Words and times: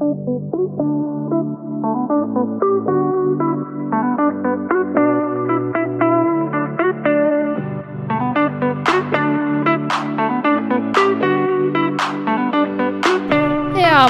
Ja, 0.00 0.06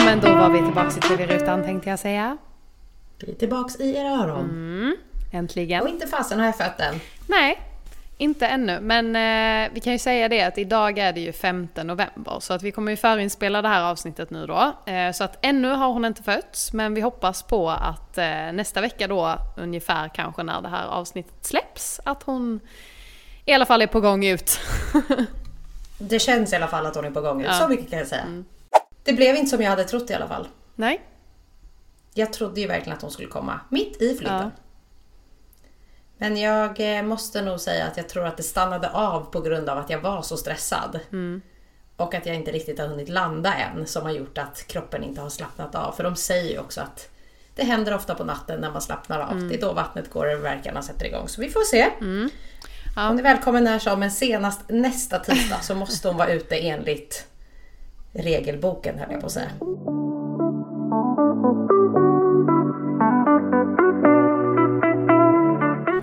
men 0.04 0.21
då 0.21 0.34
var 0.34 0.50
vi 0.50 0.58
tillbaka 0.58 0.88
i 0.96 1.00
tv-rutan 1.00 1.63
tänkte 1.63 1.91
jag 1.91 1.99
säga. 1.99 2.37
Vi 3.19 3.33
är 3.33 3.35
tillbaks 3.35 3.81
i 3.81 3.97
era 3.97 4.09
öron. 4.09 4.51
Mm, 4.51 4.97
äntligen. 5.33 5.83
Och 5.83 5.88
inte 5.88 6.07
fasen 6.07 6.38
har 6.38 6.47
jag 6.47 6.57
fött 6.57 6.81
än. 6.81 6.95
Nej, 7.27 7.69
inte 8.21 8.46
ännu. 8.46 8.80
Men 8.80 9.16
eh, 9.16 9.71
vi 9.74 9.80
kan 9.80 9.92
ju 9.92 9.98
säga 9.98 10.28
det 10.28 10.42
att 10.42 10.58
idag 10.58 10.98
är 10.98 11.12
det 11.12 11.20
ju 11.20 11.32
5 11.32 11.69
november. 11.74 12.40
Så 12.40 12.54
att 12.54 12.62
vi 12.62 12.72
kommer 12.72 12.90
ju 12.90 12.96
förinspela 12.96 13.62
det 13.62 13.69
här 13.69 13.82
avsnittet 13.82 14.30
nu 14.30 14.46
då. 14.46 14.72
Eh, 14.87 15.12
så 15.12 15.24
att 15.24 15.38
ännu 15.40 15.69
har 15.69 15.88
hon 15.88 16.05
inte 16.05 16.23
fötts. 16.23 16.73
Men 16.73 16.95
vi 16.95 17.01
hoppas 17.01 17.42
på 17.42 17.70
att 17.70 18.19
eh, 18.19 18.52
nästa 18.52 18.80
vecka 18.80 19.06
då, 19.06 19.37
ungefär 19.56 20.09
kanske 20.09 20.42
när 20.42 20.62
det 20.62 20.69
här 20.69 20.87
avsnittet 20.87 21.47
släpps, 21.47 22.01
att 22.05 22.23
hon 22.23 22.61
i 23.45 23.52
alla 23.52 23.66
fall 23.66 23.83
är 23.83 23.87
på 23.87 24.01
gång 24.01 24.25
ut. 24.25 24.61
Det 25.98 26.19
känns 26.19 26.52
i 26.52 26.56
alla 26.56 26.69
fall 26.69 26.87
att 26.87 26.97
hon 26.97 27.05
är 27.05 27.11
på 27.11 27.20
gång 27.20 27.41
ut. 27.41 27.47
Ja. 27.47 27.52
Så 27.52 27.69
mycket 27.69 27.91
kan 27.91 27.98
jag 27.98 28.09
säga. 28.09 28.45
Det 29.05 29.12
blev 29.12 29.37
inte 29.37 29.50
som 29.50 29.62
jag 29.62 29.70
hade 29.70 29.84
trott 29.84 30.11
i 30.11 30.14
alla 30.14 30.28
fall. 30.28 30.48
Nej? 30.75 31.00
Jag 32.14 32.33
trodde 32.33 32.61
ju 32.61 32.66
verkligen 32.66 32.97
att 32.97 33.02
hon 33.02 33.11
skulle 33.11 33.28
komma 33.28 33.61
mitt 33.69 34.02
i 34.02 34.16
flytten. 34.16 34.37
Ja. 34.37 34.50
Men 36.20 36.37
jag 36.37 36.98
eh, 36.98 37.02
måste 37.02 37.42
nog 37.42 37.60
säga 37.60 37.87
att 37.87 37.97
jag 37.97 38.09
tror 38.09 38.27
att 38.27 38.37
det 38.37 38.42
stannade 38.42 38.91
av 38.91 39.20
på 39.20 39.41
grund 39.41 39.69
av 39.69 39.78
att 39.78 39.91
jag 39.91 40.01
var 40.01 40.23
så 40.23 40.37
stressad. 40.37 41.01
Och 41.97 42.15
att 42.15 42.27
jag 42.27 42.37
inte 42.37 42.52
riktigt 42.52 42.78
har 42.78 42.87
hunnit 42.87 43.09
landa 43.09 43.55
än 43.55 43.87
som 43.87 44.02
har 44.02 44.11
gjort 44.11 44.38
att 44.38 44.66
kroppen 44.66 45.05
inte 45.05 45.20
har 45.20 45.28
slappnat 45.28 45.75
av. 45.75 45.92
För 45.92 46.05
de 46.05 46.16
säger 46.16 46.51
ju 46.51 46.59
också 46.59 46.80
att 46.80 47.09
det 47.55 47.64
händer 47.64 47.95
ofta 47.95 48.14
på 48.14 48.25
natten 48.25 48.61
när 48.61 48.70
man 48.70 48.83
slappnar 48.83 49.20
av. 49.20 49.48
Det 49.48 49.55
är 49.55 49.61
då 49.61 49.72
vattnet 49.72 50.11
går 50.11 50.30
över 50.30 50.42
verkarna 50.42 50.83
sätter 50.83 51.06
igång. 51.06 51.28
Så 51.28 51.41
vi 51.41 51.50
får 51.50 51.61
se. 51.61 51.89
Ja. 52.97 53.08
Hon 53.08 53.19
är 53.19 53.23
välkommen 53.23 53.64
när 53.64 53.78
som, 53.78 54.00
men 54.00 54.11
senast 54.11 54.61
nästa 54.69 55.19
tisdag 55.19 55.58
så 55.62 55.75
måste 55.75 56.08
hon 56.08 56.17
vara 56.17 56.33
ute 56.33 56.56
enligt 56.56 57.27
regelboken 58.12 58.98
höll 58.98 59.12
jag 59.12 59.20
på 59.20 59.27
att 59.27 59.33
säga. 59.33 59.50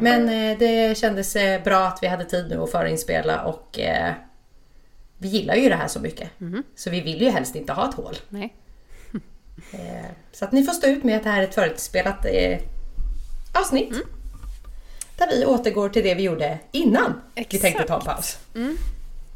Men 0.01 0.29
eh, 0.29 0.57
det 0.57 0.97
kändes 0.97 1.35
eh, 1.35 1.63
bra 1.63 1.87
att 1.87 1.99
vi 2.01 2.07
hade 2.07 2.25
tid 2.25 2.47
nu 2.49 2.61
att 2.61 2.71
förinspela 2.71 3.41
och 3.41 3.79
eh, 3.79 4.13
vi 5.17 5.27
gillar 5.27 5.55
ju 5.55 5.69
det 5.69 5.75
här 5.75 5.87
så 5.87 5.99
mycket. 5.99 6.29
Så 6.75 6.89
vi 6.89 7.01
vill 7.01 7.21
ju 7.21 7.29
helst 7.29 7.55
inte 7.55 7.73
ha 7.73 7.89
ett 7.89 7.95
hål. 7.95 8.15
Nej. 8.29 8.53
Eh, 9.71 10.05
så 10.31 10.45
att 10.45 10.51
ni 10.51 10.63
får 10.63 10.73
stå 10.73 10.87
ut 10.87 11.03
med 11.03 11.17
att 11.17 11.23
det 11.23 11.29
här 11.29 11.39
är 11.39 11.43
ett 11.43 11.55
förinspelat 11.55 12.25
eh, 12.25 12.59
avsnitt. 13.53 13.93
Där 15.17 15.27
vi 15.29 15.45
återgår 15.45 15.89
till 15.89 16.03
det 16.03 16.15
vi 16.15 16.23
gjorde 16.23 16.59
innan 16.71 17.21
vi 17.35 17.59
tänkte 17.59 17.83
ta 17.83 17.95
en 17.95 18.05
paus. 18.05 18.37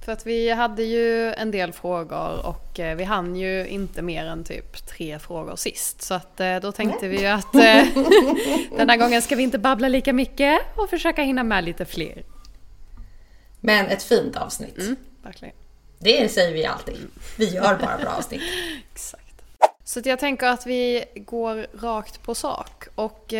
För 0.02 0.12
att 0.12 0.26
vi 0.26 0.50
hade 0.50 0.84
ju 0.84 1.34
en 1.34 1.52
del 1.52 1.74
frågor 1.74 2.46
och 2.46 2.80
eh, 2.80 2.96
vi 2.96 3.04
hann 3.04 3.36
ju 3.36 3.68
inte 3.68 4.02
mer 4.02 4.26
än 4.26 4.44
typ 4.44 4.86
tre 4.86 5.20
frågor 5.20 5.56
sist. 5.56 6.02
Så 6.02 6.14
att 6.14 6.40
eh, 6.40 6.56
då 6.56 6.72
tänkte 6.72 7.08
vi 7.08 7.20
ju 7.20 7.28
att 7.28 7.56
eh, 7.56 7.86
den 8.78 8.90
här 8.90 8.98
gången 8.98 9.22
ska 9.22 9.36
vi 9.36 9.44
inte 9.44 9.58
babbla 9.60 9.88
lika 9.88 10.14
mycket 10.14 10.62
och 10.76 10.90
försöka 10.90 11.22
hinna 11.22 11.44
med 11.44 11.64
lite 11.64 11.86
fler. 11.86 12.24
Men 13.60 13.86
ett 13.86 14.04
fint 14.04 14.36
avsnitt. 14.36 14.80
Verkligen. 15.24 15.56
Det 16.00 16.32
säger 16.32 16.54
vi 16.54 16.66
alltid. 16.66 16.96
Vi 17.38 17.46
gör 17.46 17.62
bara 17.62 17.98
bra 17.98 18.10
avsnitt. 18.18 18.42
Exakt. 18.94 19.42
Så 19.84 20.02
jag 20.04 20.20
tänker 20.20 20.48
att 20.48 20.66
vi 20.66 21.06
går 21.16 21.68
rakt 21.82 22.24
på 22.24 22.36
sak. 22.36 22.88
Och 22.96 23.34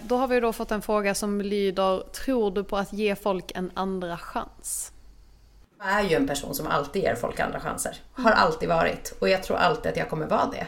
då 0.00 0.16
har 0.16 0.26
vi 0.26 0.40
då 0.40 0.52
fått 0.52 0.70
en 0.70 0.82
fråga 0.82 1.14
som 1.14 1.40
lyder 1.40 2.00
Tror 2.00 2.50
du 2.50 2.64
på 2.64 2.76
att 2.76 2.92
ge 2.92 3.16
folk 3.16 3.52
en 3.54 3.70
andra 3.74 4.18
chans? 4.18 4.92
Jag 5.84 5.92
är 5.92 6.02
ju 6.02 6.16
en 6.16 6.26
person 6.26 6.54
som 6.54 6.66
alltid 6.66 7.02
ger 7.02 7.14
folk 7.14 7.40
andra 7.40 7.60
chanser. 7.60 7.96
Har 8.12 8.30
alltid 8.30 8.68
varit. 8.68 9.14
Och 9.18 9.28
jag 9.28 9.42
tror 9.42 9.56
alltid 9.56 9.90
att 9.92 9.96
jag 9.96 10.10
kommer 10.10 10.26
vara 10.26 10.50
det. 10.50 10.66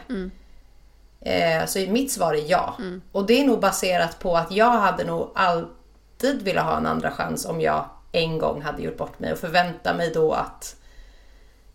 Eh, 1.21 1.65
så 1.65 1.79
mitt 1.79 2.11
svar 2.11 2.33
är 2.33 2.49
ja. 2.51 2.77
Och 3.11 3.25
det 3.25 3.41
är 3.41 3.45
nog 3.45 3.59
baserat 3.59 4.19
på 4.19 4.37
att 4.37 4.51
jag 4.51 4.71
hade 4.71 5.03
nog 5.03 5.31
alltid 5.35 6.41
velat 6.41 6.65
ha 6.65 6.77
en 6.77 6.85
andra 6.85 7.11
chans 7.11 7.45
om 7.45 7.61
jag 7.61 7.89
en 8.11 8.37
gång 8.37 8.61
hade 8.61 8.81
gjort 8.81 8.97
bort 8.97 9.19
mig. 9.19 9.31
Och 9.31 9.39
förvänta 9.39 9.93
mig 9.93 10.11
då 10.13 10.33
att 10.33 10.75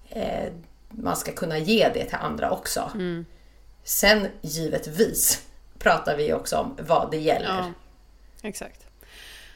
eh, 0.09 0.53
man 0.89 1.17
ska 1.17 1.33
kunna 1.33 1.59
ge 1.59 1.89
det 1.95 2.05
till 2.05 2.19
andra 2.21 2.51
också. 2.51 2.91
Sen 3.84 4.27
givetvis 4.41 5.43
pratar 5.78 6.17
vi 6.17 6.33
också 6.33 6.57
om 6.57 6.77
vad 6.78 7.11
det 7.11 7.19
gäller. 7.19 7.49
Ja, 7.49 7.72
exakt. 8.49 8.87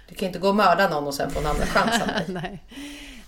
Du 0.08 0.14
kan 0.14 0.26
inte 0.26 0.38
gå 0.38 0.48
och 0.48 0.56
mörda 0.56 0.88
någon 0.88 1.06
och 1.06 1.14
sen 1.14 1.30
få 1.30 1.40
en 1.40 1.46
andra 1.46 1.66
chans 1.66 2.02
av 2.02 2.06
mig. 2.06 2.24
Nej, 2.28 2.62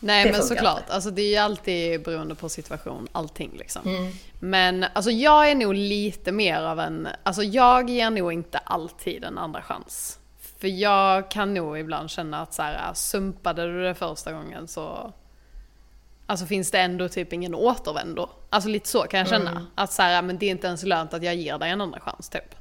Nej 0.00 0.24
Det 0.24 0.32
men 0.32 0.42
såklart. 0.42 0.78
inte. 0.80 0.92
Alltså, 0.92 1.10
det 1.10 1.22
är 1.22 1.30
ju 1.30 1.36
alltid 1.36 2.02
beroende 2.02 2.34
på 2.34 2.48
situation, 2.48 3.08
allting 3.12 3.56
liksom. 3.58 3.82
Mm. 3.86 4.12
Men 4.40 4.84
alltså, 4.92 5.10
jag 5.10 5.50
är 5.50 5.54
nog 5.54 5.74
lite 5.74 6.32
mer 6.32 6.60
av 6.60 6.80
en... 6.80 7.08
Alltså 7.22 7.42
jag 7.42 7.90
ger 7.90 8.10
nog 8.10 8.32
inte 8.32 8.58
alltid 8.58 9.24
en 9.24 9.38
andra 9.38 9.62
chans. 9.62 10.18
För 10.60 10.68
jag 10.68 11.30
kan 11.30 11.54
nog 11.54 11.78
ibland 11.78 12.10
känna 12.10 12.40
att 12.42 12.54
så 12.54 12.62
här, 12.62 12.94
sumpade 12.94 13.66
du 13.66 13.82
det 13.82 13.94
första 13.94 14.32
gången 14.32 14.68
så... 14.68 15.12
Alltså 16.28 16.46
finns 16.46 16.70
det 16.70 16.78
ändå 16.78 17.08
typ 17.08 17.32
ingen 17.32 17.54
återvändo. 17.54 18.28
Alltså 18.50 18.68
lite 18.68 18.88
så 18.88 19.02
kan 19.02 19.18
jag 19.18 19.28
känna. 19.28 19.50
Mm. 19.50 19.66
Att 19.74 19.92
så 19.92 20.02
här, 20.02 20.22
men 20.22 20.38
det 20.38 20.46
är 20.46 20.50
inte 20.50 20.66
ens 20.66 20.82
lönt 20.82 21.14
att 21.14 21.22
jag 21.22 21.34
ger 21.34 21.58
dig 21.58 21.70
en 21.70 21.80
andra 21.80 22.00
chans 22.00 22.28
typ. 22.28 22.54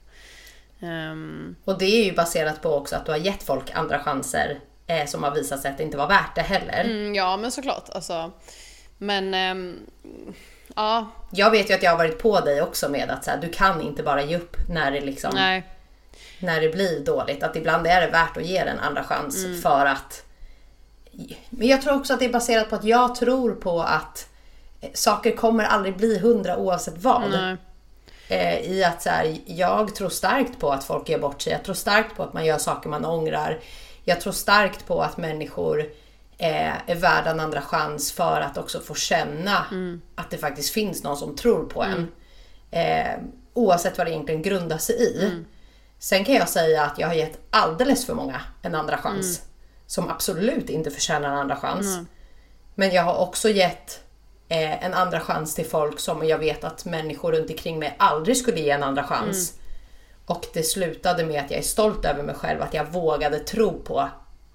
Ehm, 0.80 1.56
Och 1.66 1.78
det 1.78 1.86
är 1.86 2.06
ju 2.06 2.14
baserat 2.16 2.62
på 2.62 2.70
också 2.76 2.96
att 2.96 3.06
du 3.06 3.12
har 3.12 3.20
gett 3.20 3.44
folk 3.44 3.72
andra 3.72 4.00
chanser 4.00 4.60
eh, 4.88 5.06
som 5.06 5.24
har 5.24 5.32
visat 5.32 5.62
sig 5.62 5.72
att 5.72 5.78
det 5.78 5.84
inte 5.84 5.98
var 5.98 6.08
värt 6.08 6.36
det 6.36 6.42
heller. 6.42 6.84
mm, 6.84 7.16
ja 7.16 7.38
men 7.38 7.52
såklart. 7.52 7.90
Alltså, 7.90 8.32
men... 8.98 9.34
ehm, 9.34 9.80
ja, 10.76 11.08
Jag 11.32 11.52
vet 11.52 11.70
ju 11.70 11.74
att 11.74 11.84
jag 11.84 11.92
har 11.92 11.98
varit 11.98 12.20
på 12.20 12.40
dig 12.40 12.62
också 12.62 12.90
med 12.90 13.12
att 13.12 13.24
så 13.24 13.32
här, 13.32 13.38
du 13.38 13.50
kan 13.50 13.82
inte 13.82 14.04
bara 14.04 14.24
ge 14.24 14.38
upp 14.38 14.58
när 14.70 14.92
det, 14.92 15.02
liksom, 15.02 15.32
nej. 15.36 15.64
när 16.40 16.62
det 16.62 16.70
blir 16.70 17.00
dåligt. 17.00 17.44
Att 17.44 17.56
ibland 17.56 17.88
är 17.88 18.02
det 18.02 18.08
värt 18.08 18.38
att 18.38 18.46
ge 18.46 18.60
den 18.60 18.68
en 18.68 18.80
andra 18.80 19.04
chans 19.04 19.46
för 19.64 19.86
att... 19.86 20.24
Men 21.50 21.68
jag 21.68 21.82
tror 21.82 21.96
också 21.96 22.14
att 22.14 22.20
det 22.20 22.26
är 22.26 22.34
baserat 22.34 22.70
på 22.70 22.76
att 22.76 22.84
jag 22.84 23.16
tror 23.16 23.56
på 23.56 23.82
att 23.82 24.28
eh, 24.82 24.90
saker 24.94 25.32
kommer 25.36 25.64
aldrig 25.64 25.98
bli 25.98 26.20
hundra 26.20 26.58
oavsett 26.58 26.98
vad. 26.98 27.30
Nej. 27.30 27.58
Eh, 28.28 28.60
I 28.72 28.84
att 28.84 29.02
så 29.02 29.10
här, 29.10 29.38
jag 29.46 29.96
tror 29.96 30.10
starkt 30.10 30.60
på 30.60 30.72
att 30.72 30.84
folk 30.84 31.10
gör 31.10 31.20
bort 31.20 31.42
sig. 31.42 31.54
Jag 31.54 31.64
tror 31.64 31.76
starkt 31.76 32.16
på 32.16 32.24
att 32.24 32.34
man 32.34 32.46
gör 32.46 32.58
saker 32.58 32.90
man 32.90 33.06
ångrar. 33.06 33.60
Jag 34.06 34.22
tror 34.22 34.34
starkt 34.34 34.88
på 34.88 35.02
att 35.02 35.18
människor 35.18 35.80
eh, 36.38 36.90
är 36.90 36.96
värda 36.96 37.32
en 37.32 37.40
andra 37.40 37.62
chans 37.62 38.12
för 38.12 38.42
att 38.42 38.58
också 38.58 38.80
få 38.80 38.96
känna 38.96 39.66
att 40.16 40.32
det 40.32 40.38
faktiskt 40.38 40.74
finns 40.74 41.04
någon 41.04 41.18
som 41.18 41.36
tror 41.36 41.64
på 41.66 41.84
en. 41.84 42.08
Eh, 42.72 43.20
oavsett 43.54 43.98
vad 43.98 44.08
det 44.08 44.12
egentligen 44.12 44.42
grundar 44.42 44.78
sig 44.78 44.96
i. 44.96 45.32
Sen 46.00 46.26
kan 46.26 46.36
jag 46.36 46.50
säga 46.50 46.84
att 46.84 47.00
jag 47.00 47.08
har 47.08 47.14
gett 47.16 47.40
alldeles 47.50 48.06
för 48.06 48.14
många 48.14 48.42
en 48.62 48.76
andra 48.76 48.98
chans. 48.98 49.42
Som 49.88 50.10
absolut 50.10 50.70
inte 50.70 50.92
förtjänar 50.92 51.30
en 51.30 51.38
andra 51.38 51.56
chans. 51.56 51.86
Men 52.76 52.92
jag 52.92 53.04
har 53.04 53.18
också 53.18 53.50
gett 53.50 54.00
eh, 54.50 54.86
en 54.86 54.94
andra 54.94 55.20
chans 55.20 55.56
till 55.56 55.66
folk 55.66 56.00
som 56.00 56.28
jag 56.28 56.38
vet 56.38 56.64
att 56.64 56.86
människor 56.86 57.32
runt 57.32 57.50
omkring 57.50 57.80
mig 57.80 57.96
aldrig 58.00 58.38
skulle 58.38 58.60
ge 58.60 58.70
en 58.70 58.84
andra 58.84 59.04
chans. 59.04 59.54
Och 60.26 60.46
det 60.54 60.64
slutade 60.64 61.26
med 61.26 61.44
att 61.44 61.52
jag 61.52 61.60
är 61.60 61.64
stolt 61.64 62.06
över 62.06 62.24
mig 62.24 62.36
själv, 62.36 62.62
att 62.62 62.74
jag 62.74 62.86
vågade 62.86 63.40
tro 63.40 63.82
på 63.82 64.10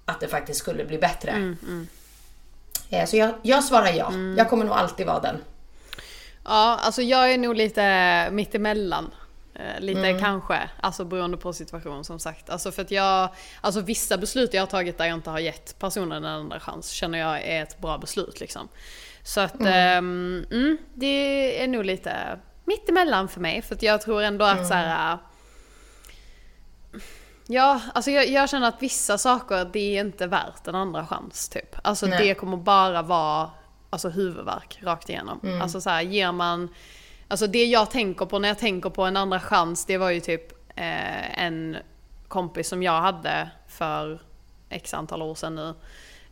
att 0.05 0.19
det 0.19 0.27
faktiskt 0.27 0.59
skulle 0.59 0.85
bli 0.85 0.97
bättre. 0.97 1.55
Eh, 2.89 3.05
så 3.05 3.17
jag, 3.17 3.33
jag 3.41 3.63
svarar 3.63 3.89
ja. 3.89 4.13
Jag 4.37 4.49
kommer 4.49 4.65
nog 4.65 4.73
alltid 4.73 5.05
vara 5.07 5.19
den. 5.19 5.37
Ja, 6.43 6.79
alltså 6.81 7.01
jag 7.01 7.33
är 7.33 7.37
nog 7.37 7.55
lite 7.55 8.29
mittemellan. 8.31 9.11
Eh, 9.55 9.79
lite 9.79 10.07
Mm. 10.07 10.21
kanske, 10.21 10.69
alltså 10.81 11.05
beroende 11.05 11.37
på 11.37 11.53
situation 11.53 12.03
som 12.03 12.19
sagt. 12.19 12.49
Alltså 12.49 12.71
för 12.71 12.81
att 12.81 12.91
jag, 12.91 13.29
alltså 13.61 13.81
vissa 13.81 14.17
beslut 14.17 14.53
jag 14.53 14.61
har 14.61 14.67
tagit 14.67 14.97
där 14.97 15.05
jag 15.05 15.15
inte 15.15 15.29
har 15.29 15.39
gett 15.39 15.79
personen 15.79 16.23
en 16.23 16.31
andra 16.31 16.59
chans 16.59 16.89
känner 16.89 17.19
jag 17.19 17.41
är 17.41 17.63
ett 17.63 17.79
bra 17.79 17.97
beslut 17.97 18.39
liksom. 18.39 18.67
Så 19.23 19.39
att 19.39 19.59
mm. 19.59 20.45
mm, 20.51 20.77
det 20.93 21.63
är 21.63 21.67
nog 21.67 21.85
lite 21.85 22.39
mittemellan 22.65 23.27
för 23.27 23.41
mig. 23.41 23.61
För 23.61 23.75
att 23.75 23.83
jag 23.83 24.01
tror 24.01 24.21
ändå 24.21 24.45
att 24.45 24.67
så 24.67 24.73
här. 24.73 25.17
Ja, 27.51 27.81
alltså 27.93 28.11
jag, 28.11 28.27
jag 28.27 28.49
känner 28.49 28.67
att 28.67 28.81
vissa 28.81 29.17
saker 29.17 29.69
det 29.73 29.97
är 29.97 30.01
inte 30.01 30.27
värt 30.27 30.67
en 30.67 30.75
andra 30.75 31.07
chans 31.07 31.49
typ. 31.49 31.75
Alltså 31.83 32.05
Nej. 32.05 32.27
det 32.27 32.33
kommer 32.33 32.57
bara 32.57 33.01
vara 33.01 33.49
alltså, 33.89 34.09
huvudvärk 34.09 34.79
rakt 34.81 35.09
igenom. 35.09 35.39
Alltså 35.61 35.81
så 35.81 35.89
här, 35.89 36.01
ger 36.01 36.31
man... 36.31 36.69
Alltså 37.27 37.47
det 37.47 37.65
jag 37.65 37.91
tänker 37.91 38.25
på 38.25 38.39
när 38.39 38.47
jag 38.47 38.59
tänker 38.59 38.89
på 38.89 39.03
en 39.03 39.17
andra 39.17 39.39
chans 39.39 39.85
det 39.85 39.97
var 39.97 40.09
ju 40.09 40.19
typ 40.19 40.51
eh, 40.75 41.43
en 41.43 41.77
kompis 42.27 42.67
som 42.67 42.83
jag 42.83 43.01
hade 43.01 43.49
för 43.67 44.21
x 44.69 44.93
antal 44.93 45.21
år 45.21 45.35
sedan 45.35 45.55
nu. 45.55 45.73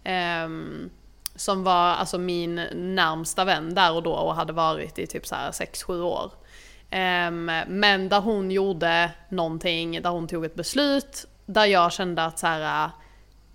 Ehm, 0.04 0.90
som 1.36 1.64
var 1.64 1.88
alltså 1.94 2.18
min 2.18 2.56
närmsta 2.76 3.46
vän 3.46 3.76
där 3.76 3.94
och 3.94 4.04
då 4.04 4.14
och 4.14 4.36
hade 4.36 4.54
varit 4.54 5.00
i 5.00 5.08
typ 5.08 5.28
så 5.28 5.36
här 5.36 5.52
6-7 5.52 6.02
år. 6.02 6.32
Men 7.68 8.10
där 8.10 8.20
hon 8.20 8.52
gjorde 8.52 9.12
någonting, 9.30 10.02
där 10.02 10.10
hon 10.10 10.28
tog 10.28 10.46
ett 10.46 10.56
beslut, 10.56 11.26
där 11.46 11.66
jag 11.66 11.92
kände 11.94 12.24
att 12.24 12.40
så 12.40 12.48
här, 12.48 12.90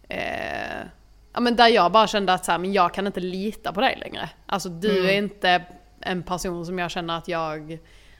eh, 0.08 0.86
ja 1.32 1.40
men 1.40 1.56
där 1.56 1.68
jag 1.68 1.92
bara 1.92 2.06
kände 2.06 2.32
att 2.32 2.44
så 2.44 2.50
här, 2.52 2.58
men 2.58 2.72
jag 2.72 2.94
kan 2.94 3.06
inte 3.06 3.20
lita 3.20 3.72
på 3.72 3.80
dig 3.80 3.96
längre. 4.00 4.30
Alltså 4.46 4.68
du 4.68 4.90
Mm. 4.98 5.06
är 5.10 5.12
inte 5.14 5.64
en 6.00 6.22
person 6.22 6.66
som 6.66 6.78
jag 6.78 6.90
känner 6.90 7.18
att 7.18 7.28
jag 7.28 7.78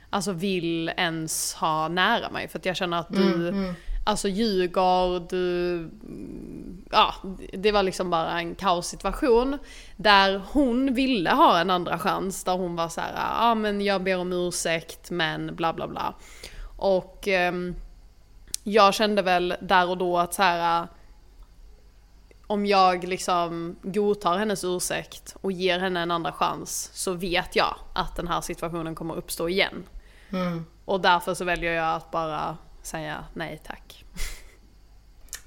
alltså, 0.09 0.31
vill 0.31 0.91
ens 0.97 1.53
ha 1.53 1.87
nära 1.87 2.29
mig. 2.29 2.47
För 2.47 2.59
att 2.59 2.65
jag 2.65 2.75
känner 2.75 2.97
att 2.99 3.09
du 3.09 3.49
alltså 4.05 4.27
ljuger, 4.27 5.29
du... 5.29 5.89
Ja, 6.91 7.13
det 7.53 7.71
var 7.71 7.83
liksom 7.83 8.09
bara 8.09 8.39
en 8.39 8.55
kaossituation. 8.55 9.57
Där 9.95 10.41
hon 10.51 10.93
ville 10.93 11.31
ha 11.31 11.59
en 11.59 11.69
andra 11.69 11.99
chans, 11.99 12.43
där 12.43 12.57
hon 12.57 12.75
var 12.75 12.89
så 12.89 13.01
här, 13.01 13.13
ja 13.15 13.51
ah, 13.51 13.55
men 13.55 13.81
jag 13.81 14.03
ber 14.03 14.17
om 14.17 14.33
ursäkt 14.33 15.11
men 15.11 15.55
bla 15.55 15.73
bla 15.73 15.87
bla. 15.87 16.13
Och 16.77 17.27
ehm, 17.27 17.75
jag 18.63 18.93
kände 18.93 19.21
väl 19.21 19.55
där 19.61 19.89
och 19.89 19.97
då 19.97 20.17
att 20.17 20.33
så 20.33 20.43
här 20.43 20.87
om 22.47 22.65
jag 22.65 23.03
liksom 23.03 23.75
godtar 23.81 24.37
hennes 24.37 24.63
ursäkt 24.63 25.35
och 25.41 25.51
ger 25.51 25.79
henne 25.79 25.99
en 25.99 26.11
andra 26.11 26.31
chans 26.31 26.89
så 26.93 27.13
vet 27.13 27.55
jag 27.55 27.75
att 27.93 28.15
den 28.15 28.27
här 28.27 28.41
situationen 28.41 28.95
kommer 28.95 29.15
uppstå 29.15 29.49
igen. 29.49 29.83
Och 30.85 31.01
därför 31.01 31.33
så 31.33 31.45
väljer 31.45 31.73
jag 31.73 31.95
att 31.95 32.11
bara 32.11 32.57
säga 32.85 33.25
nej 33.33 33.61
tack. 33.67 34.05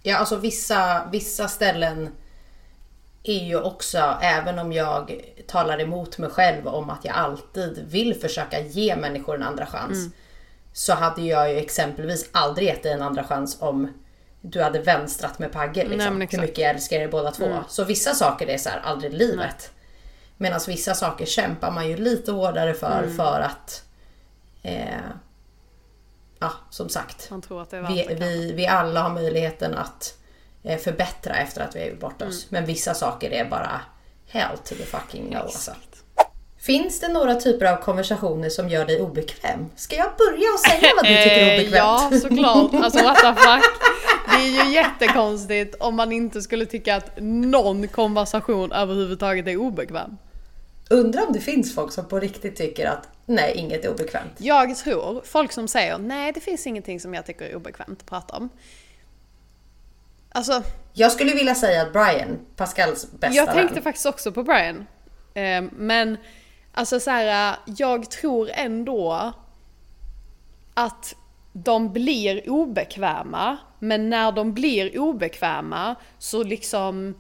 Ja, 0.03 0.17
alltså 0.17 0.37
vissa, 0.37 1.09
vissa 1.13 1.49
ställen 1.49 2.11
är 3.23 3.45
ju 3.45 3.61
också, 3.61 4.19
även 4.23 4.59
om 4.59 4.73
jag 4.73 5.21
talar 5.47 5.81
emot 5.81 6.19
mig 6.19 6.31
själv 6.31 6.67
om 6.67 6.91
att 6.91 7.05
jag 7.05 7.15
alltid 7.15 7.85
vill 7.89 8.15
försöka 8.15 8.61
ge 8.61 8.97
människor 8.97 9.35
en 9.35 9.43
andra 9.43 9.67
chans. 9.67 9.99
Så 10.73 10.95
hade 10.95 11.23
jag 11.23 11.53
ju 11.53 11.59
exempelvis 11.59 12.29
aldrig 12.33 12.69
gett 12.69 12.83
dig 12.83 12.93
en 12.93 13.03
andra 13.03 13.25
chans 13.25 13.57
om 13.61 13.93
du 14.41 14.63
hade 14.63 14.79
vänstrat 14.79 15.39
med 15.39 15.53
Pagge. 15.53 15.83
Nej, 15.83 15.89
Liksom, 15.89 16.19
men 16.19 16.29
hur 16.31 16.41
mycket 16.41 16.59
jag 16.59 16.71
älskar 16.71 16.97
er 16.97 17.09
båda 17.09 17.31
två. 17.31 17.65
Så 17.69 17.85
vissa 17.85 18.15
saker 18.15 18.47
är 18.47 18.59
så 18.59 18.69
här, 18.69 18.81
aldrig 18.85 19.13
livet. 19.15 19.71
Medan 20.37 20.61
vissa 20.67 20.95
saker 20.95 21.27
kämpar 21.27 21.71
man 21.71 21.89
ju 21.89 21.97
lite 21.97 22.33
hårdare 22.33 22.75
för, 22.75 23.09
för 23.17 23.41
att 23.41 23.85
eh, 24.63 24.89
Ja, 26.39 26.53
som 26.71 26.89
sagt. 26.89 27.31
Vi, 27.89 28.17
vi, 28.21 28.53
vi 28.53 28.67
alla 28.67 29.01
har 29.03 29.11
möjligheten 29.11 29.75
att 29.75 30.15
eh, 30.63 30.79
förbättra 30.79 31.37
efter 31.37 31.61
att 31.61 31.77
vi 31.77 31.81
har 31.81 31.87
gjort 31.87 32.01
bort 32.01 32.23
oss. 32.23 32.47
Men 32.51 32.67
vissa 32.67 32.95
saker 32.95 33.31
är 33.31 33.45
bara 33.45 33.81
hell 34.29 34.59
to 34.59 34.75
the 34.75 34.85
fucking 34.85 35.31
no. 35.31 35.37
Alltså. 35.37 35.73
Finns 36.61 37.01
det 37.01 37.09
några 37.09 37.35
typer 37.35 37.67
av 37.67 37.77
konversationer 37.77 38.49
som 38.49 38.69
gör 38.69 38.87
dig 38.87 39.01
obekväm? 39.01 39.67
Ska 39.77 39.97
jag 39.97 40.11
börja 40.19 40.53
och 40.55 40.61
säga 40.61 40.93
vad 40.97 41.05
du 41.05 41.09
tycker 41.17 41.31
är 41.31 41.49
Eh, 41.49 41.55
obekvämt? 41.55 41.75
Ja, 41.75 42.11
såklart. 42.21 42.85
Alltså 42.85 43.03
what 43.03 43.17
the 43.17 43.35
fuck. 43.35 43.65
Det 44.31 44.35
är 44.35 44.65
ju 44.65 44.73
jättekonstigt 44.75 45.75
om 45.81 45.97
man 45.97 46.13
inte 46.13 46.43
skulle 46.43 46.67
tycka 46.67 46.97
att 46.97 47.11
någon 47.21 47.89
konversation 47.89 48.73
överhuvudtaget 48.73 49.47
är 49.47 49.57
obekväm. 49.57 50.17
Undrar 50.91 51.27
om 51.27 51.33
det 51.33 51.41
finns 51.41 51.75
folk 51.75 51.93
som 51.93 52.09
på 52.09 52.21
riktigt 52.21 52.57
tycker 52.57 52.87
att 52.87 53.09
nej, 53.27 53.53
inget 53.57 53.85
är 53.85 53.91
obekvämt. 53.91 54.33
Jag 54.39 54.77
tror, 54.77 55.23
folk 55.25 55.53
som 55.53 55.69
säger 55.69 55.99
nej 55.99 56.33
det 56.33 56.41
finns 56.41 56.67
ingenting 56.67 57.01
som 57.01 57.15
jag 57.15 57.27
tycker 57.27 57.45
är 57.45 57.57
obekvämt 57.57 58.01
att 58.01 58.07
prata 58.07 58.37
om. 58.37 58.49
Alltså, 60.33 60.63
Jag 60.93 61.13
skulle 61.13 61.35
vilja 61.35 61.55
säga 61.55 61.83
att 61.83 61.93
Brian, 61.93 62.39
Pascals 62.57 63.13
bästa 63.13 63.37
jag 63.37 63.55
tänkte 63.55 63.75
vän, 63.75 63.83
faktiskt 63.83 64.07
också 64.07 64.33
på 64.33 64.43
Brian. 64.43 64.87
Eh, 65.35 65.63
men 65.73 66.17
alltså 66.73 67.01
så 67.01 67.11
här, 67.11 67.57
jag 67.77 68.11
tror 68.11 68.51
ändå 68.53 69.33
att 70.75 71.15
de 71.53 71.93
blir 71.93 72.51
obekväma, 72.51 73.57
men 73.79 74.11
när 74.11 74.33
de 74.33 74.55
blir 74.55 74.99
obekväma 74.99 75.95
så 76.19 76.43
liksom 76.43 77.15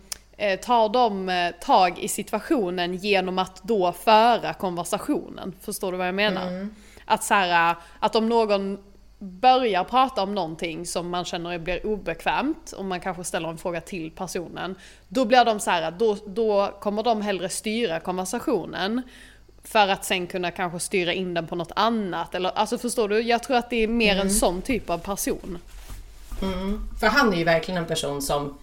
tar 0.61 0.89
de 0.89 1.29
eh, 1.29 1.51
tag 1.61 1.99
i 1.99 2.09
situationen 2.09 2.95
genom 2.95 3.39
att 3.39 3.63
då 3.63 3.93
föra 3.93 4.55
konversationen. 4.55 5.55
Förstår 5.61 5.93
du 5.93 5.99
vad 5.99 6.07
jag 6.07 6.15
menar? 6.15 6.69
Att 7.05 7.25
så 7.25 7.35
här, 7.35 7.77
att 7.99 8.17
om 8.17 8.29
någon 8.29 8.79
börjar 9.19 9.85
prata 9.85 10.23
om 10.23 10.35
någonting 10.35 10.87
som 10.87 11.11
man 11.11 11.25
känner 11.25 11.59
blir 11.59 11.87
obekvämt 11.87 12.73
och 12.73 12.85
man 12.85 13.01
kanske 13.01 13.25
ställer 13.25 13.49
en 13.49 13.59
fråga 13.59 13.81
till 13.81 14.11
personen. 14.11 14.75
Då 15.09 15.25
blir 15.25 15.45
de 15.45 15.61
så 15.61 15.71
här, 15.71 15.91
då, 15.91 16.17
då 16.27 16.75
kommer 16.81 17.03
de 17.03 17.23
hellre 17.23 17.49
styra 17.49 18.01
konversationen 18.01 19.03
för 19.65 19.89
att 19.89 20.05
sen 20.05 20.27
kunna 20.27 20.51
kanske 20.51 20.81
styra 20.81 21.13
in 21.13 21.35
den 21.35 21.47
på 21.47 21.57
något 21.57 21.73
annat. 21.77 22.35
Eller, 22.35 22.51
alltså 22.51 22.79
förstår 22.79 23.09
du? 23.09 23.21
Jag 23.21 23.43
tror 23.43 23.57
att 23.57 23.71
det 23.71 23.77
är 23.77 23.89
mer 23.89 24.17
en 24.17 24.31
sån 24.31 24.63
typ 24.63 24.91
av 24.91 24.99
person. 24.99 25.59
för 27.01 27.07
han 27.07 27.33
är 27.33 27.37
ju 27.37 27.45
verkligen 27.45 27.79
en 27.83 27.89
person 27.89 28.23
som 28.23 28.59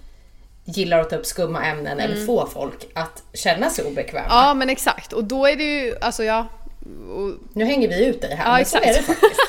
gillar 0.66 1.00
att 1.00 1.10
ta 1.10 1.16
upp 1.16 1.26
skumma 1.26 1.66
ämnen 1.66 2.00
Mm. 2.00 2.12
eller 2.12 2.26
få 2.26 2.46
folk 2.48 2.88
att 2.94 3.24
känna 3.34 3.70
sig 3.70 3.86
obekväma. 3.86 4.28
Ja 4.30 4.54
men 4.54 4.70
exakt, 4.70 5.14
och 5.14 5.24
då 5.24 5.46
är 5.46 5.56
det 5.56 5.64
ju, 5.64 5.96
alltså 6.02 6.24
ja. 6.24 6.48
Och, 7.16 7.32
Nu 7.54 7.66
hänger 7.66 7.88
vi 7.88 8.06
ut 8.06 8.22
dig 8.22 8.36
här, 8.36 8.46
Ja, 8.46 8.52
men 8.52 8.62
exakt. 8.62 8.84
så 8.86 8.90
är 8.90 8.94
det 8.94 9.02
faktiskt. 9.04 9.42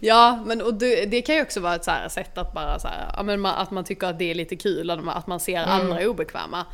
ja 0.02 0.42
men 0.46 0.62
och 0.62 0.74
det, 0.74 1.06
det 1.06 1.22
kan 1.22 1.34
ju 1.34 1.42
också 1.42 1.60
vara 1.60 1.74
ett 1.74 1.84
så 1.84 1.90
här 1.90 2.08
sätt 2.08 2.38
att 2.38 2.52
bara 2.54 2.78
så 2.78 2.88
här, 2.88 3.12
ja, 3.16 3.22
men 3.22 3.40
man, 3.40 3.54
att 3.54 3.70
man 3.70 3.84
tycker 3.84 4.06
att 4.06 4.18
det 4.18 4.30
är 4.30 4.34
lite 4.34 4.56
kul, 4.56 4.90
att 4.90 5.26
man, 5.26 5.40
ser 5.40 5.58
andra 5.60 6.08
obekväma. 6.08 6.66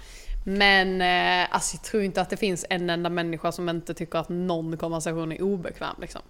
Men 0.44 1.00
eh, 1.02 1.46
alltså, 1.54 1.76
jag 1.76 1.82
tror 1.84 2.02
inte 2.02 2.20
att 2.20 2.30
det 2.30 2.36
finns 2.36 2.66
en 2.70 2.90
enda 2.90 3.10
människa 3.10 3.52
som 3.52 3.68
inte 3.68 3.94
tycker 3.94 4.18
att 4.18 4.28
någon 4.28 4.76
konversation 4.76 5.32
är 5.32 5.42
obekväm. 5.42 5.94
Liksom. 6.00 6.20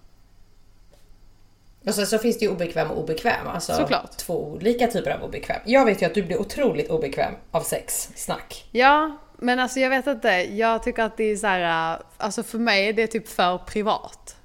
Och 1.85 1.95
sen 1.95 2.07
så 2.07 2.17
finns 2.17 2.39
det 2.39 2.45
ju 2.45 2.51
obekväm 2.51 2.91
och 2.91 2.97
obekväm. 2.99 3.47
Alltså 3.47 3.73
Såklart. 3.73 4.17
två 4.17 4.47
olika 4.47 4.87
typer 4.87 5.11
av 5.11 5.23
obekväm. 5.23 5.61
Jag 5.65 5.85
vet 5.85 6.01
ju 6.01 6.05
att 6.05 6.13
du 6.13 6.23
blir 6.23 6.41
otroligt 6.41 6.89
obekväm 6.89 7.33
av 7.51 7.61
sex, 7.61 8.09
snack. 8.15 8.69
Ja, 8.71 9.17
men 9.37 9.59
alltså 9.59 9.79
jag 9.79 9.89
vet 9.89 10.07
inte. 10.07 10.29
Jag 10.55 10.83
tycker 10.83 11.03
att 11.03 11.17
det 11.17 11.23
är 11.23 11.35
så 11.35 11.47
här, 11.47 11.93
äh, 11.93 11.99
alltså 12.17 12.43
för 12.43 12.59
mig 12.59 12.87
är 12.87 12.93
det 12.93 13.07
typ 13.07 13.27
för 13.27 13.57
privat. 13.57 14.35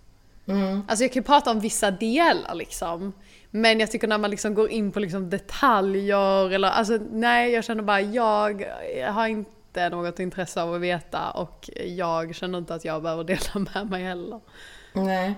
Alltså 0.88 1.04
jag 1.04 1.12
kan 1.12 1.20
ju 1.20 1.26
prata 1.26 1.50
om 1.50 1.60
vissa 1.60 1.90
delar 1.90 2.54
liksom. 2.54 3.12
Men 3.50 3.80
jag 3.80 3.90
tycker 3.90 4.08
när 4.08 4.18
man 4.18 4.30
liksom 4.30 4.54
går 4.54 4.70
in 4.70 4.92
på 4.92 5.00
liksom 5.00 5.30
detaljer 5.30 6.50
eller 6.52 6.68
alltså 6.68 6.98
nej 7.10 7.52
jag 7.52 7.64
känner 7.64 7.82
bara 7.82 8.00
jag 8.00 8.64
har 9.12 9.26
inte 9.26 9.88
något 9.88 10.18
intresse 10.18 10.62
av 10.62 10.74
att 10.74 10.80
veta 10.80 11.30
och 11.30 11.70
jag 11.86 12.34
känner 12.34 12.58
inte 12.58 12.74
att 12.74 12.84
jag 12.84 13.02
behöver 13.02 13.24
dela 13.24 13.40
med 13.74 13.90
mig 13.90 14.04
heller. 14.04 14.40
Nej. 14.92 15.34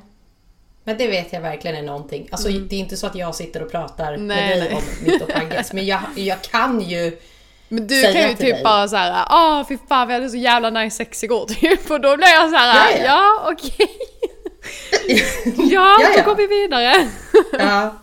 Men 0.87 0.99
det 0.99 1.07
vet 1.09 1.33
jag 1.33 1.41
verkligen 1.41 1.77
är 1.77 1.83
någonting. 1.83 2.29
Alltså 2.33 2.49
det 2.49 2.77
är 2.77 2.81
inte 2.81 2.97
så 2.97 3.07
att 3.07 3.15
jag 3.15 3.35
sitter 3.35 3.63
och 3.63 3.71
pratar 3.71 4.13
Mm. 4.15 4.27
Nej, 4.27 4.49
med 4.49 4.59
dig 4.63 4.83
nej. 5.07 5.21
om 5.23 5.29
Pagges. 5.33 5.73
Men 5.73 5.87
jag, 5.87 6.01
jag 6.15 6.43
kan 6.43 6.81
ju... 6.81 7.19
Men 7.69 7.87
du 7.87 8.03
kan 8.03 8.13
ju 8.23 8.29
typ 8.29 8.39
dig. 8.39 8.61
bara 8.65 8.89
såhär, 8.89 9.25
ah 9.29 9.65
fy 9.69 9.79
fan 9.89 10.09
vi 10.09 10.15
hade 10.15 10.29
så 10.31 10.37
jävla 10.37 10.71
nice 10.71 10.97
sex 10.97 11.25
igår 11.25 11.47
typ. 11.49 11.91
Och 11.91 12.01
då 12.01 12.17
blir 12.17 12.29
jag 12.29 12.51
såhär, 12.51 12.91
Ja, 12.91 12.99
ja, 12.99 13.05
ja. 13.05 13.51
okej. 13.53 13.89
ja, 15.57 15.97
Ja, 16.01 16.09
då 16.17 16.23
går 16.31 16.37
vi 16.37 16.47
vidare. 16.47 17.09
Ja. 17.59 17.95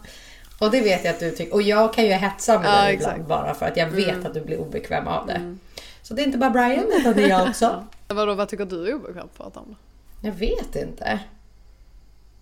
Och 0.59 0.71
det 0.71 0.81
vet 0.81 1.03
jag 1.05 1.13
att 1.13 1.19
du 1.19 1.31
tycker. 1.31 1.53
Och 1.53 1.61
jag 1.61 1.93
kan 1.93 2.05
ju 2.05 2.11
hetsa 2.11 2.59
med 2.59 2.69
Ja, 2.69 2.81
dig 2.83 2.93
exakt. 2.93 3.11
Mm. 3.13 3.21
ibland 3.21 3.43
bara 3.45 3.53
för 3.55 3.65
att 3.65 3.77
jag 3.77 3.87
vet 3.87 4.25
att 4.25 4.33
du 4.33 4.41
blir 4.41 4.57
obekväm 4.59 5.07
av 5.07 5.27
det. 5.27 5.55
Så 6.01 6.13
det 6.13 6.21
är 6.21 6.25
inte 6.25 6.37
bara 6.37 6.49
Brian 6.49 6.85
utan 6.99 7.13
det 7.13 7.23
är 7.23 7.29
jag 7.29 7.49
också. 7.49 7.83
Vadå, 8.07 8.33
vad 8.33 8.49
tycker 8.49 8.65
du 8.65 8.87
är 8.89 8.93
obekvämt 8.95 9.31
att 9.31 9.37
prata 9.37 9.59
om? 9.59 9.75
Jag 10.21 10.31
vet 10.31 10.75
inte. 10.75 11.19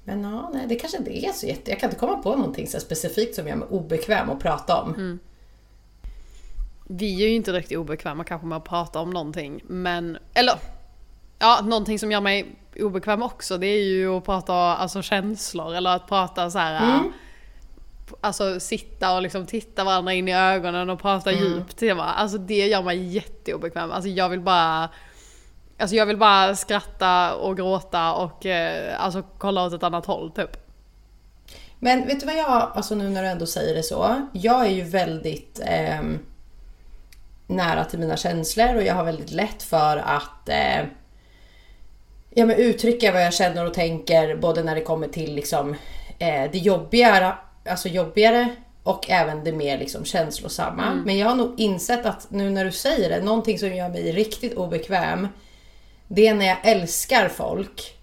Men 0.03 0.23
ja, 0.23 0.49
nej, 0.53 0.67
det 0.67 0.75
kanske 0.75 0.97
inte 0.97 1.25
är 1.25 1.31
så 1.31 1.45
jätte... 1.47 1.71
Jag 1.71 1.79
kan 1.79 1.89
inte 1.89 1.99
komma 1.99 2.17
på 2.17 2.35
någonting 2.35 2.67
så 2.67 2.79
specifikt 2.79 3.35
som 3.35 3.47
gör 3.47 3.55
mig 3.55 3.67
obekväm 3.69 4.29
att 4.29 4.39
prata 4.39 4.81
om. 4.81 4.95
Mm. 4.95 5.19
Vi 6.87 7.23
är 7.23 7.27
ju 7.27 7.35
inte 7.35 7.53
riktigt 7.53 7.77
obekväma 7.77 8.23
kanske 8.23 8.47
med 8.47 8.57
att 8.57 8.63
prata 8.63 8.99
om 8.99 9.09
någonting, 9.09 9.63
men... 9.67 10.17
Eller... 10.33 10.53
Ja, 11.39 11.59
någonting 11.63 11.99
som 11.99 12.11
gör 12.11 12.21
mig 12.21 12.55
obekväm 12.79 13.23
också, 13.23 13.57
det 13.57 13.67
är 13.67 13.83
ju 13.83 14.17
att 14.17 14.25
prata 14.25 14.53
alltså, 14.53 15.01
känslor 15.01 15.75
eller 15.75 15.95
att 15.95 16.07
prata 16.07 16.49
så 16.49 16.59
här. 16.59 17.01
Alltså 18.21 18.59
sitta 18.59 19.15
och 19.15 19.21
liksom 19.21 19.45
titta 19.45 19.83
varandra 19.83 20.13
in 20.13 20.27
i 20.27 20.35
ögonen 20.35 20.89
och 20.89 20.99
prata 20.99 21.31
djupt. 21.31 21.77
Det, 21.77 21.93
var, 21.93 22.03
alltså, 22.03 22.37
det 22.37 22.67
gör 22.67 22.83
mig 22.83 23.03
jätteobekväm. 23.03 23.91
Alltså 23.91 24.09
jag 24.09 24.29
vill 24.29 24.41
bara... 24.41 24.89
Alltså 25.81 25.95
jag 25.95 26.05
vill 26.05 26.17
bara 26.17 26.55
skratta 26.55 27.35
och 27.35 27.57
gråta 27.57 28.13
och 28.13 28.45
eh, 28.45 29.03
alltså 29.03 29.23
kolla 29.37 29.65
åt 29.65 29.73
ett 29.73 29.83
annat 29.83 30.05
håll 30.05 30.31
typ. 30.31 30.57
Men 31.79 32.07
vet 32.07 32.19
du 32.19 32.25
vad 32.25 32.35
jag, 32.35 32.71
alltså 32.75 32.95
nu 32.95 33.09
när 33.09 33.23
du 33.23 33.27
ändå 33.27 33.45
säger 33.45 33.75
det 33.75 33.83
så. 33.83 34.27
Jag 34.33 34.65
är 34.65 34.69
ju 34.69 34.83
väldigt 34.83 35.61
ehm, 35.63 36.19
nära 37.47 37.85
till 37.85 37.99
mina 37.99 38.17
känslor 38.17 38.75
och 38.75 38.83
jag 38.83 38.95
har 38.95 39.03
väldigt 39.03 39.31
lätt 39.31 39.63
för 39.63 39.97
att 39.97 40.49
eh, 40.49 40.85
ja, 42.29 42.45
men 42.45 42.51
uttrycka 42.51 43.11
vad 43.11 43.23
jag 43.25 43.33
känner 43.33 43.65
och 43.65 43.73
tänker 43.73 44.35
både 44.35 44.63
när 44.63 44.75
det 44.75 44.81
kommer 44.81 45.07
till 45.07 45.35
liksom, 45.35 45.75
eh, 46.19 46.51
det 46.51 46.57
jobbigare, 46.57 47.33
alltså 47.69 47.87
jobbigare 47.87 48.55
och 48.83 49.09
även 49.09 49.43
det 49.43 49.51
mer 49.51 49.77
liksom 49.77 50.05
känslosamma. 50.05 51.01
Men 51.05 51.17
jag 51.17 51.27
har 51.27 51.35
nog 51.35 51.59
insett 51.59 52.05
att 52.05 52.27
nu 52.29 52.49
när 52.49 52.65
du 52.65 52.71
säger 52.71 53.09
det, 53.09 53.25
någonting 53.25 53.59
som 53.59 53.75
gör 53.75 53.89
mig 53.89 54.11
riktigt 54.11 54.53
obekväm 54.53 55.27
det 56.15 56.27
är 56.27 56.33
när 56.35 56.45
jag 56.45 56.57
älskar 56.63 57.29
folk 57.29 57.97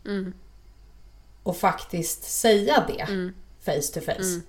och 1.42 1.56
faktiskt 1.56 2.22
säga 2.24 2.84
det 2.88 3.06
face 3.60 3.92
to 3.94 4.00
face. 4.00 4.40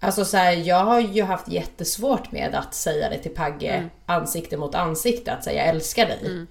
Alltså 0.00 0.24
så 0.24 0.36
här, 0.36 0.52
jag 0.52 0.84
har 0.84 1.00
ju 1.00 1.22
haft 1.22 1.48
jättesvårt 1.48 2.32
med 2.32 2.54
att 2.54 2.74
säga 2.74 3.10
det 3.10 3.18
till 3.18 3.34
Pagge 3.34 3.88
ansikte 4.06 4.56
mot 4.56 4.74
ansikte, 4.74 5.32
att 5.32 5.44
säga 5.44 5.60
jag 5.66 5.68
älskar 5.74 6.06
dig. 6.06 6.46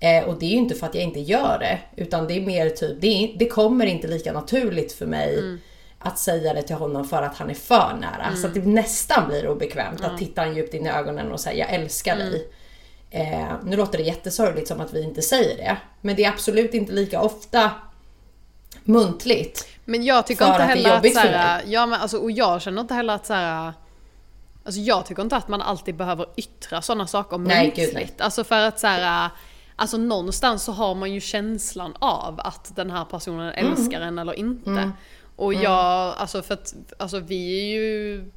Eh, 0.00 0.24
och 0.24 0.38
det 0.38 0.46
är 0.46 0.50
ju 0.50 0.56
inte 0.56 0.74
för 0.74 0.86
att 0.86 0.94
jag 0.94 1.04
inte 1.04 1.20
gör 1.20 1.58
det, 1.58 1.78
utan 1.96 2.26
det 2.26 2.34
är 2.34 2.40
mer 2.46 2.70
typ, 2.70 3.00
det, 3.00 3.06
är, 3.06 3.38
det 3.38 3.48
kommer 3.48 3.86
inte 3.86 4.08
lika 4.08 4.32
naturligt 4.32 4.92
för 4.92 5.06
mig 5.06 5.38
att 5.98 6.18
säga 6.18 6.54
det 6.54 6.62
till 6.62 6.76
honom 6.76 7.04
för 7.08 7.22
att 7.22 7.36
han 7.36 7.50
är 7.50 7.54
för 7.54 7.96
nära. 8.00 8.36
Så 8.36 8.46
att 8.46 8.54
det 8.54 8.60
nästan 8.60 9.28
blir 9.28 9.48
obekvämt 9.48 10.00
att 10.04 10.18
titta 10.18 10.40
han 10.40 10.56
djupt 10.56 10.74
in 10.74 10.86
i 10.86 10.90
ögonen 10.90 11.32
och 11.32 11.40
säga 11.40 11.66
jag 11.66 11.74
älskar 11.74 12.16
dig. 12.16 12.48
Eh, 13.10 13.52
nu 13.64 13.76
låter 13.76 13.98
det 13.98 14.04
jättesorgligt 14.04 14.68
som 14.68 14.80
att 14.80 14.92
vi 14.92 15.02
inte 15.02 15.22
säger 15.22 15.56
det, 15.56 15.76
men 16.00 16.16
det 16.16 16.24
är 16.24 16.28
absolut 16.28 16.74
inte 16.74 16.92
lika 16.92 17.20
ofta 17.20 17.70
muntligt. 18.84 19.68
Men 19.84 20.04
jag 20.04 20.26
tycker 20.26 20.44
inte 20.44 20.56
att 20.62 20.68
heller 20.68 20.92
att 20.96 21.02
för 21.02 21.08
såhär, 21.08 21.62
ja 21.66 21.86
men 21.86 22.00
alltså, 22.00 22.18
och 22.18 22.30
jag 22.30 22.62
känner 22.62 22.80
inte 22.80 22.94
heller 22.94 23.14
att 23.14 23.26
såhär, 23.26 23.72
alltså 24.64 24.80
jag 24.80 25.06
tycker 25.06 25.22
inte 25.22 25.36
att 25.36 25.48
man 25.48 25.62
alltid 25.62 25.94
behöver 25.96 26.26
yttra 26.36 26.82
sådana 26.82 27.06
saker 27.06 27.38
Nej, 27.38 27.64
muntligt. 27.66 27.86
gud, 27.86 27.94
nej. 27.94 28.10
Alltså 28.18 28.44
för 28.44 28.56
att 28.60 28.80
såhär, 28.80 29.30
alltså 29.76 29.96
någonstans 29.96 30.62
så 30.64 30.72
har 30.72 30.94
man 30.94 31.12
ju 31.12 31.20
känslan 31.20 31.94
av 31.98 32.40
att 32.44 32.76
den 32.76 32.90
här 32.90 33.04
personen 33.04 33.52
Mm. 33.52 33.72
älskar 33.72 34.00
en 34.00 34.18
eller 34.18 34.32
inte. 34.34 34.90
Och 35.36 35.54
jag, 35.54 36.14
alltså 36.16 36.42
för 36.42 36.54
att, 36.54 36.74
alltså 36.98 37.18
vi 37.18 37.60
är 37.60 37.64
ju, 37.80 38.30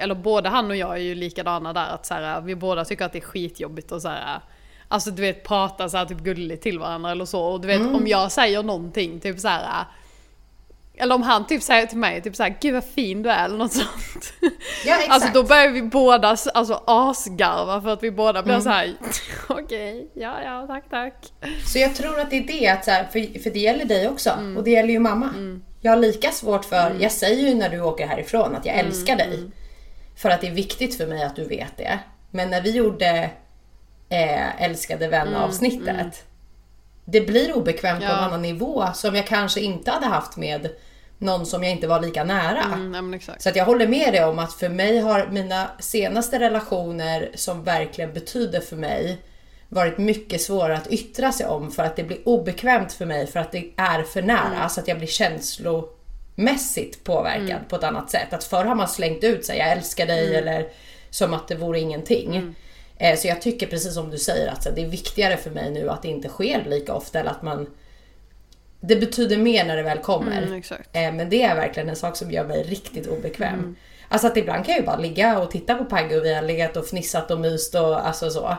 eller 0.00 0.14
både 0.14 0.48
han 0.48 0.70
och 0.70 0.76
jag 0.76 0.92
är 0.94 1.00
ju 1.02 1.14
likadana 1.14 1.72
där 1.72 1.88
att 1.88 2.06
såhär, 2.06 2.40
vi 2.40 2.54
båda 2.54 2.84
tycker 2.84 3.04
att 3.04 3.12
det 3.12 3.18
är 3.18 3.22
skitjobbigt 3.22 3.92
och 3.92 4.02
såhär 4.02 4.40
Alltså 4.88 5.10
du 5.10 5.22
vet 5.22 5.44
prata 5.44 5.88
så 5.88 5.96
här 5.96 6.04
typ 6.06 6.18
gulligt 6.18 6.62
till 6.62 6.78
varandra 6.78 7.10
eller 7.10 7.24
så 7.24 7.42
och 7.44 7.60
du 7.60 7.66
vet 7.68 7.80
Mm. 7.80 7.94
om 7.94 8.06
jag 8.06 8.32
säger 8.32 8.62
någonting 8.62 9.20
typ 9.20 9.40
så 9.40 9.48
här. 9.48 9.84
Eller 10.96 11.14
om 11.14 11.22
han 11.22 11.46
typ 11.46 11.62
säger 11.62 11.86
till 11.86 11.98
mig 11.98 12.22
typ 12.22 12.36
såhär, 12.36 12.56
gud 12.60 12.74
vad 12.74 12.84
fin 12.84 13.22
du 13.22 13.30
är 13.30 13.44
eller 13.44 13.56
något 13.56 13.72
sånt. 13.72 14.32
Ja, 14.86 14.94
exakt. 14.96 15.08
Alltså 15.10 15.28
då 15.34 15.42
börjar 15.42 15.68
vi 15.70 15.82
båda 15.82 16.28
alltså, 16.54 16.82
asgarva 16.86 17.80
för 17.82 17.88
att 17.92 18.02
vi 18.02 18.10
båda 18.10 18.38
Mm. 18.38 18.44
blir 18.44 18.60
så 18.60 18.68
här. 18.70 18.94
okej, 19.48 20.10
ja 20.14 20.42
ja 20.44 20.66
tack 20.66 20.84
tack. 20.90 21.14
Så 21.66 21.78
jag 21.78 21.94
tror 21.94 22.20
att 22.20 22.30
det 22.30 22.36
är 22.36 22.46
det, 22.46 22.68
att 22.68 22.84
så 22.84 22.90
här, 22.90 23.04
för, 23.04 23.38
för 23.42 23.50
det 23.50 23.58
gäller 23.58 23.84
dig 23.84 24.08
också 24.08 24.30
Mm. 24.30 24.56
och 24.56 24.64
det 24.64 24.70
gäller 24.70 24.90
ju 24.92 24.98
mamma. 24.98 25.30
Jag 25.84 25.92
har 25.92 25.96
lika 25.96 26.30
svårt 26.30 26.64
för, 26.64 26.96
jag 27.00 27.12
säger 27.12 27.48
ju 27.48 27.54
när 27.54 27.68
du 27.68 27.80
åker 27.80 28.06
härifrån 28.06 28.54
att 28.56 28.66
jag 28.66 28.74
Mm, 28.74 28.86
älskar 28.86 29.16
dig. 29.16 29.50
För 30.16 30.30
att 30.30 30.40
det 30.40 30.46
är 30.48 30.52
viktigt 30.52 30.96
för 30.96 31.06
mig 31.06 31.22
att 31.24 31.36
du 31.36 31.44
vet 31.44 31.76
det. 31.76 31.98
Men 32.30 32.50
när 32.50 32.60
vi 32.62 32.70
gjorde 32.70 33.30
eh, 34.08 34.62
älskade 34.62 35.08
vän 35.08 35.34
avsnittet. 35.34 36.24
Det 37.04 37.20
blir 37.20 37.52
obekvämt 37.56 38.00
på 38.00 38.04
Mm, 38.04 38.16
Ja. 38.16 38.18
en 38.18 38.24
annan 38.24 38.42
nivå 38.42 38.84
som 38.94 39.14
jag 39.14 39.26
kanske 39.26 39.60
inte 39.60 39.90
hade 39.90 40.06
haft 40.06 40.36
med 40.36 40.68
någon 41.18 41.46
som 41.46 41.62
jag 41.62 41.72
inte 41.72 41.86
var 41.86 42.00
lika 42.00 42.24
nära. 42.24 42.62
Mm. 42.74 43.20
Så 43.38 43.48
att 43.48 43.56
jag 43.56 43.64
håller 43.64 43.86
med 43.88 44.12
dig 44.12 44.24
om 44.24 44.38
att 44.38 44.52
för 44.52 44.68
mig 44.68 44.98
har 44.98 45.26
mina 45.30 45.70
senaste 45.78 46.38
relationer 46.38 47.30
som 47.34 47.64
verkligen 47.64 48.12
betyder 48.12 48.60
för 48.60 48.76
mig 48.76 49.18
varit 49.74 49.98
mycket 49.98 50.40
svåra 50.40 50.76
att 50.76 50.86
yttra 50.86 51.32
sig 51.32 51.46
om 51.46 51.70
för 51.70 51.82
att 51.82 51.96
det 51.96 52.02
blir 52.04 52.18
obekvämt 52.28 52.92
för 52.92 53.06
mig 53.06 53.26
för 53.26 53.40
att 53.40 53.52
det 53.52 53.70
är 53.76 54.02
för 54.02 54.22
nära 54.22 54.68
så 54.68 54.80
att 54.80 54.88
jag 54.88 54.98
blir 54.98 55.08
känslomässigt 55.08 57.04
påverkad 57.04 57.68
på 57.68 57.76
ett 57.76 57.84
annat 57.84 58.10
sätt. 58.10 58.32
Att 58.32 58.44
förr 58.44 58.64
har 58.64 58.74
man 58.74 58.88
slängt 58.88 59.24
ut 59.24 59.44
sig, 59.44 59.58
jag 59.58 59.72
älskar 59.72 60.06
dig 60.06 60.36
eller 60.36 60.66
som 61.10 61.34
att 61.34 61.48
det 61.48 61.54
vore 61.54 61.80
ingenting. 61.80 62.54
Eh, 62.98 63.16
Så 63.18 63.28
jag 63.28 63.42
tycker 63.42 63.66
precis 63.66 63.94
som 63.94 64.10
du 64.10 64.18
säger 64.18 64.48
att 64.52 64.62
så 64.62 64.70
det 64.70 64.82
är 64.82 64.86
viktigare 64.86 65.36
för 65.36 65.50
mig 65.50 65.70
nu 65.70 65.90
att 65.90 66.02
det 66.02 66.08
inte 66.08 66.28
sker 66.28 66.64
lika 66.64 66.94
ofta 66.94 67.20
eller 67.20 67.30
att 67.30 67.42
man 67.42 67.66
det 68.80 68.96
betyder 68.96 69.36
mer 69.36 69.64
när 69.64 69.76
det 69.76 69.82
väl 69.82 69.98
kommer. 69.98 70.42
Mm. 70.42 70.62
Eh, 70.92 71.12
Men 71.12 71.30
det 71.30 71.42
är 71.42 71.54
verkligen 71.54 71.88
en 71.88 71.96
sak 71.96 72.16
som 72.16 72.30
gör 72.30 72.44
mig 72.44 72.62
riktigt 72.62 73.06
obekväm. 73.06 73.76
Alltså 74.08 74.26
att 74.26 74.36
ibland 74.36 74.64
kan 74.64 74.72
jag 74.72 74.80
ju 74.80 74.86
bara 74.86 74.96
ligga 74.96 75.38
och 75.38 75.50
titta 75.50 75.74
på 75.74 75.84
Pagge 75.84 76.18
och 76.18 76.24
vi 76.24 76.34
har 76.34 76.42
legat 76.42 76.76
och 76.76 76.86
fnissat 76.86 77.30
och 77.30 77.40
myst 77.40 77.74
och 77.74 78.06
alltså 78.06 78.30
så. 78.30 78.56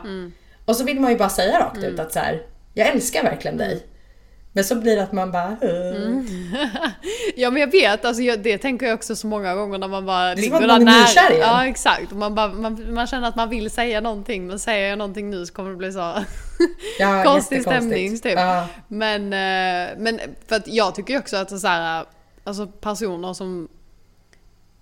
Och 0.66 0.76
så 0.76 0.84
vill 0.84 1.00
man 1.00 1.10
ju 1.10 1.16
bara 1.16 1.28
säga 1.28 1.60
rakt 1.60 1.78
ut 1.84 2.00
att 2.00 2.12
så 2.12 2.18
här, 2.18 2.42
jag 2.74 2.88
älskar 2.88 3.22
verkligen 3.22 3.56
dig. 3.56 3.86
Men 4.52 4.64
så 4.64 4.74
blir 4.74 4.96
det 4.96 5.02
att 5.02 5.12
man 5.12 5.32
bara... 5.32 5.56
"Åh." 5.62 6.22
Ja 7.36 7.50
men 7.50 7.60
jag 7.60 7.70
vet, 7.70 8.04
alltså, 8.04 8.22
jag, 8.22 8.38
det 8.42 8.58
tänker 8.58 8.86
jag 8.86 8.94
också 8.94 9.16
så 9.16 9.26
många 9.26 9.54
gånger 9.54 9.78
när 9.78 9.88
man 9.88 10.06
bara 10.06 10.22
är 10.30 10.34
som 10.34 10.42
ligger 10.42 10.60
där 10.60 10.78
nära. 10.78 11.38
Ja 11.40 11.66
exakt, 11.66 12.12
man, 12.12 12.34
bara, 12.34 12.48
man, 12.48 12.94
man 12.94 13.06
känner 13.06 13.28
att 13.28 13.36
man 13.36 13.48
vill 13.48 13.70
säga 13.70 14.00
någonting 14.00 14.46
men 14.46 14.58
säger 14.58 14.88
jag 14.88 14.98
någonting 14.98 15.30
nu 15.30 15.46
så 15.46 15.52
kommer 15.52 15.70
det 15.70 15.76
bli 15.76 15.92
så 15.92 15.98
Ja, 16.98 17.22
konstig 17.24 17.62
stämning 17.62 18.18
typ. 18.18 18.32
Ja. 18.36 18.66
Men, 18.88 19.22
eh, 19.22 19.94
men 19.98 20.20
för 20.48 20.56
att 20.56 20.68
jag 20.68 20.94
tycker 20.94 21.18
också 21.18 21.36
att 21.36 21.60
så 21.60 21.66
här, 21.68 22.04
alltså 22.44 22.66
personer 22.66 23.32
som 23.32 23.68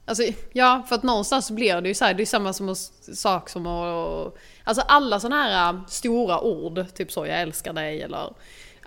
Alltså 0.07 0.23
ja, 0.53 0.83
för 0.89 0.95
att 0.95 1.03
någonstans 1.03 1.51
blir 1.51 1.81
det 1.81 1.89
ju 1.89 1.95
så 1.95 2.05
här, 2.05 2.15
det 2.15 2.23
är 2.23 2.27
samma 2.27 2.53
som 2.53 2.75
sak 3.15 3.49
som 3.49 3.67
att... 3.67 4.35
Alltså 4.65 4.83
alla 4.89 5.21
sådana 5.21 5.43
här 5.43 5.73
äh, 5.73 5.81
stora 5.87 6.41
ord, 6.41 6.85
typ 6.95 7.13
så 7.13 7.27
jag 7.27 7.41
älskar 7.41 7.73
dig 7.73 8.03
eller... 8.03 8.33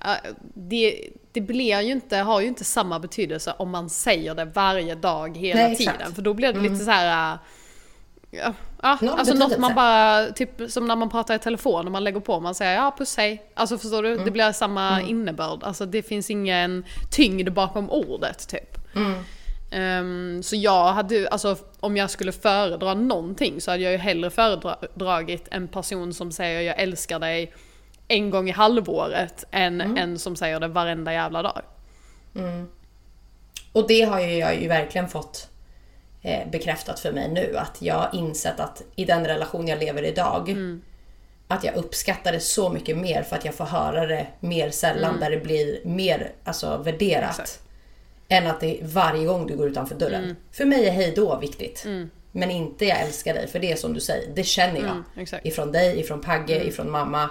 äh, 0.05 0.11
Det, 0.53 1.09
det 1.31 1.41
blir 1.41 1.81
ju 1.81 1.91
inte, 1.91 2.17
har 2.17 2.41
ju 2.41 2.47
inte 2.47 2.63
samma 2.63 2.99
betydelse 2.99 3.53
om 3.57 3.69
man 3.69 3.89
säger 3.89 4.35
det 4.35 4.45
varje 4.45 4.95
dag 4.95 5.37
hela 5.37 5.61
Nej, 5.61 5.71
exakt. 5.71 5.97
tiden. 5.97 6.13
För 6.15 6.21
då 6.21 6.33
blir 6.33 6.53
det 6.53 6.59
lite 6.59 6.75
så 6.85 6.91
här... 6.91 7.33
äh, 7.33 7.39
Ja, 8.31 8.53
ja 8.81 8.97
alltså 9.01 9.09
något 9.17 9.25
betydelse. 9.27 9.59
man 9.59 9.75
bara, 9.75 10.31
typ 10.31 10.71
som 10.71 10.87
när 10.87 10.95
man 10.95 11.09
pratar 11.09 11.35
i 11.35 11.39
telefon 11.39 11.85
och 11.85 11.91
man 11.91 12.03
lägger 12.03 12.19
på, 12.19 12.39
man 12.39 12.55
säger 12.55 12.75
ja 12.75 12.95
puss 12.97 13.17
hej. 13.17 13.51
Alltså 13.53 13.77
förstår 13.77 14.03
du? 14.03 14.17
Det 14.17 14.31
blir 14.31 14.51
samma 14.51 15.01
innebörd. 15.01 15.63
Alltså 15.63 15.85
det 15.85 16.03
finns 16.03 16.29
ingen 16.29 16.85
tyngd 17.11 17.53
bakom 17.53 17.89
ordet 17.89 18.47
typ. 18.47 18.77
Ehm, 19.71 20.43
så 20.43 20.55
jag 20.55 20.93
hade, 20.93 21.27
alltså 21.29 21.57
om 21.79 21.97
jag 21.97 22.09
skulle 22.09 22.31
föredra 22.31 22.93
någonting 22.93 23.61
så 23.61 23.71
hade 23.71 23.83
jag 23.83 23.91
ju 23.91 23.97
hellre 23.97 24.29
föredragit 24.29 25.47
en 25.51 25.67
person 25.67 26.13
som 26.13 26.31
säger 26.31 26.61
jag 26.61 26.79
älskar 26.79 27.19
dig 27.19 27.53
en 28.07 28.29
gång 28.29 28.49
i 28.49 28.51
halvåret 28.51 29.45
än 29.51 29.81
en 29.97 30.19
som 30.19 30.35
säger 30.35 30.59
det 30.59 30.67
varenda 30.67 31.13
jävla 31.13 31.41
dag. 31.41 31.61
Och 33.71 33.87
det 33.87 34.01
har 34.01 34.19
ju 34.19 34.37
jag 34.37 34.61
ju 34.61 34.67
verkligen 34.67 35.09
fått 35.09 35.49
eh, 36.21 36.49
bekräftat 36.51 36.99
för 36.99 37.11
mig 37.11 37.29
nu. 37.29 37.57
Att 37.57 37.81
jag 37.81 37.95
har 37.95 38.09
insett 38.13 38.59
att 38.59 38.81
i 38.95 39.05
den 39.05 39.25
relation 39.25 39.67
jag 39.67 39.79
lever 39.79 40.03
idag. 40.03 40.49
Att 41.47 41.63
jag 41.63 41.75
uppskattar 41.75 42.31
det 42.31 42.39
så 42.39 42.69
mycket 42.69 42.97
mer 42.97 43.23
för 43.23 43.35
att 43.35 43.45
jag 43.45 43.53
får 43.55 43.65
höra 43.65 44.05
det 44.05 44.27
mer 44.39 44.69
sällan. 44.69 45.19
Där 45.19 45.31
det 45.31 45.37
blir 45.37 45.79
mer 45.85 46.31
alltså, 46.43 46.77
värderat. 46.77 47.29
Exakt. 47.29 47.61
Än 48.29 48.47
att 48.47 48.59
det 48.59 48.81
är 48.81 48.85
varje 48.87 49.25
gång 49.25 49.47
du 49.47 49.55
går 49.57 49.67
utanför 49.67 49.95
dörren. 49.95 50.35
För 50.51 50.65
mig 50.65 50.87
är 50.87 50.91
hej 50.91 51.13
då 51.15 51.37
viktigt. 51.39 51.83
Men 52.31 52.51
inte 52.51 52.85
jag 52.85 52.99
älskar 53.01 53.33
dig. 53.33 53.47
För 53.47 53.59
det 53.59 53.71
är 53.71 53.75
som 53.75 53.93
du 53.93 53.99
säger, 53.99 54.29
det 54.35 54.43
känner 54.43 54.79
jag. 54.81 55.21
exakt. 55.21 55.45
Ifrån 55.45 55.71
dig, 55.71 55.99
ifrån 55.99 56.21
Pagge, 56.21 56.63
ifrån 56.63 56.91
mamma. 56.91 57.29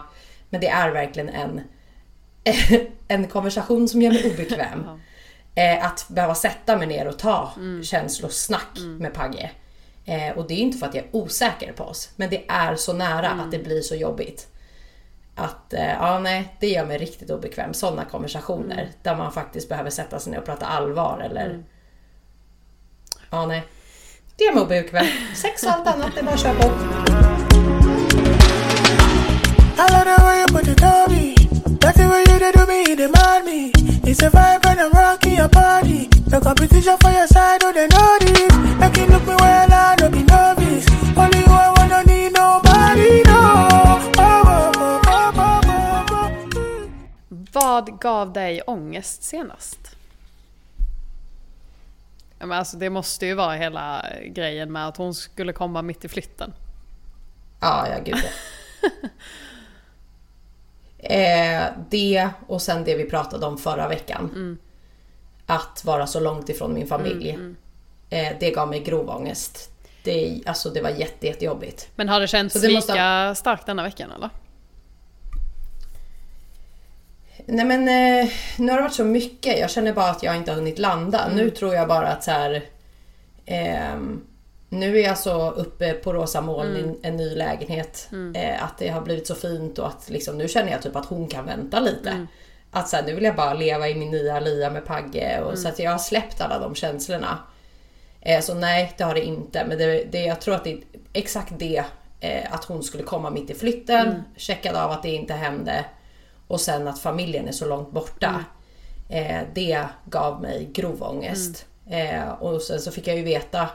Men 0.51 0.61
det 0.61 0.69
är 0.69 0.91
verkligen 0.91 1.29
en, 1.29 1.61
en 3.09 3.27
konversation 3.27 3.89
som 3.89 4.03
gör 4.03 4.13
mig 4.13 4.31
obekväm. 4.33 4.87
Eh, 5.59 5.85
att 5.87 6.07
behöva 6.09 6.35
sätta 6.35 6.77
mig 6.77 6.87
ner 6.87 7.09
och 7.09 7.19
ta 7.19 7.53
känslosnack 7.85 8.79
med 8.99 9.15
Pagge. 9.15 9.51
Eh, 10.05 10.39
och 10.39 10.49
det 10.49 10.55
är 10.55 10.59
inte 10.59 10.79
för 10.79 10.87
att 10.87 10.95
jag 10.95 11.05
är 11.05 11.17
osäker 11.17 11.73
på 11.73 11.85
oss. 11.85 12.11
Men 12.17 12.31
det 12.31 12.45
är 12.49 12.77
så 12.77 12.93
nära 12.93 13.31
att 13.31 13.51
det 13.51 13.59
blir 13.59 13.81
så 13.81 13.95
jobbigt. 13.95 14.49
Att, 15.37 15.73
eh, 15.73 15.93
ja 15.93 16.19
nej, 16.19 16.57
det 16.61 16.69
gör 16.69 16.87
mig 16.87 16.99
riktigt 16.99 17.31
obekväm. 17.31 17.75
Sådana 17.75 18.05
konversationer 18.05 18.91
där 19.03 19.17
man 19.17 19.33
faktiskt 19.33 19.69
behöver 19.69 19.91
sätta 19.91 20.19
sig 20.19 20.33
ner 20.33 20.39
och 20.39 20.45
prata 20.45 20.67
allvar 20.67 21.21
eller... 21.21 21.65
Ja 23.31 23.47
nej. 23.47 23.65
Det 24.37 24.45
gör 24.45 24.55
mig 24.55 24.63
obekväm. 24.63 25.07
Sex 25.35 25.63
och 25.63 25.71
allt 25.71 25.87
annat, 25.87 26.11
det 26.15 26.21
är 26.21 26.25
bara 26.25 26.35
att 26.35 26.41
köra 26.41 26.53
it 30.69 30.81
me. 31.11 31.35
That's 31.79 31.97
the 31.97 32.09
way 32.09 32.25
you 32.29 32.53
do 32.53 32.67
me, 32.67 32.85
you 32.89 32.97
demand 32.97 33.45
me. 33.45 33.71
It's 34.11 34.23
a 34.23 34.31
vibe 34.31 34.65
when 34.65 34.79
I'm 34.79 34.91
rocking 34.91 35.37
your 35.37 35.49
body. 35.49 36.09
The 36.27 36.41
competition 36.41 36.97
for 36.99 37.11
your 37.11 37.27
side, 37.27 37.63
oh 37.65 37.73
they 37.73 37.87
know 37.89 38.19
this. 38.21 38.53
Make 38.79 38.97
you 38.97 39.07
look 39.07 39.27
me 39.27 39.35
well, 39.39 39.73
I 39.73 39.97
don't 39.97 40.13
be 40.13 40.23
novice. 40.25 40.87
Only 41.17 41.39
you, 41.39 41.76
Vad 47.61 48.01
gav 48.01 48.33
dig 48.33 48.63
ångest 48.67 49.23
senast? 49.23 49.97
Ja, 52.39 52.47
men 52.47 52.59
alltså 52.59 52.77
det 52.77 52.91
måste 52.91 53.27
ju 53.27 53.35
vara 53.35 53.53
hela 53.53 54.07
grejen 54.27 54.73
med 54.73 54.89
att 54.89 54.97
hon 54.97 55.15
skulle 55.15 55.53
komma 55.53 55.83
mitt 55.83 56.05
i 56.05 56.09
flytten. 56.09 56.53
Ja, 57.61 57.89
ja 57.89 57.99
gud 58.05 58.17
eh, 60.99 61.65
Det 61.91 62.29
och 62.47 62.63
sen 62.63 62.85
det 62.85 62.97
vi 62.97 63.05
pratade 63.05 63.47
om 63.47 63.59
förra 63.59 63.89
veckan. 63.89 64.59
Att 65.47 65.85
vara 65.85 66.07
så 66.07 66.21
långt 66.21 66.49
ifrån 66.49 66.75
min 66.75 66.87
familj. 66.87 67.39
Eh, 68.11 68.37
det 68.41 68.51
gav 68.51 68.69
mig 68.69 68.81
grov 68.81 69.11
ångest. 69.11 69.71
Det, 70.03 70.43
alltså, 70.47 70.71
det 70.71 70.83
var 70.83 70.91
jätte, 70.91 71.27
jättejobbigt. 71.27 71.89
Men 71.95 72.09
har 72.09 72.21
det 72.21 72.27
känts 72.27 72.61
det 72.61 72.69
lika 72.69 72.77
måste 72.77 73.35
starkt 73.35 73.67
denna 73.67 73.83
veckan 73.83 74.13
eller? 74.13 74.31
Nej 77.47 77.65
men 77.65 77.81
eh, 77.89 78.31
nu 78.59 78.71
har 78.73 78.77
det 78.79 78.83
varit 78.83 78.95
så 78.95 79.05
mycket. 79.05 79.59
Jag 79.59 79.71
känner 79.71 79.93
bara 79.93 80.11
att 80.11 80.23
jag 80.23 80.37
inte 80.37 80.51
har 80.51 80.57
hunnit 80.57 80.79
landa. 80.79 81.29
Nu 81.35 81.51
tror 81.51 81.75
jag 81.75 81.89
bara 81.89 82.09
att 82.09 82.25
så 82.25 82.31
här. 82.31 82.63
ehm, 83.47 84.25
nu 84.69 84.99
är 84.99 85.05
jag 85.05 85.19
så 85.19 85.51
uppe 85.51 85.93
på 85.93 86.13
rosa 86.13 86.41
moln 86.41 86.77
i 86.77 87.07
en 87.07 87.17
ny 87.17 87.35
lägenhet. 87.35 88.09
Eh, 88.37 88.65
att 88.65 88.79
det 88.79 88.89
har 88.89 89.01
blivit 89.01 89.27
så 89.27 89.35
fint 89.35 89.79
och 89.79 89.87
att 89.89 90.11
liksom, 90.11 90.39
nu 90.39 90.49
känner 90.49 90.73
jag 90.73 90.83
typ 90.83 90.97
att 90.97 91.07
hon 91.07 91.29
kan 91.29 91.47
vänta 91.47 91.81
lite. 91.81 92.11
Att 92.71 92.89
så 92.89 92.97
här, 92.97 93.03
nu 93.05 93.15
vill 93.15 93.25
jag 93.25 93.37
bara 93.37 93.55
leva 93.55 93.89
i 93.89 93.95
min 93.95 94.11
nya 94.11 94.41
lia 94.41 94.71
med 94.71 94.85
Pagge. 94.87 95.41
Och, 95.41 95.59
Så 95.59 95.69
att 95.69 95.79
jag 95.79 95.91
har 95.91 95.99
släppt 95.99 96.41
alla 96.41 96.59
de 96.59 96.75
känslorna. 96.75 97.39
Eh, 98.21 98.41
så 98.41 98.55
nej, 98.55 98.93
det 98.99 99.05
har 99.05 99.15
det 99.15 99.25
inte. 99.25 99.65
Men 99.69 99.79
det, 99.79 100.05
det, 100.13 100.21
jag 100.25 100.41
tror 100.41 100.55
att 100.55 100.65
det 100.65 100.73
är 100.73 100.79
exakt 101.13 101.53
det. 101.59 101.85
Eh, 102.21 102.53
att 102.55 102.65
hon 102.65 102.83
skulle 102.83 103.03
komma 103.03 103.31
mitt 103.31 103.51
i 103.51 103.55
flytten, 103.55 104.23
checkade 104.37 104.83
av 104.83 104.91
att 104.91 105.03
det 105.03 105.09
inte 105.11 105.35
hände. 105.35 105.85
Och 106.49 106.61
sen 106.61 106.89
att 106.89 106.99
familjen 106.99 107.49
är 107.49 107.53
så 107.53 107.67
långt 107.69 107.91
borta. 107.91 108.45
Eh, 109.09 109.41
det 109.55 109.87
gav 110.05 110.43
mig 110.43 110.71
grov 110.73 111.03
ångest. 111.03 111.67
Eh, 111.87 112.29
och 112.29 112.63
sen 112.63 112.81
så 112.81 112.91
fick 112.91 113.07
jag 113.07 113.17
ju 113.17 113.23
veta 113.23 113.69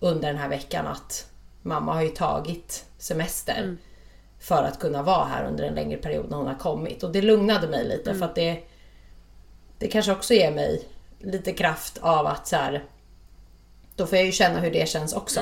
under 0.00 0.28
den 0.28 0.38
här 0.38 0.48
veckan 0.48 0.86
att 0.86 1.30
mamma 1.62 1.94
har 1.94 2.02
ju 2.02 2.08
tagit 2.08 2.84
semester. 2.98 3.76
För 4.38 4.62
att 4.62 4.78
kunna 4.78 5.02
vara 5.02 5.24
här 5.24 5.44
under 5.44 5.64
en 5.64 5.74
längre 5.74 5.98
period 5.98 6.30
när 6.30 6.36
hon 6.36 6.46
har 6.46 6.58
kommit. 6.58 7.02
Och 7.02 7.12
det 7.12 7.22
lugnade 7.22 7.68
mig 7.68 7.84
lite 7.84 8.14
för 8.14 8.24
att 8.24 8.34
det, 8.34 8.62
det 9.78 9.88
kanske 9.88 10.12
också 10.12 10.34
ger 10.34 10.50
mig 10.50 10.88
lite 11.18 11.52
kraft 11.52 11.98
av 11.98 12.26
att 12.26 12.46
så 12.46 12.56
här, 12.56 12.84
då 13.96 14.06
får 14.06 14.18
jag 14.18 14.26
ju 14.26 14.32
känna 14.32 14.60
hur 14.60 14.70
det 14.70 14.88
känns 14.88 15.12
också. 15.12 15.40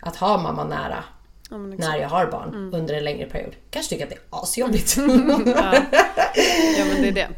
Att 0.00 0.16
ha 0.16 0.42
mamma 0.42 0.64
nära 0.64 1.04
Ja, 1.50 1.56
när 1.56 1.96
jag 1.98 2.08
har 2.08 2.26
barn 2.26 2.74
under 2.74 2.94
en 2.94 3.04
längre 3.04 3.26
period. 3.26 3.56
Kanske 3.70 3.90
tycker 3.90 4.04
att 4.04 4.10
det 4.10 4.16
är 4.16 4.42
asjobbigt. 4.42 4.96
Ja. 5.46 5.74
ja 6.78 6.84
men 6.84 7.02
det 7.02 7.08
är 7.08 7.12
det. 7.12 7.28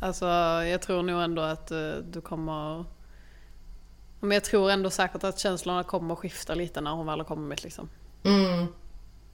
Alltså 0.00 0.26
jag 0.64 0.82
tror 0.82 1.02
nog 1.02 1.22
ändå 1.22 1.42
att 1.42 1.70
eh, 1.70 1.92
du 2.10 2.20
kommer... 2.20 2.84
Men 4.20 4.30
jag 4.30 4.44
tror 4.44 4.70
ändå 4.70 4.90
säkert 4.90 5.24
att 5.24 5.38
känslorna 5.38 5.84
kommer 5.84 6.14
skifta 6.14 6.54
lite 6.54 6.80
när 6.80 6.90
hon 6.90 7.06
väl 7.06 7.18
har 7.18 7.24
kommit 7.24 7.64
liksom. 7.64 7.88
Mm. 8.24 8.66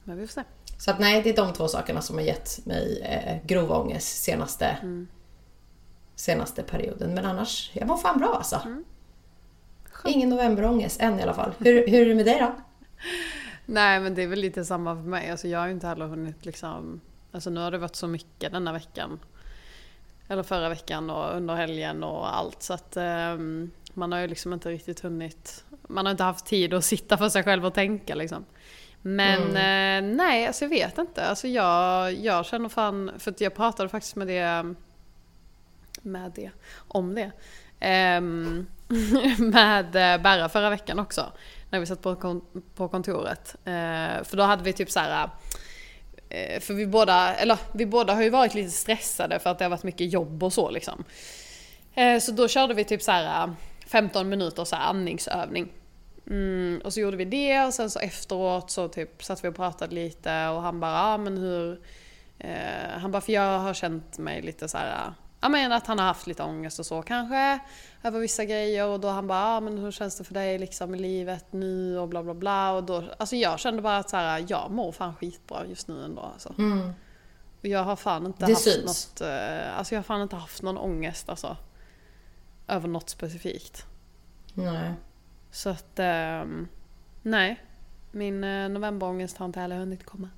Men 0.03 0.17
vi 0.17 0.27
får 0.27 0.33
se. 0.33 0.43
Så 0.77 0.91
att 0.91 0.99
nej, 0.99 1.21
det 1.21 1.29
är 1.29 1.35
de 1.35 1.53
två 1.53 1.67
sakerna 1.67 2.01
som 2.01 2.15
har 2.15 2.23
gett 2.23 2.65
mig 2.65 3.01
eh, 3.01 3.47
grov 3.47 3.71
ångest 3.71 4.23
senaste, 4.23 4.77
senaste 6.15 6.63
perioden. 6.63 7.13
Men 7.13 7.25
annars, 7.25 7.71
jag 7.73 7.87
mår 7.87 7.97
fan 7.97 8.19
bra 8.19 8.35
alltså. 8.35 8.61
Ingen 10.05 10.29
novemberångest 10.29 11.01
än 11.01 11.19
i 11.19 11.23
alla 11.23 11.33
fall. 11.33 11.53
Hur, 11.57 11.87
hur 11.87 12.01
är 12.01 12.05
det 12.05 12.15
med 12.15 12.25
dig 12.25 12.39
då? 12.39 12.55
Nej 13.69 13.99
men 13.99 14.15
det 14.15 14.23
är 14.23 14.27
väl 14.27 14.39
lite 14.39 14.65
samma 14.65 14.95
för 14.95 15.03
mig. 15.03 15.29
Alltså 15.31 15.47
jag 15.47 15.59
har 15.59 15.67
ju 15.67 15.73
inte 15.73 15.87
heller 15.87 16.07
hunnit 16.07 16.45
liksom... 16.45 17.01
Alltså 17.31 17.49
nu 17.49 17.59
har 17.59 17.71
det 17.71 17.77
varit 17.77 17.95
så 17.95 18.07
mycket 18.07 18.51
denna 18.51 18.73
veckan. 18.73 19.19
Eller 20.27 20.43
förra 20.43 20.69
veckan 20.69 21.09
och 21.09 21.35
under 21.35 21.55
helgen 21.55 22.03
och 22.03 22.37
allt. 22.37 22.63
Så 22.63 22.73
att 22.73 22.97
ehm, 22.97 23.71
man 23.93 24.11
har 24.11 24.19
ju 24.19 24.27
liksom 24.27 24.53
inte 24.53 24.69
riktigt 24.69 24.99
hunnit... 24.99 25.65
Man 25.87 26.05
har 26.05 26.11
inte 26.11 26.23
haft 26.23 26.45
tid 26.45 26.73
att 26.73 26.85
sitta 26.85 27.17
för 27.17 27.29
sig 27.29 27.43
själv 27.43 27.65
och 27.65 27.73
tänka 27.73 28.15
liksom. 28.15 28.45
Men 29.01 29.41
eh, 29.47 30.15
nej, 30.15 30.47
alltså 30.47 30.65
jag 30.65 30.69
vet 30.69 30.97
inte. 30.97 31.25
Alltså 31.25 31.47
jag, 31.47 32.13
jag 32.13 32.45
känner 32.45 32.69
fan... 32.69 33.11
För 33.17 33.31
att 33.31 33.41
jag 33.41 33.55
pratade 33.55 33.89
faktiskt 33.89 34.15
med 34.15 34.27
det... 34.27 34.75
Med 36.01 36.31
det. 36.35 36.51
Om 36.87 37.15
det. 37.15 37.31
Ehm, 37.79 38.67
med 39.39 39.85
eh, 39.95 40.21
Berra 40.21 40.49
förra 40.49 40.69
veckan 40.69 40.99
också. 40.99 41.31
När 41.69 41.79
vi 41.79 41.85
satt 41.85 42.01
på, 42.01 42.15
kon- 42.15 42.63
på 42.75 42.87
kontoret. 42.87 43.55
Eh, 43.65 44.23
för 44.23 44.37
då 44.37 44.43
hade 44.43 44.63
vi 44.63 44.73
typ 44.73 44.91
så 44.91 44.99
här. 44.99 45.29
eh, 46.29 46.59
För 46.59 46.73
vi 46.73 46.87
båda, 46.87 47.35
eller 47.35 47.57
vi 47.71 47.85
båda 47.85 48.13
har 48.13 48.23
ju 48.23 48.29
varit 48.29 48.53
lite 48.53 48.71
stressade 48.71 49.39
för 49.39 49.49
att 49.49 49.57
det 49.59 49.65
har 49.65 49.69
varit 49.69 49.83
mycket 49.83 50.13
jobb 50.13 50.43
och 50.43 50.53
så 50.53 50.69
liksom. 50.71 51.03
Eh, 51.95 52.19
Så 52.19 52.31
då 52.31 52.47
körde 52.47 52.73
vi 52.73 52.83
typ 52.83 53.01
så 53.01 53.11
här 53.11 53.43
eh, 53.47 53.53
15 53.87 54.29
minuter 54.29 54.65
så 54.65 54.75
här 54.75 54.89
andningsövning. 54.89 55.69
Mm, 56.29 56.81
och 56.83 56.93
så 56.93 56.99
gjorde 56.99 57.17
vi 57.17 57.25
det 57.25 57.61
och 57.65 57.73
sen 57.73 57.89
så 57.89 57.99
efteråt 57.99 58.71
så 58.71 58.87
typ 58.87 59.23
satt 59.23 59.43
vi 59.43 59.47
och 59.47 59.55
pratade 59.55 59.95
lite 59.95 60.47
och 60.47 60.61
han 60.61 60.79
bara, 60.79 61.01
ah, 61.03 61.17
men 61.17 61.37
hur... 61.37 61.79
Eh, 62.39 62.99
han 63.01 63.11
bara, 63.11 63.21
för 63.21 63.33
jag 63.33 63.59
har 63.59 63.73
känt 63.73 64.17
mig 64.17 64.41
lite 64.41 64.67
så 64.67 64.77
här. 64.77 65.13
Ja 65.41 65.49
men 65.49 65.71
att 65.71 65.87
han 65.87 65.99
har 65.99 66.05
haft 66.05 66.27
lite 66.27 66.43
ångest 66.43 66.79
och 66.79 66.85
så 66.85 67.01
kanske. 67.01 67.59
Över 68.03 68.19
vissa 68.19 68.45
grejer 68.45 68.87
och 68.87 68.99
då 68.99 69.07
han 69.09 69.27
bara, 69.27 69.43
ah, 69.45 69.59
men 69.59 69.77
hur 69.77 69.91
känns 69.91 70.17
det 70.17 70.23
för 70.23 70.33
dig 70.33 70.57
liksom 70.59 70.95
i 70.95 70.99
livet 70.99 71.45
nu 71.51 71.99
och 71.99 72.07
bla 72.09 72.23
bla 72.23 72.33
bla. 72.33 72.71
Och 72.71 72.83
då, 72.83 73.03
alltså 73.19 73.35
jag 73.35 73.59
kände 73.59 73.81
bara 73.81 73.97
att 73.97 74.09
så 74.09 74.17
här, 74.17 74.45
jag 74.47 74.71
mår 74.71 74.91
fan 74.91 75.15
skitbra 75.15 75.65
just 75.65 75.87
nu 75.87 76.03
ändå 76.05 76.21
alltså. 76.21 76.49
Och 77.61 77.65
jag 77.67 77.83
har 77.83 77.95
fan 77.95 78.25
inte 78.25 78.45
Det 78.45 78.51
haft 78.53 78.63
syns. 78.63 79.09
något, 79.13 79.21
eh, 79.21 79.77
alltså 79.77 79.95
jag 79.95 79.99
har 79.99 80.03
fan 80.03 80.21
inte 80.21 80.35
haft 80.35 80.61
någon 80.61 80.77
ångest 80.77 81.29
alltså. 81.29 81.57
Över 82.67 82.87
något 82.87 83.09
specifikt. 83.09 83.85
Nej. 84.53 84.93
Så 85.51 85.69
att, 85.69 85.99
ehm, 85.99 86.67
nej. 87.21 87.63
Min 88.11 88.43
eh, 88.43 88.69
novemberångest 88.69 89.37
har 89.37 89.45
inte 89.45 89.59
heller 89.59 89.77
hunnit 89.77 90.05
komma. 90.05 90.29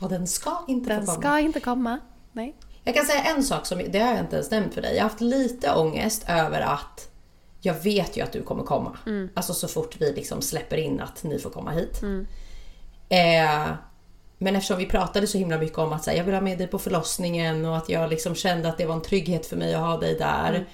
Och 0.00 0.08
den 0.08 0.26
ska 0.26 0.64
inte 0.68 0.88
Den 0.90 1.06
komma. 1.06 1.20
ska 1.20 1.38
inte 1.38 1.60
komma. 1.60 1.98
Nej. 2.32 2.54
Jag 2.84 2.94
kan 2.94 3.06
säga 3.06 3.22
en 3.22 3.42
sak 3.42 3.66
som, 3.66 3.82
det 3.88 3.98
har 3.98 4.10
jag 4.10 4.20
inte 4.20 4.36
ens 4.36 4.50
nämnt 4.50 4.74
för 4.74 4.82
dig. 4.82 4.94
Jag 4.94 5.02
har 5.02 5.08
haft 5.08 5.20
lite 5.20 5.74
ångest 5.74 6.24
över 6.28 6.60
att 6.60 7.08
jag 7.60 7.74
vet 7.74 8.16
ju 8.16 8.22
att 8.22 8.32
du 8.32 8.42
kommer 8.42 8.62
komma. 8.64 8.98
Alltså 9.34 9.54
så 9.54 9.68
fort 9.68 9.96
vi 9.98 10.12
liksom 10.12 10.42
släpper 10.42 10.76
in 10.76 11.00
att 11.00 11.24
ni 11.24 11.38
får 11.38 11.50
komma 11.50 11.70
hit. 11.70 12.00
Eh, 13.08 13.72
men 14.38 14.56
eftersom 14.56 14.78
vi 14.78 14.86
pratade 14.86 15.26
så 15.26 15.38
himla 15.38 15.58
mycket 15.58 15.78
om 15.78 15.92
att 15.92 16.06
här, 16.06 16.14
jag 16.14 16.24
vill 16.24 16.34
ha 16.34 16.40
med 16.40 16.58
dig 16.58 16.66
på 16.66 16.78
förlossningen 16.78 17.64
och 17.64 17.76
att 17.76 17.88
jag 17.88 18.10
liksom 18.10 18.34
kände 18.34 18.68
att 18.68 18.78
det 18.78 18.86
var 18.86 18.94
en 18.94 19.02
trygghet 19.02 19.46
för 19.46 19.56
mig 19.56 19.74
att 19.74 19.80
ha 19.80 19.96
dig 19.96 20.14
där. 20.18 20.66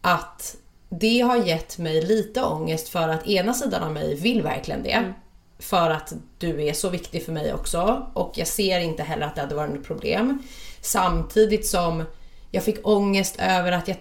Att 0.00 0.56
det 0.88 1.20
har 1.20 1.36
gett 1.36 1.78
mig 1.78 2.02
lite 2.02 2.42
ångest 2.42 2.88
för 2.88 3.08
att 3.08 3.26
ena 3.26 3.54
sidan 3.54 3.82
av 3.82 3.92
mig 3.92 4.14
vill 4.14 4.42
verkligen 4.42 4.82
det. 4.82 5.12
För 5.58 5.90
att 5.90 6.12
du 6.38 6.64
är 6.64 6.72
så 6.72 6.88
viktig 6.88 7.24
för 7.24 7.32
mig 7.32 7.54
också 7.54 8.06
och 8.14 8.32
jag 8.34 8.46
ser 8.46 8.80
inte 8.80 9.02
heller 9.02 9.26
att 9.26 9.34
det 9.34 9.40
hade 9.40 9.54
varit 9.54 9.74
något 9.74 9.86
problem. 9.86 10.42
Samtidigt 10.80 11.66
som 11.66 12.04
jag 12.50 12.64
fick 12.64 12.86
ångest 12.86 13.36
över 13.38 13.72
att 13.72 13.88
jag 13.88 13.96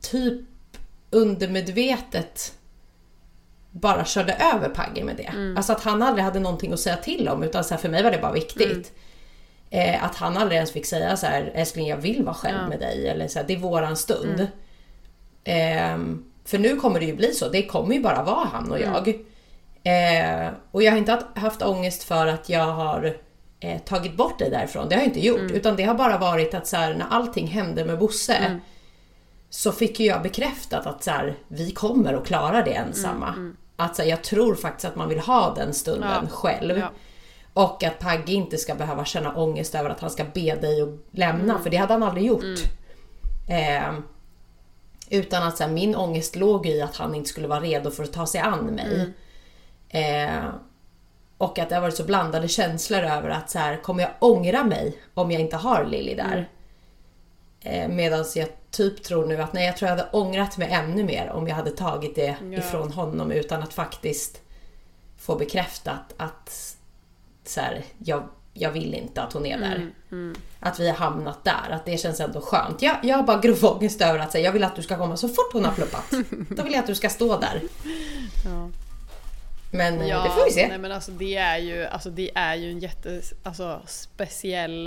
typ 0.00 0.40
undermedvetet 1.10 2.52
bara 3.70 4.04
körde 4.04 4.32
över 4.54 4.68
Pagge 4.68 5.04
med 5.04 5.16
det. 5.16 5.32
Alltså 5.56 5.72
att 5.72 5.82
han 5.82 6.02
aldrig 6.02 6.24
hade 6.24 6.40
någonting 6.40 6.72
att 6.72 6.80
säga 6.80 6.96
till 6.96 7.28
om 7.28 7.42
utan 7.42 7.64
så 7.64 7.74
här, 7.74 7.80
för 7.80 7.88
mig 7.88 8.02
var 8.02 8.10
det 8.10 8.18
bara 8.18 8.32
viktigt. 8.32 8.92
Eh, 9.70 10.04
att 10.04 10.16
han 10.16 10.36
aldrig 10.36 10.56
ens 10.56 10.72
fick 10.72 10.86
säga 10.86 11.16
så 11.16 11.26
här, 11.26 11.52
älskling 11.54 11.88
jag 11.88 11.96
vill 11.96 12.24
vara 12.24 12.34
själv 12.34 12.56
med 12.68 12.80
dig 12.80 13.08
eller 13.08 13.28
så 13.28 13.38
här, 13.38 13.46
det 13.46 13.54
är 13.54 13.58
våran 13.58 13.96
stund. 13.96 14.46
Ehm, 15.44 16.24
för 16.44 16.58
nu 16.58 16.76
kommer 16.76 17.00
det 17.00 17.06
ju 17.06 17.16
bli 17.16 17.32
så, 17.34 17.48
det 17.48 17.66
kommer 17.66 17.94
ju 17.94 18.00
bara 18.02 18.22
vara 18.22 18.48
han 18.52 18.72
och 18.72 18.80
jag. 18.80 19.08
Eh, 19.82 20.48
och 20.70 20.82
jag 20.82 20.92
har 20.92 20.98
inte 20.98 21.22
haft 21.34 21.62
ångest 21.62 22.02
för 22.02 22.26
att 22.26 22.48
jag 22.48 22.66
har 22.66 23.16
eh, 23.60 23.78
tagit 23.80 24.16
bort 24.16 24.38
dig 24.38 24.50
därifrån, 24.50 24.88
det 24.88 24.94
har 24.94 25.02
jag 25.02 25.08
inte 25.08 25.26
gjort. 25.26 25.50
Utan 25.50 25.76
det 25.76 25.82
har 25.82 25.94
bara 25.94 26.18
varit 26.18 26.54
att 26.54 26.66
så 26.66 26.76
här, 26.76 26.94
när 26.94 27.06
allting 27.10 27.46
hände 27.46 27.84
med 27.84 27.98
Bosse 27.98 28.60
så 29.50 29.72
fick 29.72 30.00
ju 30.00 30.06
jag 30.06 30.22
bekräftat 30.22 30.86
att 30.86 31.04
så 31.04 31.10
här, 31.10 31.36
vi 31.48 31.70
kommer 31.70 32.14
att 32.14 32.26
klara 32.26 32.62
det 32.64 32.72
ensamma. 32.74 33.52
Att 33.76 33.96
så 33.96 34.02
här, 34.02 34.08
jag 34.10 34.24
tror 34.24 34.54
faktiskt 34.54 34.84
att 34.84 34.96
man 34.96 35.08
vill 35.08 35.20
ha 35.20 35.54
den 35.54 35.74
stunden 35.74 36.10
Ja. 36.22 36.28
själv. 36.28 36.78
Ja. 36.78 36.90
Och 37.54 37.82
att 37.84 37.98
Pagge 37.98 38.32
inte 38.32 38.56
ska 38.58 38.74
behöva 38.74 39.04
känna 39.04 39.34
ångest 39.34 39.74
över 39.74 39.90
att 39.90 40.00
han 40.00 40.10
ska 40.10 40.24
be 40.24 40.54
dig 40.54 40.82
att 40.82 40.88
lämna, 41.10 41.58
för 41.58 41.70
det 41.70 41.76
hade 41.76 41.92
han 41.92 42.02
aldrig 42.02 42.26
gjort. 42.26 42.44
Eh, 43.48 43.92
utan 45.10 45.42
att 45.42 45.56
så 45.56 45.64
här, 45.64 45.70
min 45.70 45.96
ångest 45.96 46.36
låg 46.36 46.66
i 46.66 46.82
att 46.82 46.96
han 46.96 47.14
inte 47.14 47.28
skulle 47.28 47.48
vara 47.48 47.60
redo 47.60 47.90
för 47.90 48.02
att 48.04 48.12
ta 48.12 48.26
sig 48.26 48.40
an 48.40 48.64
mig. 48.66 49.12
Eh, 49.88 50.44
och 51.40 51.58
att 51.58 51.68
det 51.68 51.74
har 51.74 51.82
varit 51.82 51.96
så 51.96 52.04
blandade 52.04 52.48
känslor 52.48 53.00
över 53.00 53.28
att 53.28 53.50
så 53.50 53.58
här, 53.58 53.76
kommer 53.76 54.02
jag 54.02 54.10
ångra 54.18 54.64
mig 54.64 54.96
om 55.14 55.30
jag 55.30 55.40
inte 55.40 55.56
har 55.56 55.84
Lilly 55.84 56.14
där? 56.14 56.48
Eh, 57.60 57.88
Medan 57.88 58.24
jag 58.34 58.48
typ 58.70 59.02
tror 59.02 59.26
nu 59.26 59.42
att 59.42 59.52
nej, 59.52 59.66
jag 59.66 59.76
tror 59.76 59.90
jag 59.90 59.96
hade 59.96 60.10
ångrat 60.10 60.56
mig 60.58 60.68
ännu 60.70 61.04
mer 61.04 61.30
om 61.30 61.48
jag 61.48 61.56
hade 61.56 61.70
tagit 61.70 62.14
det 62.14 62.36
Ja. 62.50 62.58
ifrån 62.58 62.92
honom 62.92 63.30
utan 63.32 63.62
att 63.62 63.72
faktiskt 63.72 64.40
få 65.18 65.36
bekräftat 65.36 66.14
att 66.16 66.76
så 67.44 67.60
här, 67.60 67.84
jag, 67.98 68.28
jag 68.54 68.70
vill 68.70 68.94
inte 68.94 69.22
att 69.22 69.32
hon 69.32 69.46
är 69.46 69.58
där. 69.58 69.90
Att 70.60 70.80
vi 70.80 70.88
har 70.88 70.96
hamnat 70.96 71.44
där, 71.44 71.70
att 71.70 71.84
det 71.84 71.96
känns 71.98 72.20
ändå 72.20 72.40
skönt. 72.40 72.82
Jag, 72.82 72.96
jag 73.02 73.16
har 73.16 73.22
bara 73.22 73.40
grov 73.40 73.64
ångest 73.64 74.00
över 74.00 74.18
att 74.18 74.32
säga, 74.32 74.44
jag 74.44 74.52
vill 74.52 74.64
att 74.64 74.76
du 74.76 74.82
ska 74.82 74.96
komma 74.96 75.16
så 75.16 75.28
fort 75.28 75.52
hon 75.52 75.64
har 75.64 75.72
pluppat. 75.72 76.04
Då 76.56 76.62
vill 76.62 76.72
jag 76.72 76.80
att 76.80 76.86
du 76.86 76.94
ska 76.94 77.08
stå 77.08 77.38
där. 77.38 77.62
Ja. 78.44 78.68
Men 79.70 80.00
eh, 80.00 80.22
det 80.24 80.30
får 80.30 80.44
vi 80.44 80.50
se. 80.50 80.68
Nej 80.68 80.78
men 80.78 80.92
alltså 80.92 81.10
det 81.10 81.36
är 81.36 81.58
ju, 81.58 81.84
alltså, 81.86 82.10
det 82.10 82.30
är 82.34 82.54
ju 82.54 82.70
en 82.70 82.78
jätte, 82.78 83.22
alltså, 83.42 83.80
speciell, 83.86 84.86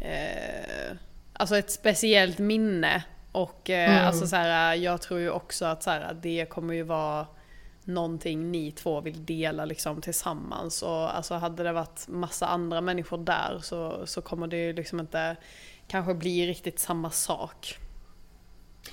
eh, 0.00 0.96
alltså 1.32 1.56
ett 1.58 1.70
speciellt 1.70 2.38
minne. 2.38 3.02
Och 3.32 3.70
eh, 3.70 3.90
Mm. 3.90 4.06
alltså 4.06 4.26
så 4.26 4.36
här, 4.36 4.74
jag 4.74 5.02
tror 5.02 5.20
ju 5.20 5.30
också 5.30 5.64
att 5.64 5.82
så 5.82 5.90
här, 5.90 6.16
det 6.22 6.46
kommer 6.48 6.74
ju 6.74 6.82
vara 6.82 7.26
någonting 7.84 8.50
ni 8.50 8.72
två 8.72 9.00
vill 9.00 9.24
dela 9.24 9.64
liksom 9.64 10.00
tillsammans. 10.02 10.82
Och 10.82 11.16
alltså 11.16 11.34
hade 11.34 11.62
det 11.62 11.72
varit 11.72 12.08
massa 12.08 12.46
andra 12.46 12.80
människor 12.80 13.18
där 13.18 13.58
så, 13.62 14.06
så 14.06 14.20
kommer 14.22 14.46
det 14.46 14.56
ju 14.56 14.72
liksom 14.72 15.00
inte 15.00 15.36
kanske 15.88 16.14
bli 16.14 16.46
riktigt 16.46 16.78
samma 16.80 17.10
sak. 17.10 17.78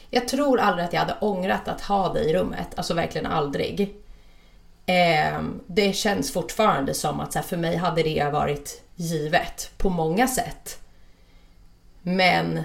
Jag 0.09 0.27
tror 0.27 0.59
aldrig 0.59 0.85
att 0.85 0.93
jag 0.93 0.99
hade 0.99 1.15
ångrat 1.21 1.67
att 1.67 1.81
ha 1.81 2.13
dig 2.13 2.29
i 2.29 2.33
rummet. 2.33 2.67
Alltså 2.75 2.93
verkligen 2.93 3.27
aldrig. 3.27 3.95
Eh, 4.86 5.41
det 5.67 5.93
känns 5.93 6.34
fortfarande 6.34 6.93
som 6.93 7.19
att 7.19 7.34
så 7.34 7.39
här, 7.39 7.46
för 7.46 7.58
mig 7.58 7.76
hade 7.76 8.04
det 8.04 8.30
varit 8.34 8.84
givet 8.96 9.72
på 9.78 9.89
många 9.89 10.28
sätt. 10.28 10.80
Men 12.02 12.63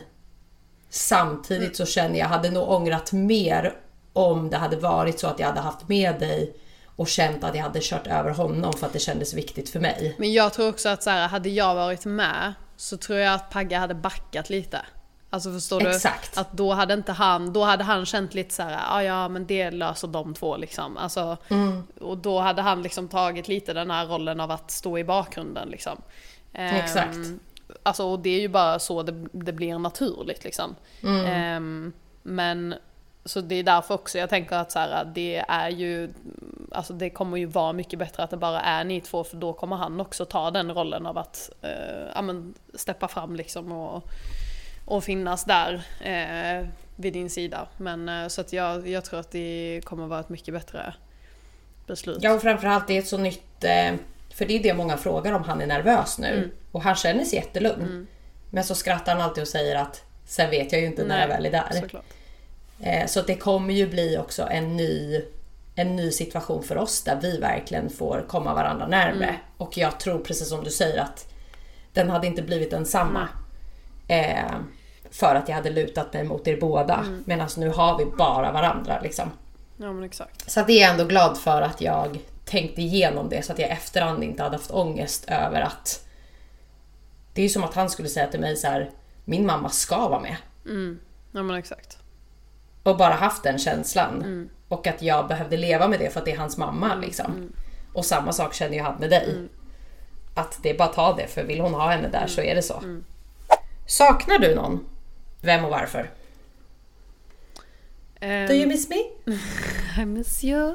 samtidigt 0.90 1.76
så 1.76 1.86
känner 1.86 2.18
jag, 2.18 2.26
hade 2.26 2.50
nog 2.50 2.70
ångrat 2.70 3.12
mer 3.12 3.74
om 4.12 4.50
det 4.50 4.56
hade 4.56 4.76
varit 4.76 5.20
så 5.20 5.26
att 5.26 5.38
jag 5.38 5.46
hade 5.46 5.60
haft 5.60 5.88
med 5.88 6.20
dig 6.20 6.56
och 6.96 7.08
känt 7.08 7.44
att 7.44 7.54
jag 7.54 7.62
hade 7.62 7.80
kört 7.82 8.06
över 8.06 8.30
honom 8.30 8.72
för 8.72 8.86
att 8.86 8.92
det 8.92 8.98
kändes 8.98 9.34
viktigt 9.34 9.70
för 9.70 9.80
mig. 9.80 10.14
Men 10.18 10.32
jag 10.32 10.52
tror 10.52 10.68
också 10.68 10.88
att 10.88 11.02
så 11.02 11.10
här, 11.10 11.28
hade 11.28 11.48
jag 11.48 11.74
varit 11.74 12.04
med 12.04 12.54
så 12.76 12.96
tror 12.96 13.18
jag 13.18 13.34
att 13.34 13.50
Pagge 13.50 13.76
hade 13.76 13.94
backat 13.94 14.50
lite. 14.50 14.80
Alltså 15.30 15.52
förstår 15.52 15.86
Exakt. 15.86 16.34
du? 16.34 16.40
Att 16.40 16.52
då 16.52 16.72
hade 16.72 16.94
inte 16.94 17.12
han, 17.12 17.52
då 17.52 17.64
hade 17.64 17.84
han 17.84 18.06
känt 18.06 18.34
lite 18.34 18.54
så 18.54 18.62
här, 18.62 18.78
ah, 18.88 19.02
ja 19.02 19.28
men 19.28 19.46
det 19.46 19.70
löser 19.70 20.08
de 20.08 20.34
två 20.34 20.56
liksom. 20.56 20.96
Alltså, 20.96 21.36
Och 22.00 22.18
då 22.18 22.40
hade 22.40 22.62
han 22.62 22.82
liksom 22.82 23.08
tagit 23.08 23.48
lite 23.48 23.72
den 23.72 23.90
här 23.90 24.06
rollen 24.06 24.40
av 24.40 24.50
att 24.50 24.70
stå 24.70 24.98
i 24.98 25.04
bakgrunden 25.04 25.68
liksom. 25.68 26.02
Ehm, 26.52 26.76
Exakt. 26.76 27.16
Alltså 27.82 28.04
och 28.04 28.18
det 28.18 28.30
är 28.30 28.40
ju 28.40 28.48
bara 28.48 28.78
så 28.78 29.02
det, 29.02 29.26
det 29.32 29.52
blir 29.52 29.78
naturligt 29.78 30.44
liksom. 30.44 30.74
Ehm, 31.26 31.92
men 32.22 32.74
så 33.24 33.40
det 33.40 33.54
är 33.54 33.62
därför 33.62 33.94
också 33.94 34.18
jag 34.18 34.30
tänker 34.30 34.56
att 34.56 34.72
så 34.72 34.78
här, 34.78 35.10
det 35.14 35.44
är 35.48 35.68
ju, 35.68 36.14
alltså 36.72 36.92
det 36.92 37.10
kommer 37.10 37.36
ju 37.36 37.46
vara 37.46 37.72
mycket 37.72 37.98
bättre 37.98 38.22
att 38.22 38.30
det 38.30 38.36
bara 38.36 38.60
är 38.60 38.84
ni 38.84 39.00
två 39.00 39.24
för 39.24 39.36
då 39.36 39.52
kommer 39.52 39.76
han 39.76 40.00
också 40.00 40.24
ta 40.24 40.50
den 40.50 40.74
rollen 40.74 41.06
av 41.06 41.18
att 41.18 41.50
eh, 41.62 42.08
ja, 42.14 42.22
men, 42.22 42.54
steppa 42.74 43.08
fram 43.08 43.36
liksom 43.36 43.72
och, 43.72 44.04
och 44.88 45.04
finnas 45.04 45.44
där 45.44 45.82
eh, 46.00 46.68
vid 46.96 47.12
din 47.12 47.30
sida. 47.30 47.68
Men 47.76 48.08
eh, 48.08 48.28
så 48.28 48.40
att 48.40 48.52
jag, 48.52 48.88
jag 48.88 49.04
tror 49.04 49.20
att 49.20 49.30
det 49.30 49.80
kommer 49.84 50.06
vara 50.06 50.20
ett 50.20 50.28
mycket 50.28 50.54
bättre 50.54 50.94
beslut. 51.86 52.18
Ja 52.20 52.32
och 52.32 52.42
framförallt 52.42 52.86
det 52.86 52.94
är 52.94 52.98
ett 52.98 53.08
så 53.08 53.18
nytt, 53.18 53.64
eh, 53.64 53.94
för 54.34 54.44
det 54.44 54.56
är 54.56 54.62
det 54.62 54.74
många 54.74 54.96
frågar 54.96 55.32
om 55.32 55.44
han 55.44 55.60
är 55.60 55.66
nervös 55.66 56.18
nu. 56.18 56.36
Mm. 56.36 56.50
Och 56.72 56.82
han 56.82 56.94
känner 56.94 57.24
sig 57.24 57.38
jättelugn. 57.38 58.06
Men 58.50 58.64
så 58.64 58.74
skrattar 58.74 59.12
han 59.12 59.22
alltid 59.22 59.42
och 59.42 59.48
säger 59.48 59.76
att 59.76 60.02
sen 60.26 60.50
vet 60.50 60.72
jag 60.72 60.80
ju 60.80 60.86
inte 60.86 61.04
när 61.04 61.20
jag 61.20 61.28
väl 61.28 61.46
är 61.46 61.50
där. 61.50 61.90
Eh, 62.80 63.06
Så 63.06 63.22
det 63.22 63.34
kommer 63.34 63.74
ju 63.74 63.88
bli 63.88 64.18
också 64.18 64.48
en 64.50 64.76
ny, 64.76 65.22
en 65.74 65.96
ny 65.96 66.10
situation 66.10 66.62
för 66.62 66.78
oss 66.78 67.02
där 67.02 67.18
vi 67.22 67.38
verkligen 67.38 67.90
får 67.90 68.24
komma 68.28 68.54
varandra 68.54 68.86
närmre. 68.86 69.28
Mm. 69.28 69.40
Och 69.56 69.78
jag 69.78 70.00
tror 70.00 70.18
precis 70.18 70.48
som 70.48 70.64
du 70.64 70.70
säger 70.70 70.98
att 71.00 71.32
den 71.92 72.10
hade 72.10 72.26
inte 72.26 72.42
blivit 72.42 72.70
densamma. 72.70 73.28
Eh, 74.08 74.54
för 75.10 75.34
att 75.34 75.48
jag 75.48 75.56
hade 75.56 75.70
lutat 75.70 76.12
mig 76.12 76.24
mot 76.24 76.48
er 76.48 76.60
båda. 76.60 76.94
Mm. 76.94 77.24
Medan 77.26 77.48
nu 77.56 77.68
har 77.68 77.98
vi 77.98 78.04
bara 78.04 78.52
varandra 78.52 79.00
liksom. 79.00 79.30
Ja 79.76 79.92
men 79.92 80.04
exakt. 80.04 80.50
Så 80.50 80.60
att 80.60 80.66
det 80.66 80.72
är 80.72 80.80
jag 80.80 80.90
ändå 80.90 81.04
glad 81.04 81.38
för 81.38 81.62
att 81.62 81.80
jag 81.80 82.18
tänkte 82.44 82.82
igenom 82.82 83.28
det 83.28 83.42
så 83.42 83.52
att 83.52 83.58
jag 83.58 83.70
efterhand 83.70 84.24
inte 84.24 84.42
hade 84.42 84.56
haft 84.56 84.70
ångest 84.70 85.24
över 85.28 85.60
att... 85.60 86.04
Det 87.34 87.40
är 87.40 87.42
ju 87.42 87.48
som 87.48 87.64
att 87.64 87.74
han 87.74 87.90
skulle 87.90 88.08
säga 88.08 88.26
till 88.26 88.40
mig 88.40 88.56
så 88.56 88.66
här: 88.66 88.90
min 89.24 89.46
mamma 89.46 89.68
ska 89.68 90.08
vara 90.08 90.20
med. 90.20 90.36
Ja 91.32 91.42
men 91.42 91.56
exakt. 91.56 91.98
Och 92.82 92.96
bara 92.96 93.14
haft 93.14 93.42
den 93.42 93.58
känslan. 93.58 94.48
Och 94.68 94.86
att 94.86 95.02
jag 95.02 95.28
behövde 95.28 95.56
leva 95.56 95.88
med 95.88 95.98
det 95.98 96.10
för 96.10 96.20
att 96.20 96.24
det 96.24 96.32
är 96.32 96.38
hans 96.38 96.56
mamma 96.56 96.94
liksom. 96.94 97.52
Och 97.94 98.04
samma 98.04 98.32
sak 98.32 98.54
känner 98.54 98.76
jag 98.76 98.84
han 98.84 99.00
med 99.00 99.10
dig. 99.10 99.48
Att 100.34 100.58
det 100.62 100.70
är 100.70 100.78
bara 100.78 100.88
att 100.88 100.94
ta 100.94 101.16
det 101.16 101.26
för 101.26 101.44
vill 101.44 101.60
hon 101.60 101.74
ha 101.74 101.90
henne 101.90 102.08
där 102.08 102.26
så 102.26 102.40
är 102.40 102.54
det 102.54 102.62
så. 102.62 102.82
Saknar 103.86 104.38
du 104.38 104.54
någon? 104.54 104.84
Vem 105.40 105.64
och 105.64 105.70
varför? 105.70 106.10
Ehm, 108.20 108.46
Do 108.46 108.52
you 108.54 108.66
miss 108.66 108.88
me? 108.88 108.96
I 110.02 110.04
miss 110.04 110.44
you. 110.44 110.68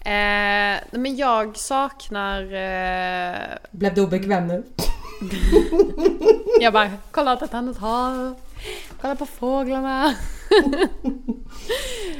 Eh, 0.00 0.80
men 0.90 1.16
jag 1.16 1.56
saknar... 1.56 2.42
Eh, 2.42 3.38
Blev 3.70 3.94
du 3.94 4.00
obekväm 4.02 4.46
nu? 4.46 4.62
jag 6.60 6.72
bara, 6.72 6.90
kolla 7.10 7.32
åt 7.32 7.42
ett 7.42 7.54
annat 7.54 7.76
håll. 7.78 8.34
Kolla 9.00 9.16
på 9.16 9.26
fåglarna. 9.26 10.14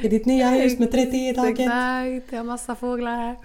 I 0.01 0.07
ditt 0.07 0.25
nya 0.25 0.49
hus 0.49 0.79
med 0.79 0.91
30 0.91 1.17
i 1.29 1.33
taket. 1.35 1.59
Exakt, 1.59 2.31
jag 2.31 2.39
har 2.39 2.43
massa 2.43 2.75
fåglar 2.75 3.15
här. 3.17 3.35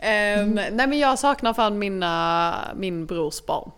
Ehm, 0.00 0.50
Nej 0.54 0.86
men 0.86 0.98
jag 0.98 1.18
saknar 1.18 1.54
fan 1.54 1.78
mina, 1.78 2.54
min 2.76 3.06
brors 3.06 3.46
barn. 3.46 3.70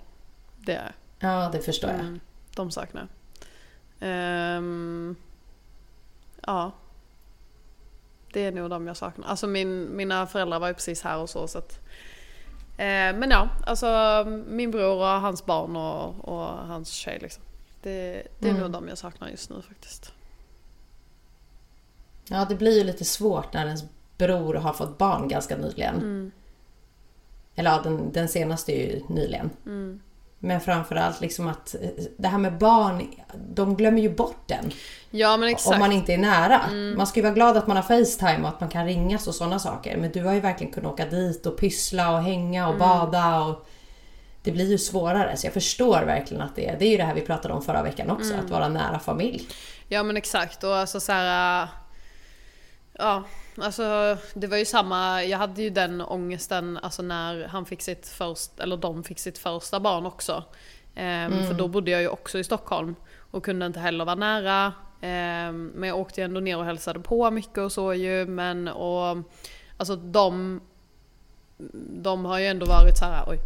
Det, 0.57 0.81
Ja, 1.18 1.50
det 1.53 1.61
förstår 1.61 1.90
jag. 1.90 2.00
mm, 2.00 2.20
de 2.57 2.70
saknar 2.70 3.09
Ehm, 4.05 5.17
Ja. 6.47 6.73
Det 8.33 8.40
är 8.45 8.53
nog 8.53 8.71
de 8.71 8.87
jag 8.87 8.97
saknar. 8.97 9.29
Alltså 9.29 9.47
min, 9.47 9.97
mina 9.97 10.27
föräldrar 10.27 10.59
var 10.61 10.69
ju 10.69 10.75
precis 10.75 11.03
här 11.03 11.19
och 11.19 11.31
så. 11.31 11.49
så 11.49 11.59
att, 11.59 11.81
eh, 12.77 12.85
men 13.17 13.31
ja, 13.31 13.49
alltså 13.67 13.87
min 14.49 14.71
bror 14.71 14.97
och 15.01 15.07
hans 15.07 15.47
barn 15.47 15.77
och, 15.77 16.29
och 16.29 16.47
hans 16.67 16.88
tjej 16.90 17.19
liksom. 17.23 17.43
Det, 17.83 18.23
det 18.38 18.47
är 18.49 18.51
Mm. 18.51 18.62
nog 18.62 18.71
de 18.71 18.88
jag 18.88 18.99
saknar 18.99 19.29
just 19.29 19.51
nu 19.51 19.62
faktiskt. 19.62 20.12
Ja, 22.29 22.47
det 22.49 22.55
blir 22.55 22.79
ju 22.79 22.85
lite 22.85 23.05
svårt 23.05 23.53
när 23.53 23.67
ens 23.67 23.85
bror 24.19 24.55
har 24.55 24.73
fått 24.73 24.99
barn 24.99 25.29
ganska 25.29 25.57
nyligen. 25.57 25.95
Mm. 25.95 26.31
Eller 27.55 27.71
ja, 27.71 27.81
den, 27.83 28.12
den 28.12 28.29
senaste 28.29 28.73
är 28.73 28.87
ju 28.95 29.03
nyligen. 29.09 29.51
Mm. 29.67 30.01
Men 30.45 30.61
framförallt 30.61 31.21
liksom 31.21 31.49
att 31.49 31.75
eh, 31.75 31.89
det 32.17 32.29
här 32.29 32.39
med 32.39 32.59
barn, 32.59 33.15
de 33.55 33.77
glömmer 33.77 34.01
ju 34.01 34.11
bort 34.15 34.43
den. 34.47 34.71
Ja 35.11 35.37
men 35.37 35.49
exakt. 35.49 35.67
Mm. 35.67 35.83
Om 35.83 35.89
man 35.89 35.97
inte 35.99 36.13
är 36.15 36.19
nära. 36.19 36.61
Man 36.97 37.07
ska 37.07 37.19
ju 37.21 37.23
vara 37.23 37.35
glad 37.35 37.57
att 37.57 37.67
man 37.67 37.77
har 37.77 37.83
Facetime 37.83 38.43
och 38.43 38.49
att 38.49 38.61
man 38.61 38.69
kan 38.71 38.87
ringas 38.87 39.27
och 39.29 39.35
sådana 39.35 39.59
saker. 39.59 39.97
Men 39.97 40.13
du 40.13 40.23
har 40.25 40.33
ju 40.33 40.41
verkligen 40.41 40.73
kunnat 40.73 40.93
åka 40.93 41.07
dit 41.07 41.47
och 41.47 41.59
pyssla 41.59 42.11
och 42.11 42.23
hänga 42.23 42.69
och 42.69 42.75
Mm. 42.75 42.89
bada. 42.89 43.41
Och 43.41 43.67
det 44.43 44.51
blir 44.53 44.71
ju 44.71 44.79
svårare. 44.79 45.37
Så 45.37 45.47
jag 45.47 45.55
förstår 45.55 46.03
verkligen 46.03 46.43
att 46.43 46.57
det 46.57 46.69
är, 46.69 46.79
det 46.79 46.85
är 46.85 46.91
ju 46.91 46.97
det 46.97 47.05
här 47.05 47.15
vi 47.15 47.21
pratade 47.21 47.55
om 47.55 47.63
förra 47.63 47.83
veckan 47.83 48.11
också. 48.11 48.33
Mm. 48.33 48.45
Att 48.45 48.51
vara 48.51 48.69
nära 48.69 48.99
familj. 48.99 49.49
Ja 49.89 50.03
men 50.03 50.17
exakt 50.17 50.65
och 50.65 50.77
alltså 50.77 51.01
så 51.01 51.13
här. 51.13 51.69
Ja, 52.99 53.25
alltså 53.59 54.17
det 54.35 54.47
var 54.47 54.57
ju 54.57 54.65
samma, 54.65 55.25
jag 55.25 55.39
hade 55.39 55.63
ju 55.63 55.71
den 55.71 56.01
ångesten 56.01 56.79
alltså 56.83 57.03
när 57.03 57.49
han 57.49 57.67
fick 57.67 57.83
sitt 57.83 58.09
första, 58.09 58.63
eller 58.63 58.77
de 58.77 59.05
fick 59.05 59.19
sitt 59.19 59.39
första 59.39 59.81
barn 59.81 60.07
också. 60.07 60.45
Ehm, 60.95 61.47
För 61.47 61.55
då 61.55 61.69
bodde 61.69 61.91
jag 61.91 62.01
ju 62.01 62.09
också 62.09 62.39
i 62.39 62.45
Stockholm 62.45 62.95
och 63.31 63.45
kunde 63.45 63.67
inte 63.67 63.81
heller 63.81 64.05
vara 64.05 64.15
nära. 64.15 64.73
Ehm, 65.01 65.73
men 65.75 65.89
jag 65.89 65.99
åkte 65.99 66.21
ju 66.21 66.25
ändå 66.25 66.41
ner 66.41 66.59
och 66.59 66.65
hälsade 66.65 67.01
på 67.01 67.31
mycket 67.31 67.59
och 67.59 67.73
så 67.73 67.95
ju. 67.95 68.27
Men 68.27 68.69
och, 68.69 69.17
alltså 69.77 69.97
de, 69.97 70.61
de 72.03 72.25
har 72.25 72.39
ju 72.39 72.47
ändå 72.47 72.67
varit 72.67 72.99
så 72.99 73.05
här, 73.05 73.25
oj, 73.29 73.39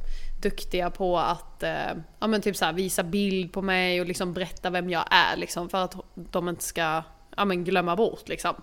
duktiga 0.43 0.91
på 0.91 1.19
att 1.19 1.63
eh, 1.63 1.93
ja, 2.19 2.27
men 2.27 2.43
typ 2.43 2.57
så 2.57 2.65
här, 2.65 2.73
visa 2.73 3.03
bild 3.03 3.53
på 3.53 3.63
mig 3.63 4.01
och 4.01 4.07
liksom 4.07 4.33
berätta 4.33 4.71
vem 4.71 4.91
jag 4.91 5.05
är 5.11 5.37
liksom, 5.37 5.69
för 5.69 5.79
att 5.79 5.97
de 6.15 6.49
inte 6.49 6.65
ska 6.65 7.03
ja, 7.37 7.45
men 7.45 7.65
glömma 7.65 7.97
bort. 7.97 8.29
Liksom. 8.29 8.55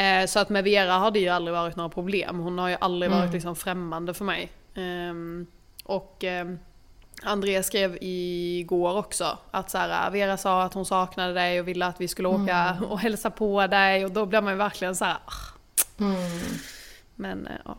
Eh, 0.00 0.26
så 0.26 0.38
att 0.38 0.48
med 0.48 0.64
Vera 0.64 0.92
har 0.92 1.10
det 1.10 1.18
ju 1.18 1.28
aldrig 1.28 1.54
varit 1.54 1.76
några 1.76 1.90
problem. 1.90 2.38
Hon 2.38 2.58
har 2.58 2.68
ju 2.68 2.76
aldrig 2.80 3.12
varit 3.12 3.32
liksom, 3.32 3.56
främmande 3.56 4.14
för 4.14 4.24
mig. 4.24 4.52
Ehm, 4.74 5.46
och 5.84 6.24
ehm, 6.24 6.58
Andrea 7.22 7.62
skrev 7.62 7.98
igår 8.00 8.96
också 8.96 9.38
att 9.50 9.70
så 9.70 9.78
här, 9.78 10.10
Vera 10.10 10.36
sa 10.36 10.62
att 10.62 10.74
hon 10.74 10.86
saknade 10.86 11.32
dig 11.32 11.60
och 11.60 11.68
ville 11.68 11.86
att 11.86 12.00
vi 12.00 12.08
skulle 12.08 12.28
åka 12.28 12.76
och 12.90 12.98
hälsa 12.98 13.30
på 13.30 13.66
dig 13.66 14.04
och 14.04 14.10
då 14.10 14.26
blir 14.26 14.40
man 14.40 14.52
ju 14.52 14.58
verkligen 14.58 14.96
så 14.96 15.04
här. 15.04 15.18
"Ah." 15.24 16.04
Men 17.14 17.46
eh, 17.46 17.52
ja. 17.64 17.76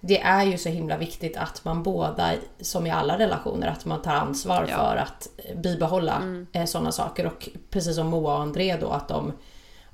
Det 0.00 0.20
är 0.20 0.44
ju 0.44 0.58
så 0.58 0.68
himla 0.68 0.96
viktigt 0.96 1.36
att 1.36 1.64
man 1.64 1.82
båda, 1.82 2.32
som 2.60 2.86
i 2.86 2.90
alla 2.90 3.18
relationer, 3.18 3.68
att 3.68 3.84
man 3.84 4.02
tar 4.02 4.14
ansvar 4.14 4.66
Ja. 4.68 4.76
för 4.76 4.96
att 4.96 5.28
bibehålla 5.56 6.16
mm. 6.16 6.66
sådana 6.66 6.92
saker. 6.92 7.26
Och 7.26 7.48
precis 7.70 7.96
som 7.96 8.06
Moa 8.06 8.34
och 8.34 8.42
André 8.42 8.76
då, 8.76 8.90
att 8.90 9.08
de 9.08 9.32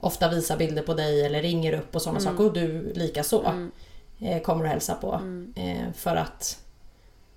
ofta 0.06 0.28
visar 0.28 0.56
bilder 0.56 0.82
på 0.82 0.94
dig 0.94 1.26
eller 1.26 1.42
ringer 1.42 1.72
upp 1.72 1.94
och 1.94 2.02
sådana 2.02 2.20
saker. 2.20 2.44
Och 2.46 2.52
du 2.52 2.92
lika 2.94 3.22
så 3.22 3.68
eh, 4.20 4.42
kommer 4.42 4.64
och 4.64 4.70
hälsa 4.70 4.94
på. 4.94 5.20
Eh, 5.56 5.92
för 5.96 6.16
att, 6.16 6.58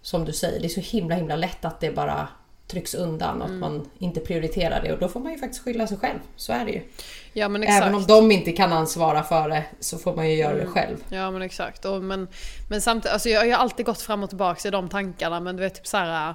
som 0.01 0.25
du 0.25 0.33
säger, 0.33 0.59
det 0.59 0.67
är 0.67 0.69
så 0.69 0.81
himla 0.81 1.15
himla 1.15 1.35
lätt 1.35 1.65
att 1.65 1.79
det 1.79 1.91
bara 1.91 2.27
trycks 2.67 2.93
undan 2.95 3.41
och 3.41 3.47
att 3.47 3.53
man 3.53 3.89
inte 3.99 4.19
prioriterar 4.19 4.81
det. 4.83 4.93
Och 4.93 4.99
då 4.99 5.07
får 5.07 5.19
man 5.19 5.31
ju 5.31 5.37
faktiskt 5.37 5.63
skylla 5.63 5.87
sig 5.87 5.97
själv. 5.97 6.19
Så 6.35 6.53
är 6.53 6.65
det 6.65 6.71
ju. 6.71 6.81
ja 7.33 7.49
men 7.49 7.63
exakt. 7.63 7.81
Även 7.83 7.95
om 7.95 8.03
de 8.05 8.31
inte 8.31 8.51
kan 8.51 8.73
ansvara 8.73 9.23
för 9.23 9.49
det 9.49 9.65
så 9.79 9.97
får 9.97 10.15
man 10.15 10.29
ju 10.29 10.35
göra 10.35 10.55
det 10.55 10.65
själv. 10.65 10.97
Ja 11.09 11.31
men 11.31 11.41
exakt. 11.41 11.85
Och 11.85 12.03
men, 12.03 12.27
men 12.69 12.81
samtidigt, 12.81 13.13
alltså 13.13 13.29
jag, 13.29 13.47
jag 13.47 13.57
har 13.57 13.63
alltid 13.63 13.85
gått 13.85 14.01
fram 14.01 14.23
och 14.23 14.29
tillbaka 14.29 14.67
i 14.67 14.71
de 14.71 14.89
tankarna 14.89 15.39
men 15.39 15.55
du 15.55 15.63
vet 15.63 15.75
typ 15.75 15.87
så 15.87 15.97
här. 15.97 16.33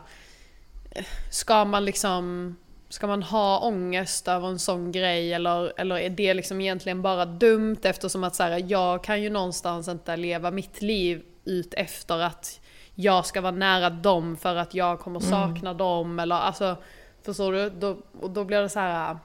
eh, 0.90 1.04
Ska 1.30 1.64
man 1.64 1.84
liksom 1.84 2.56
Ska 2.88 3.06
man 3.06 3.22
ha 3.22 3.58
ångest 3.58 4.28
över 4.28 4.48
en 4.48 4.58
sån 4.58 4.92
grej 4.92 5.32
eller, 5.32 5.80
eller 5.80 5.98
är 5.98 6.10
det 6.10 6.34
liksom 6.34 6.60
egentligen 6.60 7.02
bara 7.02 7.24
dumt 7.24 7.78
eftersom 7.82 8.24
att 8.24 8.34
så 8.34 8.42
här, 8.42 8.64
jag 8.68 9.04
kan 9.04 9.22
ju 9.22 9.30
någonstans 9.30 9.88
inte 9.88 10.16
leva 10.16 10.50
mitt 10.50 10.82
liv 10.82 11.22
ut 11.44 11.74
efter 11.74 12.18
att 12.18 12.60
jag 12.94 13.26
ska 13.26 13.40
vara 13.40 13.52
nära 13.52 13.90
dem 13.90 14.36
för 14.36 14.56
att 14.56 14.74
jag 14.74 15.00
kommer 15.00 15.20
sakna 15.20 15.74
dem 15.74 16.18
eller 16.18 16.36
alltså 16.36 16.76
Förstår 17.24 17.52
du? 17.52 17.70
Då, 17.70 17.96
och 18.20 18.30
då 18.30 18.44
blir 18.44 18.60
det 18.60 18.68
så 18.68 18.80
här. 18.80 19.18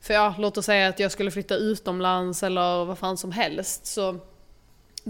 För 0.00 0.14
ja, 0.14 0.34
låt 0.38 0.58
oss 0.58 0.64
säga 0.64 0.88
att 0.88 0.98
jag 0.98 1.12
skulle 1.12 1.30
flytta 1.30 1.54
utomlands 1.54 2.42
eller 2.42 2.84
vad 2.84 2.98
fan 2.98 3.16
som 3.16 3.32
helst. 3.32 3.86
Så 3.86 4.18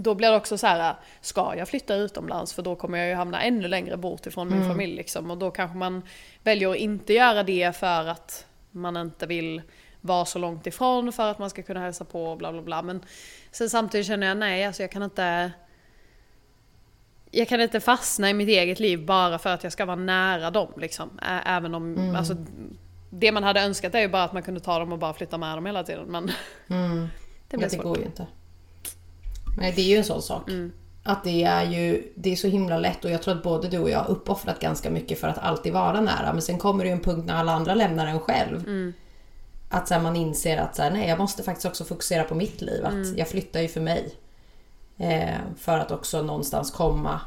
då 0.03 0.15
blir 0.15 0.29
det 0.31 0.37
också 0.37 0.57
så 0.57 0.67
här, 0.67 0.95
ska 1.21 1.55
jag 1.57 1.67
flytta 1.67 1.95
utomlands 1.95 2.53
för 2.53 2.61
då 2.61 2.75
kommer 2.75 2.97
jag 2.97 3.07
ju 3.07 3.13
hamna 3.15 3.41
ännu 3.43 3.67
längre 3.67 3.97
bort 3.97 4.25
ifrån 4.27 4.49
min 4.49 4.67
familj 4.67 4.95
liksom. 4.95 5.31
Och 5.31 5.37
då 5.37 5.51
kanske 5.51 5.77
man 5.77 6.01
väljer 6.43 6.69
att 6.69 6.75
inte 6.75 7.13
göra 7.13 7.43
det 7.43 7.75
för 7.75 8.07
att 8.07 8.45
man 8.71 8.97
inte 8.97 9.25
vill 9.25 9.61
vara 10.01 10.25
så 10.25 10.39
långt 10.39 10.67
ifrån 10.67 11.11
för 11.13 11.31
att 11.31 11.39
man 11.39 11.49
ska 11.49 11.63
kunna 11.63 11.79
hälsa 11.79 12.05
på 12.05 12.25
och 12.25 12.37
bla 12.37 12.51
bla 12.51 12.61
bla. 12.61 12.81
Men 12.81 13.03
sen 13.51 13.69
samtidigt 13.69 14.07
känner 14.07 14.27
jag 14.27 14.37
nej, 14.37 14.65
alltså 14.65 14.83
jag 14.83 14.91
kan 14.91 15.03
inte 15.03 15.51
jag 17.31 17.47
kan 17.47 17.61
inte 17.61 17.79
fastna 17.79 18.29
i 18.29 18.33
mitt 18.33 18.49
eget 18.49 18.79
liv 18.79 19.05
bara 19.05 19.39
för 19.39 19.49
att 19.49 19.63
jag 19.63 19.73
ska 19.73 19.85
vara 19.85 19.95
nära 19.95 20.51
dem. 20.51 20.73
Liksom. 20.77 21.19
Ä- 21.21 21.41
Även 21.45 21.75
om, 21.75 21.95
Mm. 21.97 22.15
alltså, 22.15 22.35
det 23.09 23.31
man 23.31 23.43
hade 23.43 23.61
önskat 23.61 23.95
är 23.95 23.99
ju 23.99 24.07
bara 24.07 24.23
att 24.23 24.33
man 24.33 24.43
kunde 24.43 24.59
ta 24.59 24.79
dem 24.79 24.91
och 24.91 24.99
bara 24.99 25.13
flytta 25.13 25.37
med 25.37 25.57
dem 25.57 25.65
hela 25.65 25.83
tiden. 25.83 26.05
Men 26.07 26.25
det 26.67 26.73
Men 26.73 27.09
blir 27.49 27.59
det 27.59 27.69
svårt. 27.69 27.83
går 27.83 27.97
ju 27.99 28.05
inte. 28.05 28.27
Nej, 29.57 29.73
det 29.75 29.81
är 29.81 29.85
ju 29.89 29.97
en 29.97 30.03
sån 30.03 30.21
sak. 30.21 30.49
Att 31.03 31.23
det 31.23 31.43
är 31.43 31.63
ju 31.63 32.11
det 32.15 32.31
är 32.31 32.35
så 32.35 32.47
himla 32.47 32.77
lätt 32.77 33.05
och 33.05 33.11
jag 33.11 33.21
tror 33.21 33.35
att 33.35 33.43
både 33.43 33.67
du 33.67 33.79
och 33.79 33.89
jag 33.89 33.99
har 33.99 34.09
uppoffrat 34.09 34.59
ganska 34.59 34.89
mycket 34.89 35.19
för 35.19 35.27
att 35.27 35.37
alltid 35.37 35.73
vara 35.73 36.01
nära. 36.01 36.33
Men 36.33 36.41
sen 36.41 36.57
kommer 36.57 36.83
det 36.83 36.89
ju 36.89 36.93
en 36.93 37.01
punkt 37.01 37.25
när 37.27 37.33
alla 37.35 37.51
andra 37.51 37.75
lämnar 37.75 38.07
en 38.07 38.19
själv. 38.19 38.65
Att 39.69 39.87
så 39.87 39.93
här, 39.93 40.01
man 40.01 40.15
inser 40.15 40.57
att 40.57 40.75
så 40.75 40.81
här, 40.81 40.91
nej, 40.91 41.09
jag 41.09 41.17
måste 41.17 41.43
faktiskt 41.43 41.65
också 41.65 41.83
fokusera 41.83 42.23
på 42.23 42.35
mitt 42.35 42.61
liv. 42.61 42.85
Att 42.85 43.17
jag 43.17 43.27
flyttar 43.27 43.61
ju 43.61 43.67
för 43.67 43.81
mig. 43.81 44.15
Eh, 44.97 45.37
för 45.57 45.77
att 45.77 45.91
också 45.91 46.21
någonstans 46.21 46.71
komma 46.71 47.21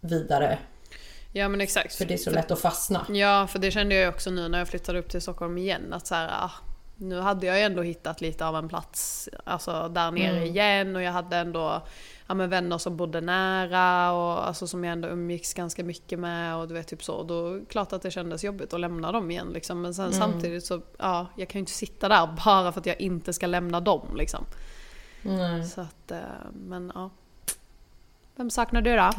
vidare. 0.00 0.58
Ja 1.32 1.48
men 1.48 1.60
exakt. 1.60 1.94
För 1.94 2.04
det 2.04 2.14
är 2.14 2.18
så 2.18 2.30
lätt 2.30 2.50
att 2.50 2.60
fastna. 2.60 3.06
Ja, 3.08 3.46
för 3.46 3.58
det 3.58 3.70
kände 3.70 3.94
jag 3.94 4.14
också 4.14 4.30
nu 4.30 4.48
när 4.48 4.58
jag 4.58 4.68
flyttade 4.68 4.98
upp 4.98 5.08
till 5.08 5.20
Stockholm 5.20 5.58
igen. 5.58 5.92
Att 5.92 6.06
så 6.06 6.14
här, 6.14 6.28
ah, 6.28 6.50
nu 6.96 7.20
hade 7.20 7.46
jag 7.46 7.58
ju 7.58 7.62
ändå 7.62 7.82
hittat 7.82 8.20
lite 8.20 8.46
av 8.46 8.56
en 8.56 8.68
plats 8.68 9.28
alltså, 9.44 9.88
där 9.88 10.10
nere 10.10 10.46
igen 10.46 10.96
och 10.96 11.02
jag 11.02 11.12
hade 11.12 11.36
ändå 11.36 11.82
ja, 12.26 12.34
men 12.34 12.50
vänner 12.50 12.78
som 12.78 12.96
bodde 12.96 13.20
nära 13.20 14.12
och 14.12 14.46
alltså, 14.46 14.66
som 14.66 14.84
jag 14.84 14.92
ändå 14.92 15.08
umgicks 15.08 15.54
ganska 15.54 15.84
mycket 15.84 16.18
med 16.18 16.56
och 16.56 16.68
du 16.68 16.74
vet 16.74 16.88
typ 16.88 17.04
så. 17.04 17.14
Och 17.14 17.26
då 17.26 17.60
klart 17.68 17.92
att 17.92 18.02
det 18.02 18.10
kändes 18.10 18.44
jobbigt 18.44 18.72
att 18.72 18.80
lämna 18.80 19.12
dem 19.12 19.30
igen 19.30 19.50
liksom. 19.52 19.82
Men 19.82 19.94
sen 19.94 20.12
samtidigt 20.12 20.64
så, 20.64 20.80
ja, 20.98 21.26
jag 21.36 21.48
kan 21.48 21.58
ju 21.58 21.60
inte 21.60 21.72
sitta 21.72 22.08
där 22.08 22.26
bara 22.44 22.72
för 22.72 22.80
att 22.80 22.86
jag 22.86 23.00
inte 23.00 23.32
ska 23.32 23.46
lämna 23.46 23.80
dem 23.80 24.16
liksom. 24.16 24.44
Nej. 25.22 25.64
Så 25.64 25.80
att, 25.80 26.10
eh, 26.10 26.18
men 26.52 26.92
ja. 26.94 27.10
Vem 28.36 28.50
saknar 28.50 28.82
du 28.82 28.96
då? 28.96 29.10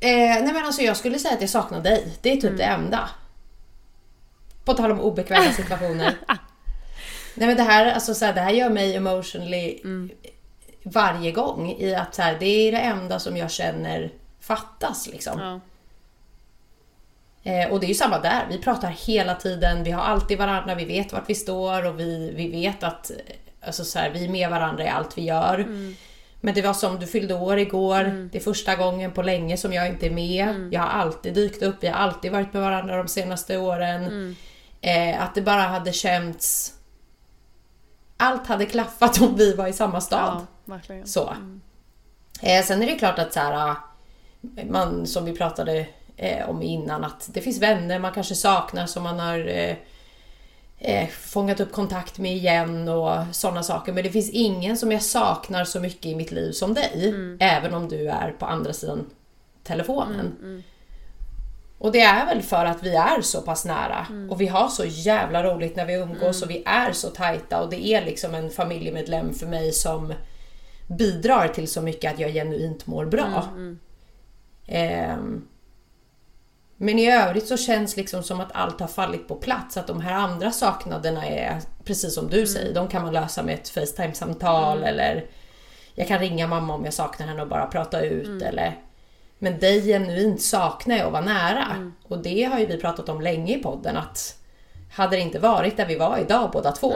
Eh, 0.00 0.42
nej 0.42 0.52
men 0.52 0.64
alltså 0.64 0.82
jag 0.82 0.96
skulle 0.96 1.18
säga 1.18 1.34
att 1.34 1.40
jag 1.40 1.50
saknar 1.50 1.80
dig. 1.80 2.18
Det 2.22 2.32
är 2.32 2.36
typ 2.36 2.56
det 2.56 2.64
enda. 2.64 3.10
På 4.64 4.74
tal 4.74 4.92
om 4.92 5.00
obekväma 5.00 5.52
situationer. 5.56 6.14
Nej 7.34 7.48
men 7.48 7.56
det 7.56 7.62
här, 7.62 7.92
alltså, 7.92 8.14
så 8.14 8.24
här, 8.24 8.32
det 8.32 8.40
här 8.40 8.50
gör 8.52 8.70
mig 8.70 8.96
emotionally 8.96 9.78
varje 10.82 11.32
gång. 11.32 11.70
I 11.78 11.94
att 11.94 12.14
så 12.14 12.22
här, 12.22 12.36
det 12.40 12.46
är 12.46 12.72
det 12.72 12.78
enda 12.78 13.18
som 13.18 13.36
jag 13.36 13.50
känner 13.50 14.10
fattas 14.40 15.08
liksom. 15.08 15.40
Ja. 15.40 15.60
Eh, 17.44 17.70
och 17.70 17.80
det 17.80 17.86
är 17.86 17.88
ju 17.88 17.94
samma 17.94 18.18
där. 18.18 18.46
Vi 18.50 18.58
pratar 18.58 18.88
hela 18.88 19.34
tiden, 19.34 19.84
vi 19.84 19.90
har 19.90 20.02
alltid 20.02 20.38
varandra, 20.38 20.74
vi 20.74 20.84
vet 20.84 21.12
vart 21.12 21.30
vi 21.30 21.34
står 21.34 21.86
och 21.86 22.00
vi, 22.00 22.32
vi 22.36 22.48
vet 22.48 22.82
att 22.82 23.10
eh, 23.10 23.16
alltså 23.66 23.84
så 23.84 23.98
här, 23.98 24.10
vi 24.10 24.24
är 24.24 24.28
med 24.28 24.50
varandra 24.50 24.84
i 24.84 24.88
allt 24.88 25.18
vi 25.18 25.22
gör. 25.22 25.66
Men 26.40 26.54
det 26.54 26.62
var 26.62 26.72
som 26.74 26.98
du 26.98 27.06
fyllde 27.06 27.34
år 27.34 27.58
igår, 27.58 28.28
det 28.32 28.38
är 28.38 28.42
första 28.42 28.76
gången 28.76 29.12
på 29.12 29.22
länge 29.22 29.56
som 29.56 29.72
jag 29.72 29.88
inte 29.88 30.06
är 30.06 30.10
med. 30.10 30.68
Jag 30.72 30.80
har 30.80 30.88
alltid 30.88 31.34
dykt 31.34 31.62
upp, 31.62 31.76
vi 31.80 31.88
har 31.88 31.96
alltid 31.96 32.32
varit 32.32 32.52
med 32.52 32.62
varandra 32.62 32.96
de 32.96 33.08
senaste 33.08 33.58
åren. 33.58 34.36
Eh, 34.80 35.22
att 35.22 35.34
det 35.34 35.42
bara 35.42 35.62
hade 35.62 35.92
känts... 35.92 36.72
Allt 38.22 38.46
hade 38.46 38.66
klaffat 38.66 39.20
om 39.20 39.36
vi 39.36 39.54
var 39.54 39.66
i 39.66 39.72
samma 39.72 40.00
stad. 40.00 40.46
ja. 40.98 41.06
Så. 41.06 41.36
Eh, 42.42 42.64
sen 42.64 42.82
är 42.82 42.86
det 42.86 42.98
klart 42.98 43.18
att 43.18 43.32
så 43.32 43.40
här, 43.40 43.70
ah, 43.70 43.76
man, 44.68 45.06
som 45.06 45.24
vi 45.24 45.32
pratade 45.32 45.86
eh, 46.16 46.50
om 46.50 46.62
innan, 46.62 47.04
att 47.04 47.30
det 47.32 47.40
finns 47.40 47.58
vänner 47.58 47.98
man 47.98 48.12
kanske 48.12 48.34
saknar 48.34 48.86
som 48.86 49.02
man 49.02 49.18
har 49.18 49.48
eh, 49.48 49.76
eh, 50.78 51.08
fångat 51.08 51.60
upp 51.60 51.72
kontakt 51.72 52.18
med 52.18 52.36
igen 52.36 52.88
och 52.88 53.18
sådana 53.32 53.62
saker. 53.62 53.92
Men 53.92 54.04
det 54.04 54.10
finns 54.10 54.30
ingen 54.30 54.76
som 54.76 54.92
jag 54.92 55.02
saknar 55.02 55.64
så 55.64 55.80
mycket 55.80 56.06
i 56.06 56.14
mitt 56.14 56.30
liv 56.30 56.52
som 56.52 56.74
dig. 56.74 57.14
Även 57.40 57.74
om 57.74 57.88
du 57.88 58.08
är 58.08 58.34
på 58.38 58.46
andra 58.46 58.72
sidan 58.72 59.06
telefonen. 59.62 60.36
Och 61.82 61.92
det 61.92 62.00
är 62.00 62.26
väl 62.26 62.42
för 62.42 62.64
att 62.64 62.82
vi 62.82 62.94
är 62.94 63.20
så 63.20 63.40
pass 63.40 63.64
nära. 63.64 64.06
Och 64.30 64.40
vi 64.40 64.46
har 64.46 64.68
så 64.68 64.84
jävla 64.84 65.42
roligt 65.42 65.76
när 65.76 65.86
vi 65.86 65.94
umgås 65.94 66.42
och 66.42 66.50
vi 66.50 66.62
är 66.66 66.92
så 66.92 67.08
tajta. 67.08 67.62
Och 67.62 67.70
det 67.70 67.86
är 67.86 68.04
liksom 68.04 68.34
en 68.34 68.50
familjemedlem 68.50 69.34
för 69.34 69.46
mig 69.46 69.72
som 69.72 70.14
bidrar 70.86 71.48
till 71.48 71.68
så 71.68 71.82
mycket 71.82 72.12
att 72.14 72.18
jag 72.20 72.32
genuint 72.32 72.86
mår 72.86 73.04
bra. 73.04 73.44
Ehm, 74.66 75.48
men 76.76 76.98
i 76.98 77.10
övrigt 77.12 77.46
så 77.46 77.56
känns 77.56 77.96
liksom 77.96 78.22
som 78.22 78.40
att 78.40 78.52
allt 78.52 78.80
har 78.80 78.88
fallit 78.88 79.28
på 79.28 79.34
plats. 79.34 79.76
Att 79.76 79.86
de 79.86 80.00
här 80.00 80.14
andra 80.14 80.50
saknaderna 80.50 81.26
är 81.26 81.60
precis 81.84 82.14
som 82.14 82.28
du 82.28 82.46
säger, 82.46 82.74
de 82.74 82.88
kan 82.88 83.02
man 83.02 83.12
lösa 83.12 83.42
med 83.42 83.54
ett 83.54 83.68
Facetime-samtal 83.68 84.82
eller 84.84 85.24
jag 85.94 86.08
kan 86.08 86.18
ringa 86.18 86.46
mamma 86.46 86.74
om 86.74 86.84
jag 86.84 86.94
saknar 86.94 87.26
henne 87.26 87.42
och 87.42 87.48
bara 87.48 87.66
prata 87.66 88.00
ut 88.00 88.42
eller 88.42 88.78
men 89.42 89.58
dig 89.58 89.86
genuint 89.86 90.42
saknar 90.42 90.96
jag 90.96 91.06
att 91.06 91.12
vara 91.12 91.24
nära. 91.24 91.92
Och 92.02 92.18
det 92.18 92.42
har 92.44 92.58
ju 92.58 92.66
vi 92.66 92.78
pratat 92.78 93.08
om 93.08 93.20
länge 93.20 93.58
i 93.58 93.62
podden 93.62 93.96
att 93.96 94.38
hade 94.92 95.16
det 95.16 95.22
inte 95.22 95.38
varit 95.38 95.76
där 95.76 95.86
vi 95.86 95.96
var 95.96 96.18
idag 96.18 96.50
båda 96.52 96.72
två 96.72 96.94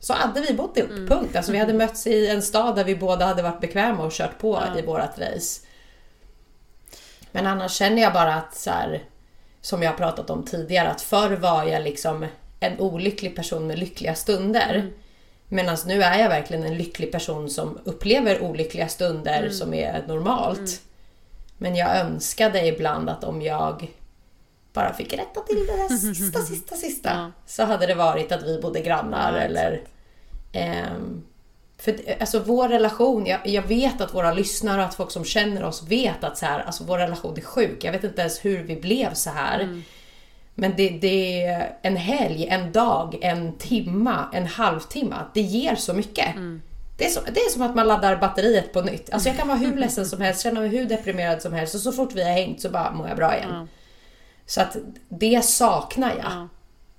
så 0.00 0.12
hade 0.12 0.40
vi 0.40 0.54
bott 0.54 0.76
ihop, 0.76 0.90
punkt. 0.90 1.36
Alltså 1.36 1.52
vi 1.52 1.58
hade 1.58 1.72
mötts 1.72 2.06
i 2.06 2.28
en 2.28 2.42
stad 2.42 2.76
där 2.76 2.84
vi 2.84 2.96
båda 2.96 3.26
hade 3.26 3.42
varit 3.42 3.60
bekväma 3.60 4.04
och 4.04 4.12
kört 4.12 4.38
på 4.38 4.62
i 4.78 4.82
vårat 4.82 5.18
race. 5.18 5.66
Men 7.32 7.46
annars 7.46 7.72
känner 7.72 8.02
jag 8.02 8.12
bara 8.12 8.34
att 8.34 8.54
så 8.56 8.70
här, 8.70 9.02
som 9.60 9.82
jag 9.82 9.90
har 9.90 9.98
pratat 9.98 10.30
om 10.30 10.44
tidigare, 10.44 10.88
att 10.88 11.00
förr 11.00 11.36
var 11.36 11.64
jag 11.64 11.82
liksom 11.82 12.26
en 12.60 12.80
olycklig 12.80 13.36
person 13.36 13.66
med 13.66 13.78
lyckliga 13.78 14.14
stunder. 14.14 14.90
Medan 15.48 15.76
nu 15.86 16.02
är 16.02 16.18
jag 16.18 16.28
verkligen 16.28 16.64
en 16.64 16.76
lycklig 16.76 17.12
person 17.12 17.50
som 17.50 17.78
upplever 17.84 18.42
olyckliga 18.42 18.88
stunder 18.88 19.50
som 19.50 19.74
är 19.74 20.04
normalt. 20.08 20.82
Men 21.58 21.76
jag 21.76 21.96
önskade 21.96 22.66
ibland 22.66 23.10
att 23.10 23.24
om 23.24 23.42
jag 23.42 23.88
bara 24.72 24.92
fick 24.94 25.12
rätta 25.12 25.40
till 25.40 25.56
det 25.66 25.76
där 25.76 25.88
sista, 26.14 26.40
sista, 26.40 26.76
sista. 26.76 27.10
Ja. 27.10 27.30
Så 27.46 27.64
hade 27.64 27.86
det 27.86 27.94
varit 27.94 28.32
att 28.32 28.42
vi 28.42 28.60
bodde 28.60 28.80
grannar 28.80 29.32
Ja, 29.32 29.38
eller... 29.38 29.80
ehm, 30.52 31.22
för 31.78 31.96
alltså 32.20 32.38
vår 32.38 32.68
relation, 32.68 33.26
jag, 33.26 33.40
jag 33.44 33.62
vet 33.62 34.00
att 34.00 34.14
våra 34.14 34.32
lyssnare 34.32 34.80
och 34.80 34.88
att 34.88 34.94
folk 34.94 35.10
som 35.10 35.24
känner 35.24 35.64
oss 35.64 35.82
vet 35.82 36.24
att 36.24 36.38
så 36.38 36.46
här, 36.46 36.60
alltså 36.60 36.84
vår 36.84 36.98
relation 36.98 37.36
är 37.36 37.40
sjuk. 37.40 37.84
Jag 37.84 37.92
vet 37.92 38.04
inte 38.04 38.20
ens 38.20 38.44
hur 38.44 38.62
vi 38.62 38.76
blev 38.76 39.14
så 39.14 39.30
här. 39.30 39.82
Men 40.54 40.74
det, 40.76 40.88
det 40.88 41.44
är 41.44 41.76
en 41.82 41.96
helg, 41.96 42.46
en 42.46 42.72
dag, 42.72 43.18
en 43.22 43.52
timma, 43.58 44.24
en 44.32 44.46
halvtimme. 44.46 45.16
Det 45.34 45.40
ger 45.40 45.74
så 45.74 45.94
mycket. 45.94 46.34
Det, 46.98 47.04
är 47.04 47.08
så, 47.10 47.20
det 47.20 47.40
är 47.40 47.50
som 47.50 47.62
att 47.62 47.74
man 47.74 47.86
laddar 47.88 48.16
batteriet 48.16 48.72
på 48.72 48.80
nytt. 48.82 49.10
Alltså 49.12 49.28
jag 49.28 49.38
kan 49.38 49.48
vara 49.48 49.58
hur 49.58 49.76
ledsen 49.76 50.06
som 50.06 50.20
helst, 50.20 50.42
känna 50.42 50.60
mig 50.60 50.68
hur 50.68 50.84
deprimerad 50.84 51.42
som 51.42 51.52
helst 51.52 51.74
och 51.74 51.80
så 51.80 51.92
fort 51.92 52.12
vi 52.14 52.22
har 52.22 52.30
hängt 52.32 52.60
så 52.60 52.68
bara 52.70 52.92
mår 52.92 53.08
jag 53.08 53.16
bra 53.16 53.36
igen. 53.36 53.50
Ja. 53.52 53.66
Så 54.46 54.60
att 54.60 54.76
det 55.08 55.44
saknar 55.44 56.08
jag. 56.10 56.18
Ja. 56.32 56.48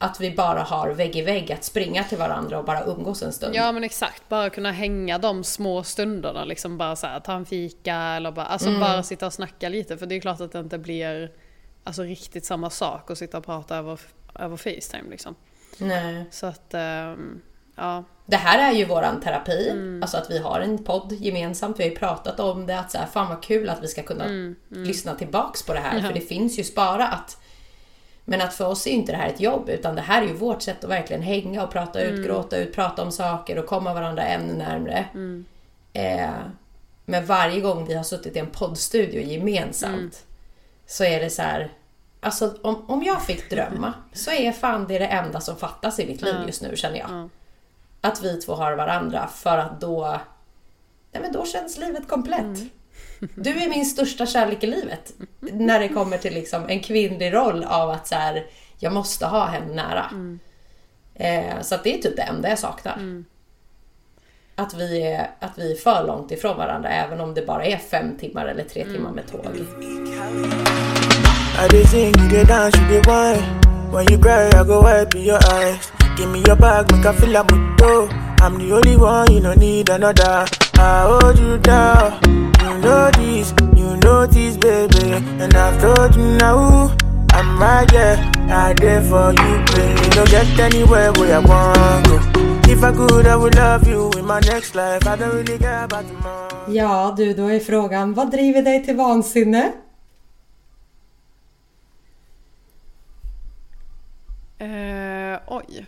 Att 0.01 0.19
vi 0.19 0.31
bara 0.31 0.61
har 0.61 0.89
vägg 0.89 1.15
i 1.15 1.21
vägg 1.21 1.51
att 1.51 1.63
springa 1.63 2.03
till 2.03 2.17
varandra 2.17 2.59
och 2.59 2.65
bara 2.65 2.83
umgås 2.83 3.23
en 3.23 3.33
stund. 3.33 3.55
Ja 3.55 3.71
men 3.71 3.83
exakt, 3.83 4.29
bara 4.29 4.49
kunna 4.49 4.71
hänga 4.71 5.17
de 5.17 5.43
små 5.43 5.83
stunderna 5.83 6.45
liksom 6.45 6.77
bara 6.77 6.95
så 6.95 7.07
här, 7.07 7.19
ta 7.19 7.33
en 7.33 7.45
fika 7.45 7.95
eller 7.95 8.31
bara, 8.31 8.45
alltså 8.45 8.67
Mm. 8.69 8.79
bara 8.81 9.03
sitta 9.03 9.25
och 9.25 9.33
snacka 9.33 9.69
lite 9.69 9.97
för 9.97 10.05
det 10.05 10.15
är 10.15 10.19
klart 10.19 10.41
att 10.41 10.51
det 10.51 10.59
inte 10.59 10.77
blir 10.77 11.31
alltså 11.83 12.03
riktigt 12.03 12.45
samma 12.45 12.69
sak 12.69 13.11
att 13.11 13.17
sitta 13.17 13.37
och 13.37 13.45
prata 13.45 13.77
över, 13.77 13.99
över 14.35 14.57
Facetime 14.57 15.09
liksom. 15.09 15.35
Nej. 15.77 16.25
Så 16.31 16.45
att, 16.45 16.73
ehm, 16.73 17.41
ja. 17.79 18.03
Det 18.25 18.35
här 18.37 18.71
är 18.71 18.75
ju 18.77 18.85
våran 18.85 19.21
terapi, 19.21 19.69
Mm. 19.69 20.01
alltså 20.03 20.17
att 20.17 20.31
vi 20.31 20.37
har 20.39 20.59
en 20.61 20.83
podd 20.83 21.11
gemensamt. 21.11 21.79
Vi 21.79 21.83
har 21.83 21.89
ju 21.89 21.95
pratat 21.95 22.39
om 22.39 22.65
det, 22.65 22.79
att 22.79 22.91
så 22.91 22.97
här, 22.97 23.05
fan 23.05 23.29
vad 23.29 23.43
kul 23.43 23.69
att 23.69 23.83
vi 23.83 23.87
ska 23.87 24.03
kunna 24.03 24.25
Mm, 24.25 24.55
lyssna 24.69 25.15
tillbaks 25.15 25.63
på 25.63 25.73
det 25.73 25.79
här, 25.79 25.95
Ja. 25.99 26.01
för 26.07 26.13
det 26.13 26.21
finns 26.21 26.59
ju 26.59 26.63
sparat. 26.63 27.37
Men 28.25 28.41
att 28.41 28.53
för 28.53 28.67
oss 28.67 28.87
är 28.87 28.91
inte 28.91 29.11
det 29.11 29.17
här 29.17 29.27
ett 29.29 29.39
jobb, 29.39 29.69
utan 29.69 29.95
det 29.95 30.01
här 30.01 30.21
är 30.23 30.27
ju 30.27 30.33
vårt 30.33 30.61
sätt 30.61 30.83
att 30.83 30.89
verkligen 30.89 31.21
hänga 31.21 31.63
och 31.63 31.71
prata 31.71 32.01
Mm. 32.01 32.15
ut, 32.15 32.25
gråta 32.25 32.57
ut, 32.57 32.75
prata 32.75 33.01
om 33.03 33.11
saker 33.11 33.57
och 33.59 33.65
komma 33.65 33.93
varandra 33.93 34.23
ännu 34.23 34.53
närmre. 34.53 35.05
Mm. 35.13 35.45
Eh, 35.93 36.29
men 37.05 37.25
varje 37.25 37.61
gång 37.61 37.85
vi 37.85 37.93
har 37.93 38.03
suttit 38.03 38.35
i 38.35 38.39
en 38.39 38.47
poddstudio 38.49 39.21
gemensamt 39.21 39.93
Mm. 39.95 40.11
så 40.85 41.03
är 41.03 41.19
det 41.19 41.29
så 41.29 41.41
här. 41.41 41.69
Alltså 42.21 42.53
om, 42.61 42.85
om 42.89 43.03
jag 43.03 43.21
fick 43.21 43.49
drömma 43.49 43.93
så 44.13 44.31
är 44.31 44.51
fan 44.51 44.85
det 44.87 44.99
det 44.99 45.07
enda 45.07 45.41
som 45.41 45.55
fattas 45.55 45.99
i 45.99 46.07
mitt 46.07 46.21
liv 46.21 46.35
just 46.47 46.61
nu 46.61 46.75
känner 46.75 46.99
jag. 46.99 47.29
Att 48.01 48.21
vi 48.21 48.41
två 48.41 48.55
har 48.55 48.75
varandra 48.75 49.27
för 49.27 49.57
att 49.57 49.81
då, 49.81 50.19
nej 51.11 51.21
men 51.21 51.31
då 51.31 51.45
känns 51.45 51.77
livet 51.77 52.07
komplett. 52.07 52.39
Mm. 52.39 52.69
Du 53.35 53.49
är 53.49 53.69
min 53.69 53.85
största 53.85 54.25
kärlek 54.25 54.63
i 54.63 54.67
livet. 54.67 55.13
När 55.39 55.79
det 55.79 55.89
kommer 55.89 56.17
till 56.17 56.33
liksom 56.33 56.69
en 56.69 56.79
kvinnlig 56.79 57.33
roll 57.33 57.63
av 57.63 57.89
att 57.89 58.07
så 58.07 58.15
här, 58.15 58.45
Jag 58.79 58.93
måste 58.93 59.25
ha 59.25 59.45
henne 59.45 59.73
nära. 59.73 60.05
Eh, 61.15 61.61
så 61.61 61.75
att 61.75 61.83
det 61.83 61.97
är 61.97 62.01
typ 62.01 62.15
det 62.15 62.21
enda 62.21 62.49
jag 62.49 62.59
saknar. 62.59 63.23
Att, 64.55 64.73
vi 64.73 65.01
är, 65.01 65.31
att 65.39 65.57
vi 65.57 65.71
är 65.71 65.75
för 65.75 66.07
långt 66.07 66.31
ifrån 66.31 66.57
varandra 66.57 66.89
även 66.89 67.19
om 67.21 67.33
det 67.33 67.45
bara 67.45 67.65
är 67.65 67.77
fem 67.77 68.17
timmar 68.17 68.45
eller 68.45 68.63
tre 68.63 68.85
timmar 68.85 69.11
med 69.11 69.27
tåg. 69.27 69.45
I 76.03 76.08
dey 76.19 76.39
you 76.39 76.43
dey 76.43 76.55
dance, 76.55 76.59
you 76.59 76.59
dey 76.59 76.59
whine. 76.59 76.59
When 76.59 76.59
you 76.59 76.59
cry, 76.59 76.73
I 76.73 76.83
go 76.83 76.89
wipe 76.89 76.89
your 76.89 76.89
eyes. 76.89 76.89
Give 76.89 76.89
me 76.89 76.89
your 76.89 76.89
bag, 76.89 76.91
make 76.91 77.05
I 77.05 77.13
feel 77.15 77.29
like 77.29 77.47
muto. 77.47 78.09
I'm 78.41 78.57
the 78.57 78.71
only 78.73 78.95
one, 78.97 79.31
you 79.31 79.41
don't 79.41 79.57
need 79.57 79.89
another. 79.89 80.45
I 80.75 81.03
hold 81.07 81.39
you 81.39 81.57
down. 81.57 82.21
You 82.63 82.77
know 82.79 83.11
this, 83.11 83.53
you 83.75 83.97
know 83.97 84.25
this, 84.25 84.57
baby. 84.57 85.13
And 85.39 85.53
I've 85.53 85.81
told 85.81 86.15
you 86.15 86.23
now, 86.37 86.95
I'm 87.31 87.59
right 87.59 87.87
there. 87.91 88.17
I 88.49 88.73
there 88.73 89.01
for 89.01 89.31
you, 89.31 89.65
baby. 89.75 90.09
Don't 90.15 90.29
get 90.29 90.59
anywhere 90.59 91.11
where 91.13 91.35
I 91.35 91.39
want 91.39 92.07
go. 92.07 92.19
If 92.71 92.83
I 92.83 92.91
could, 92.91 93.25
I 93.27 93.35
would 93.35 93.55
love 93.55 93.87
you 93.87 94.11
in 94.17 94.25
my 94.25 94.39
next 94.41 94.75
life. 94.75 95.05
I 95.07 95.15
don't 95.15 95.33
really 95.35 95.57
care 95.57 95.83
about 95.83 96.07
tomorrow. 96.07 96.71
Ja 96.71 97.13
du, 97.17 97.33
då 97.33 97.47
är 97.47 97.59
frågan, 97.59 98.13
vad 98.13 98.31
driver 98.31 98.61
dig 98.61 98.83
till 98.85 98.95
vansinne? 98.95 99.73
Eh, 104.59 105.39
oj. 105.47 105.85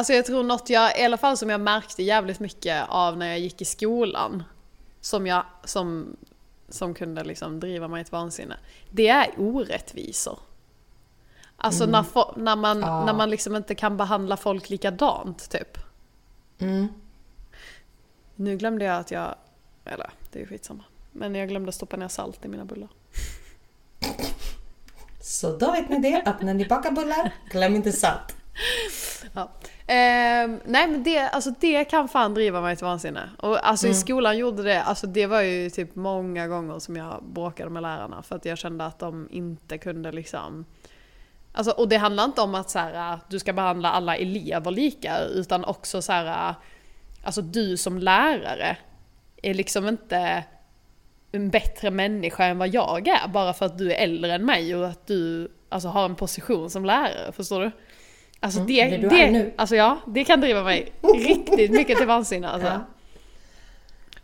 Alltså 0.00 0.12
jag 0.12 0.26
tror 0.26 0.42
något 0.42 0.70
jag, 0.70 0.98
i 1.00 1.04
alla 1.04 1.16
fall 1.16 1.36
som 1.36 1.50
jag 1.50 1.60
märkte 1.60 2.02
jävligt 2.02 2.40
mycket 2.40 2.84
av 2.88 3.16
när 3.16 3.26
jag 3.26 3.38
gick 3.38 3.62
i 3.62 3.64
skolan. 3.64 4.42
Som 5.00 5.26
jag, 5.26 5.44
som, 5.64 6.16
som 6.68 6.94
kunde 6.94 7.24
liksom 7.24 7.60
driva 7.60 7.88
mig 7.88 8.04
till 8.04 8.12
vansinne. 8.12 8.56
Det 8.90 9.08
är 9.08 9.30
orättvisor. 9.38 10.38
Alltså 11.56 11.86
när, 11.86 12.02
fo- 12.02 12.32
när, 12.38 12.56
man, 12.56 12.80
Ja. 12.80 13.04
när 13.04 13.12
man 13.14 13.30
liksom 13.30 13.56
inte 13.56 13.74
kan 13.74 13.96
behandla 13.96 14.36
folk 14.36 14.70
likadant 14.70 15.50
typ. 15.50 15.78
Mm. 16.58 16.88
Nu 18.34 18.56
glömde 18.56 18.84
jag 18.84 18.96
att 18.96 19.10
jag, 19.10 19.34
eller 19.84 20.10
det 20.32 20.38
är 20.38 20.40
ju 20.42 20.48
skitsamma. 20.48 20.84
Men 21.12 21.34
jag 21.34 21.48
glömde 21.48 21.72
stoppa 21.72 21.96
ner 21.96 22.08
salt 22.08 22.44
i 22.44 22.48
mina 22.48 22.64
bullar. 22.64 22.88
Så 25.22 25.56
då 25.56 25.72
vet 25.72 25.88
ni 25.88 25.98
det, 25.98 26.22
att 26.26 26.42
när 26.42 26.54
ni 26.54 26.66
bakar 26.66 26.90
bullar, 26.90 27.34
glöm 27.50 27.74
inte 27.76 27.92
salt. 27.92 28.36
Ja. 29.32 29.50
Ehm, 29.92 30.60
nej 30.64 30.88
men 30.88 31.02
det, 31.02 31.18
alltså 31.18 31.50
det 31.60 31.84
kan 31.84 32.08
fan 32.08 32.34
driva 32.34 32.60
mig 32.60 32.76
till 32.76 32.84
vansinne. 32.84 33.30
Och 33.38 33.68
alltså 33.68 33.88
i 33.88 33.94
skolan 33.94 34.38
gjorde 34.38 34.62
det, 34.62 34.82
alltså 34.82 35.06
det 35.06 35.26
var 35.26 35.40
ju 35.40 35.70
typ 35.70 35.94
många 35.94 36.48
gånger 36.48 36.78
som 36.78 36.96
jag 36.96 37.22
bråkade 37.24 37.70
med 37.70 37.82
lärarna 37.82 38.22
för 38.22 38.36
att 38.36 38.44
jag 38.44 38.58
kände 38.58 38.84
att 38.86 38.98
de 38.98 39.28
inte 39.30 39.78
kunde 39.78 40.12
liksom 40.12 40.64
Alltså, 41.52 41.70
och 41.70 41.88
det 41.88 41.96
handlar 41.96 42.24
inte 42.24 42.40
om 42.40 42.54
att 42.54 42.70
så 42.70 42.78
här, 42.78 43.18
du 43.28 43.38
ska 43.38 43.52
behandla 43.52 43.90
alla 43.90 44.16
elever 44.16 44.70
lika 44.70 45.20
utan 45.20 45.64
också 45.64 46.02
så 46.02 46.12
här, 46.12 46.54
alltså 47.24 47.42
du 47.42 47.76
som 47.76 47.98
lärare 47.98 48.76
är 49.42 49.54
liksom 49.54 49.88
inte 49.88 50.44
en 51.32 51.50
bättre 51.50 51.90
människa 51.90 52.44
än 52.44 52.58
vad 52.58 52.68
jag 52.68 53.08
är 53.08 53.28
bara 53.28 53.52
för 53.52 53.66
att 53.66 53.78
du 53.78 53.92
är 53.92 54.04
äldre 54.04 54.34
än 54.34 54.44
mig 54.44 54.76
och 54.76 54.88
att 54.88 55.06
du 55.06 55.50
alltså, 55.68 55.88
har 55.88 56.04
en 56.04 56.16
position 56.16 56.70
som 56.70 56.84
lärare, 56.84 57.32
förstår 57.32 57.60
du? 57.60 57.70
Alltså 58.40 58.60
det, 58.60 58.84
det 58.84 58.96
du 58.96 59.08
det, 59.08 59.30
nu. 59.30 59.54
alltså 59.56 59.76
ja, 59.76 60.00
det 60.06 60.24
kan 60.24 60.40
driva 60.40 60.62
mig 60.62 60.92
riktigt 61.02 61.70
mycket 61.70 61.98
till 61.98 62.06
vansinne 62.06 62.48
alltså. 62.48 62.68
Ja. 62.72 62.84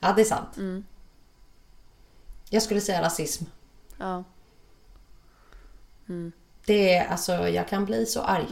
Ja, 0.00 0.12
det 0.12 0.22
är 0.22 0.24
sant. 0.24 0.56
Jag 2.50 2.62
skulle 2.62 2.80
säga 2.80 3.02
rasism. 3.02 3.44
Ja. 3.98 4.24
Det 6.66 6.94
är, 6.94 7.08
alltså, 7.08 7.32
jag 7.32 7.68
kan 7.68 7.84
bli 7.84 8.06
så 8.06 8.22
arg. 8.22 8.46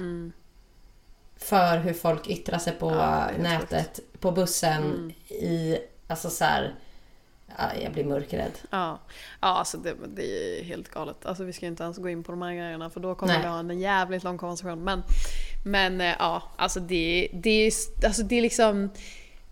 För 1.37 1.79
hur 1.79 1.93
folk 1.93 2.29
yttrar 2.29 2.59
sig 2.59 2.73
på 2.73 2.91
Ja, 2.91 3.29
det 3.37 3.43
nätet, 3.43 4.01
på 4.21 4.33
bussen, 4.33 5.11
i, 5.29 5.79
alltså 6.07 6.31
så 6.31 6.45
här, 6.45 6.75
ja, 7.59 7.75
jag 7.83 7.93
blir 7.93 8.05
mörkrädd. 8.05 8.59
Ja, 8.71 8.99
ja 9.41 9.49
alltså 9.49 9.79
det, 9.79 9.95
det 10.15 10.59
är 10.61 10.65
helt 10.65 10.89
galet. 10.89 11.27
Alltså 11.27 11.45
vi 11.45 11.53
ska 11.53 11.67
ju 11.67 11.71
inte 11.71 11.85
ens 11.85 11.99
gå 11.99 12.09
in 12.09 12.25
på 12.25 12.33
de 12.33 12.43
här 12.43 12.55
grejerna 12.55 12.91
för 12.91 13.01
då 13.01 13.15
kommer 13.15 13.33
Nej. 13.33 13.43
vi 13.43 13.49
ha 13.49 13.59
en 13.59 13.81
jävligt 13.81 14.25
lång 14.25 14.39
konversation. 14.39 14.85
Men, 14.85 15.03
men 15.67 16.01
eh, 16.01 16.15
ja, 16.19 16.43
alltså 16.57 16.81
det, 16.81 17.29
det, 17.33 17.67
är, 17.67 17.73
alltså 18.05 18.23
det 18.23 18.37
är 18.37 18.43
liksom... 18.43 18.91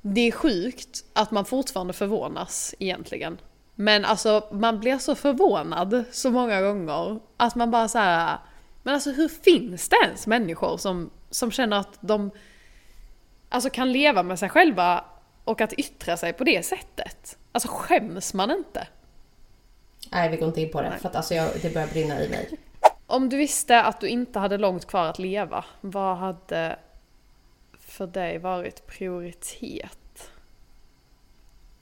Det 0.01 0.21
är 0.21 0.33
sjukt 0.33 1.05
att 1.13 1.31
man 1.31 1.45
fortfarande 1.45 1.93
förvånas 1.93 2.75
egentligen. 2.79 3.39
Men 3.75 4.05
alltså 4.05 4.49
man 4.53 4.81
blir 4.81 4.99
så 4.99 5.15
förvånad 5.15 6.05
så 6.13 6.31
många 6.31 6.61
gånger 6.61 7.21
att 7.37 7.55
man 7.55 7.71
bara 7.71 7.89
så 7.89 7.99
här. 7.99 8.39
Men 8.83 8.95
alltså 8.95 9.11
hur 9.11 9.29
finns 9.29 9.89
det 9.89 9.97
ens 10.05 10.27
människor 10.27 10.77
som, 10.77 11.11
som 11.31 11.51
känner 11.51 11.77
att 11.77 11.99
de 12.01 12.31
alltså 13.49 13.71
kan 13.71 13.93
leva 13.93 14.23
med 14.23 14.39
sig 14.39 14.49
själva 14.49 15.05
och 15.45 15.61
att 15.61 15.73
yttra 15.73 16.17
sig 16.17 16.33
på 16.33 16.45
det 16.45 16.67
sättet? 16.67 17.39
Alltså 17.53 17.69
skäms 17.69 18.35
man 18.35 18.51
inte? 18.51 18.87
Nej, 20.11 20.31
vi 20.31 20.37
går 20.37 20.49
inte 20.49 20.61
in 20.61 20.71
på 20.71 20.83
det. 20.83 20.91
Nej. 20.91 20.99
För 20.99 21.09
att 21.09 21.17
alltså, 21.17 21.35
jag, 21.35 21.51
det 21.63 21.75
börjar 21.75 21.89
brinna 21.89 22.21
i 22.21 22.29
mig. 22.29 22.59
Om 23.13 23.29
du 23.29 23.37
visste 23.37 23.83
att 23.83 24.01
du 24.01 24.09
inte 24.09 24.39
hade 24.39 24.59
långt 24.59 24.87
kvar 24.87 25.05
att 25.05 25.19
leva, 25.19 25.65
vad 25.81 26.17
hade 26.17 26.79
för 27.79 28.07
dig 28.07 28.39
varit 28.39 28.87
prioritet? 28.87 30.31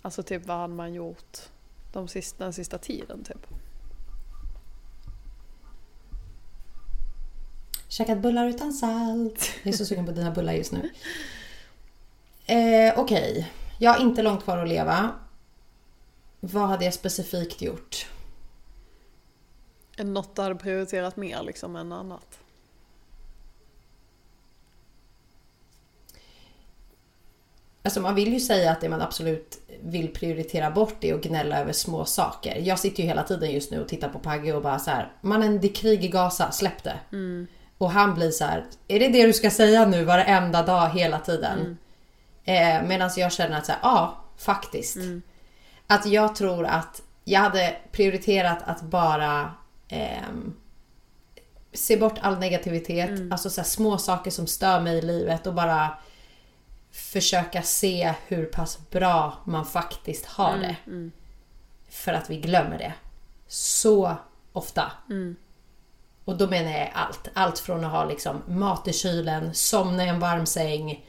Alltså 0.02 0.22
typ 0.22 0.46
vad 0.46 0.56
hade 0.56 0.74
man 0.74 0.94
gjort 0.94 1.38
de 1.92 2.08
sista, 2.08 2.44
den 2.44 2.52
sista 2.52 2.78
tiden 2.78 3.24
typ? 3.24 3.46
Käkat 7.88 8.18
bullar 8.18 8.46
utan 8.46 8.72
salt. 8.72 9.50
Jag 9.62 9.72
är 9.72 9.76
så 9.76 9.86
sugen 9.86 10.06
på 10.06 10.12
dina 10.12 10.30
bullar 10.30 10.52
just 10.52 10.72
nu. 10.72 10.90
Eh, 12.46 12.98
Okej, 12.98 13.52
jag 13.78 13.92
har 13.92 14.00
inte 14.00 14.22
långt 14.22 14.44
kvar 14.44 14.58
att 14.58 14.68
leva. 14.68 15.10
Vad 16.40 16.68
hade 16.68 16.84
jag 16.84 16.94
specifikt 16.94 17.62
gjort? 17.62 18.06
Något 19.98 20.36
du 20.36 20.42
hade 20.42 20.54
prioriterat 20.54 21.16
mer 21.16 21.42
liksom 21.42 21.76
än 21.76 21.92
annat? 21.92 22.38
Alltså 27.82 28.00
man 28.00 28.14
vill 28.14 28.32
ju 28.32 28.40
säga 28.40 28.70
att 28.70 28.80
det 28.80 28.88
man 28.88 29.00
absolut 29.00 29.58
vill 29.82 30.14
prioritera 30.14 30.70
bort 30.70 31.04
är 31.04 31.14
att 31.14 31.22
gnälla 31.22 31.60
över 31.60 31.72
små 31.72 32.04
saker. 32.04 32.56
Jag 32.56 32.78
sitter 32.78 33.02
ju 33.02 33.08
hela 33.08 33.22
tiden 33.22 33.50
just 33.50 33.70
nu 33.70 33.80
och 33.80 33.88
tittar 33.88 34.08
på 34.08 34.18
Pagge 34.18 34.52
och 34.52 34.62
bara 34.62 34.78
så 34.78 34.90
här, 34.90 35.12
mannen 35.20 35.60
det 35.60 35.66
är 35.66 35.74
krig 35.74 36.04
i 36.04 36.08
Gaza, 36.08 36.50
släpp 36.50 36.84
det. 36.84 36.98
Och 37.78 37.90
han 37.90 38.14
blir 38.14 38.30
så 38.30 38.44
här, 38.44 38.64
är 38.88 39.00
det 39.00 39.08
det 39.08 39.26
du 39.26 39.32
ska 39.32 39.50
säga 39.50 39.86
nu 39.86 40.04
varenda 40.04 40.62
dag 40.62 40.90
hela 40.90 41.18
tiden? 41.18 41.78
Eh, 42.44 42.82
Medan 42.82 43.10
jag 43.16 43.32
känner 43.32 43.58
att 43.58 43.66
så 43.66 43.72
ja, 43.82 44.24
faktiskt. 44.36 44.96
Att 45.86 46.06
jag 46.06 46.34
tror 46.34 46.64
att 46.64 47.02
jag 47.24 47.40
hade 47.40 47.76
prioriterat 47.92 48.58
att 48.64 48.82
bara 48.82 49.54
ehm, 49.90 50.54
se 51.72 51.96
bort 51.96 52.18
all 52.20 52.38
negativitet, 52.38 53.10
alltså 53.32 53.50
så 53.50 53.64
små 53.64 53.98
saker 53.98 54.30
som 54.30 54.46
stör 54.46 54.80
mig 54.80 54.98
i 54.98 55.02
livet 55.02 55.46
och 55.46 55.54
bara 55.54 55.98
försöka 56.92 57.62
se 57.62 58.14
hur 58.26 58.46
pass 58.46 58.90
bra 58.90 59.38
man 59.44 59.66
faktiskt 59.66 60.26
har 60.26 60.56
det. 60.58 60.76
För 61.88 62.12
att 62.12 62.30
vi 62.30 62.40
glömmer 62.40 62.78
det. 62.78 62.92
Så 63.46 64.16
ofta. 64.52 64.92
Och 66.24 66.36
då 66.38 66.46
menar 66.46 66.70
jag 66.70 66.90
allt. 66.94 67.28
Allt 67.34 67.58
från 67.58 67.84
att 67.84 67.92
ha 67.92 68.04
liksom 68.04 68.42
mat 68.46 68.88
i 68.88 68.92
kylen, 68.92 69.54
somna 69.54 70.04
i 70.04 70.08
en 70.08 70.20
varm 70.20 70.46
säng. 70.46 71.06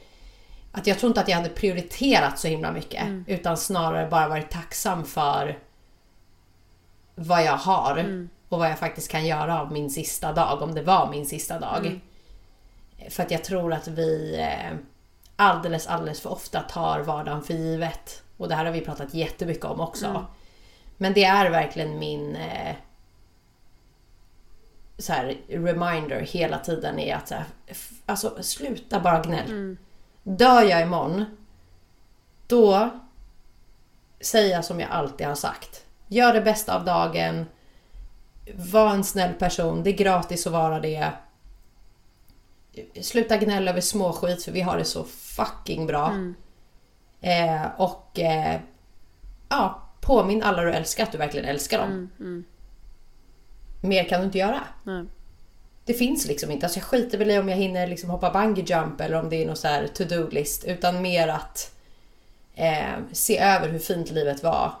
Att 0.72 0.86
jag 0.86 0.98
tror 0.98 1.10
inte 1.10 1.20
att 1.20 1.28
jag 1.28 1.36
hade 1.36 1.48
prioriterat 1.48 2.38
så 2.38 2.48
himla 2.48 2.72
mycket. 2.72 3.04
Utan 3.26 3.56
snarare 3.56 4.10
bara 4.10 4.28
varit 4.28 4.50
tacksam 4.50 5.04
för 5.04 5.58
vad 7.14 7.44
jag 7.44 7.56
har. 7.56 8.28
Och 8.52 8.58
vad 8.58 8.70
jag 8.70 8.78
faktiskt 8.78 9.10
kan 9.10 9.26
göra 9.26 9.60
av 9.60 9.72
min 9.72 9.90
sista 9.90 10.32
dag. 10.32 10.62
Om 10.62 10.74
det 10.74 10.82
var 10.82 11.10
min 11.10 11.26
sista 11.26 11.58
dag. 11.58 12.00
För 13.08 13.22
att 13.22 13.30
jag 13.30 13.44
tror 13.44 13.72
att 13.72 13.88
vi 13.88 14.36
eh, 14.40 14.76
alldeles, 15.36 15.86
alldeles 15.86 16.20
för 16.20 16.32
ofta 16.32 16.60
tar 16.60 17.00
vardagen 17.00 17.42
för 17.42 17.54
givet. 17.54 18.22
Och 18.36 18.48
det 18.48 18.54
här 18.54 18.64
har 18.64 18.72
vi 18.72 18.80
pratat 18.80 19.14
jättemycket 19.14 19.64
om 19.64 19.80
också. 19.80 20.26
Men 20.96 21.12
det 21.12 21.24
är 21.24 21.50
verkligen 21.50 21.98
min 21.98 22.36
eh, 22.36 22.74
så 24.98 25.12
här, 25.12 25.36
reminder 25.48 26.20
hela 26.20 26.58
tiden 26.58 26.98
är 26.98 27.16
att 27.16 27.28
så 27.28 27.34
här, 27.34 27.44
alltså, 28.06 28.42
sluta 28.42 29.00
bara 29.00 29.22
gnäll. 29.22 29.76
Dör 30.22 30.62
jag 30.62 30.82
imorgon, 30.82 31.24
då 32.46 32.90
säger 34.20 34.54
jag 34.54 34.64
som 34.64 34.80
jag 34.80 34.90
alltid 34.90 35.26
har 35.26 35.34
sagt. 35.34 35.84
Gör 36.08 36.32
det 36.32 36.40
bästa 36.40 36.76
av 36.76 36.84
dagen. 36.84 37.46
Var 38.56 38.94
en 38.94 39.04
snäll 39.04 39.32
person. 39.34 39.82
Det 39.82 39.90
är 39.90 39.96
gratis 39.96 40.46
att 40.46 40.52
vara 40.52 40.80
det. 40.80 41.12
Sluta 43.00 43.36
gnälla 43.36 43.70
över 43.70 43.80
småskit 43.80 44.44
för 44.44 44.52
vi 44.52 44.60
har 44.60 44.78
det 44.78 44.84
så 44.84 45.04
fucking 45.04 45.86
bra. 45.86 46.12
Eh, 47.20 47.66
och 47.76 48.18
eh, 48.18 48.60
ja, 49.48 49.82
påminn 50.00 50.42
alla 50.42 50.62
du 50.62 50.72
älskar 50.72 51.02
att 51.02 51.12
du 51.12 51.18
verkligen 51.18 51.46
älskar 51.46 51.78
dem. 51.78 52.10
mer 53.82 54.04
kan 54.04 54.20
du 54.20 54.26
inte 54.26 54.38
göra. 54.38 54.60
Nej. 54.84 55.04
Det 55.84 55.94
finns 55.94 56.26
liksom 56.26 56.50
inte. 56.50 56.66
Alltså 56.66 56.78
jag 56.78 56.84
skiter 56.84 57.18
väl 57.18 57.30
i 57.30 57.38
om 57.38 57.48
jag 57.48 57.56
hinner 57.56 57.86
liksom 57.86 58.10
hoppa 58.10 58.30
bungee 58.30 58.64
jump 58.64 59.00
eller 59.00 59.16
om 59.16 59.28
det 59.28 59.42
är 59.42 59.46
någon 59.46 59.56
så 59.56 59.68
här 59.68 59.86
to-do-list. 59.86 60.64
Utan 60.64 61.02
mer 61.02 61.28
att 61.28 61.74
eh, 62.54 62.98
se 63.12 63.38
över 63.38 63.68
hur 63.68 63.78
fint 63.78 64.10
livet 64.10 64.42
var 64.42 64.72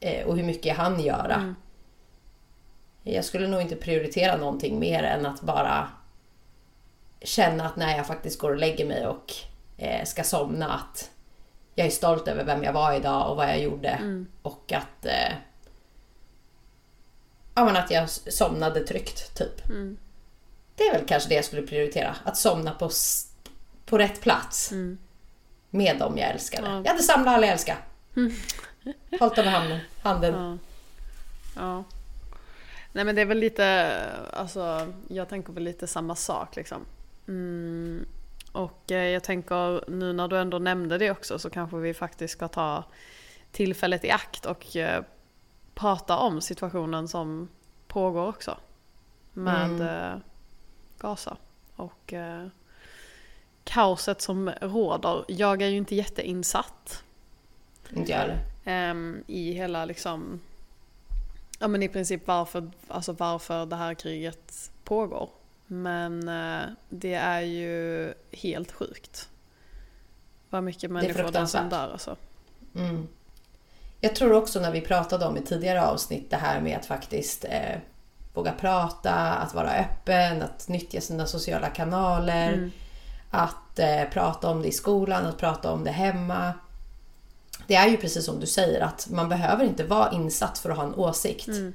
eh, 0.00 0.26
och 0.26 0.36
hur 0.36 0.44
mycket 0.44 0.66
jag 0.66 0.74
hann 0.74 1.00
göra. 1.00 1.34
Mm. 1.34 1.54
Jag 3.02 3.24
skulle 3.24 3.48
nog 3.48 3.60
inte 3.60 3.76
prioritera 3.76 4.36
någonting 4.36 4.78
mer 4.78 5.02
än 5.02 5.26
att 5.26 5.40
bara 5.40 5.88
känna 7.20 7.66
att 7.66 7.76
när 7.76 7.96
jag 7.96 8.06
faktiskt 8.06 8.38
går 8.38 8.50
och 8.50 8.56
lägger 8.56 8.86
mig 8.86 9.06
och 9.06 9.32
eh, 9.76 10.04
ska 10.04 10.24
somna 10.24 10.72
att 10.72 11.10
jag 11.74 11.86
är 11.86 11.90
stolt 11.90 12.28
över 12.28 12.44
vem 12.44 12.62
jag 12.62 12.72
var 12.72 12.92
idag 12.92 13.30
och 13.30 13.36
vad 13.36 13.48
jag 13.48 13.60
gjorde. 13.60 13.88
Mm. 13.88 14.26
Och 14.42 14.72
att 14.72 15.06
eh, 15.06 15.32
ja, 17.54 17.64
men 17.64 17.76
att 17.76 17.90
jag 17.90 18.10
somnade 18.10 18.80
tryggt, 18.80 19.36
typ. 19.36 19.68
Mm. 19.68 19.96
Det 20.76 20.82
är 20.82 20.92
väl 20.92 21.06
kanske 21.06 21.28
det 21.28 21.34
jag 21.34 21.44
skulle 21.44 21.62
prioritera. 21.62 22.16
Att 22.24 22.36
somna 22.36 22.70
på, 22.70 22.90
på 23.86 23.98
rätt 23.98 24.20
plats. 24.20 24.72
Mm. 24.72 24.98
Med 25.70 25.98
dem 25.98 26.18
jag 26.18 26.30
älskade. 26.30 26.68
Ja. 26.68 26.82
Jag 26.84 26.90
hade 26.90 27.02
samlat 27.02 27.34
alla 27.34 27.46
jag 27.46 27.52
älskade. 27.52 27.78
Hållit 29.20 29.38
över 29.38 29.50
handen. 29.50 29.78
handen. 30.02 30.34
Ja. 30.34 30.58
ja. 31.62 31.84
Nej 32.92 33.04
men 33.04 33.14
det 33.14 33.20
är 33.20 33.26
väl 33.26 33.38
lite, 33.38 33.96
alltså 34.32 34.92
jag 35.08 35.28
tänker 35.28 35.52
väl 35.52 35.62
lite 35.62 35.86
samma 35.86 36.14
sak 36.14 36.56
liksom. 36.56 36.84
Mm. 37.28 38.06
Och 38.52 38.92
eh, 38.92 39.08
jag 39.08 39.24
tänker 39.24 39.90
nu 39.90 40.12
när 40.12 40.28
du 40.28 40.38
ändå 40.38 40.58
nämnde 40.58 40.98
det 40.98 41.10
också 41.10 41.38
så 41.38 41.50
kanske 41.50 41.76
vi 41.76 41.94
faktiskt 41.94 42.32
ska 42.32 42.48
ta 42.48 42.84
tillfället 43.52 44.04
i 44.04 44.10
akt 44.10 44.46
och 44.46 44.76
eh, 44.76 45.02
prata 45.74 46.16
om 46.16 46.40
situationen 46.40 47.08
som 47.08 47.48
pågår 47.86 48.28
också. 48.28 48.56
Med 49.32 49.70
Mm. 49.70 49.80
eh, 49.86 50.18
Gaza. 50.98 51.36
Och 51.76 52.12
eh, 52.12 52.46
kaoset 53.64 54.20
som 54.20 54.50
råder. 54.60 55.24
Jag 55.28 55.62
är 55.62 55.68
ju 55.68 55.76
inte 55.76 55.94
jätteinsatt 55.94 57.04
Inte 57.90 58.12
jag. 58.12 58.38
Ehm, 58.64 59.24
i 59.26 59.52
hela 59.52 59.84
liksom, 59.84 60.40
ja 61.60 61.68
men 61.68 61.82
i 61.82 61.88
princip 61.88 62.26
varför, 62.26 62.70
alltså 62.88 63.12
varför 63.12 63.66
det 63.66 63.76
här 63.76 63.94
kriget 63.94 64.70
pågår. 64.84 65.30
Men 65.66 66.28
eh, 66.28 66.68
det 66.88 67.14
är 67.14 67.40
ju 67.40 68.14
helt 68.32 68.72
sjukt. 68.72 69.28
Vad 70.50 70.64
mycket 70.64 70.90
människor 70.90 71.32
det 71.32 71.38
är 71.38 71.46
som 71.46 71.68
dör 71.68 71.90
alltså. 71.92 72.16
Mm. 72.74 73.08
Jag 74.00 74.14
tror 74.14 74.32
också 74.32 74.60
när 74.60 74.72
vi 74.72 74.80
pratade 74.80 75.26
om 75.26 75.36
i 75.36 75.42
tidigare 75.42 75.86
avsnitt 75.86 76.30
det 76.30 76.36
här 76.36 76.60
med 76.60 76.78
att 76.78 76.86
faktiskt 76.86 77.44
eh, 77.44 77.78
våga 78.34 78.52
prata, 78.52 79.14
att 79.14 79.54
vara 79.54 79.70
öppen, 79.70 80.42
att 80.42 80.68
nyttja 80.68 81.00
sina 81.00 81.26
sociala 81.26 81.68
kanaler. 81.68 82.52
Mm. 82.52 82.70
Att 83.30 83.78
eh, 83.78 84.04
prata 84.12 84.50
om 84.50 84.62
det 84.62 84.68
i 84.68 84.72
skolan, 84.72 85.26
att 85.26 85.38
prata 85.38 85.72
om 85.72 85.84
det 85.84 85.90
hemma. 85.90 86.52
Det 87.66 87.74
är 87.74 87.88
ju 87.88 87.96
precis 87.96 88.24
som 88.24 88.40
du 88.40 88.46
säger 88.46 88.80
att 88.80 89.08
man 89.10 89.28
behöver 89.28 89.64
inte 89.64 89.84
vara 89.84 90.10
insatt 90.10 90.58
för 90.58 90.70
att 90.70 90.76
ha 90.76 90.84
en 90.84 90.94
åsikt. 90.94 91.48
Mm. 91.48 91.74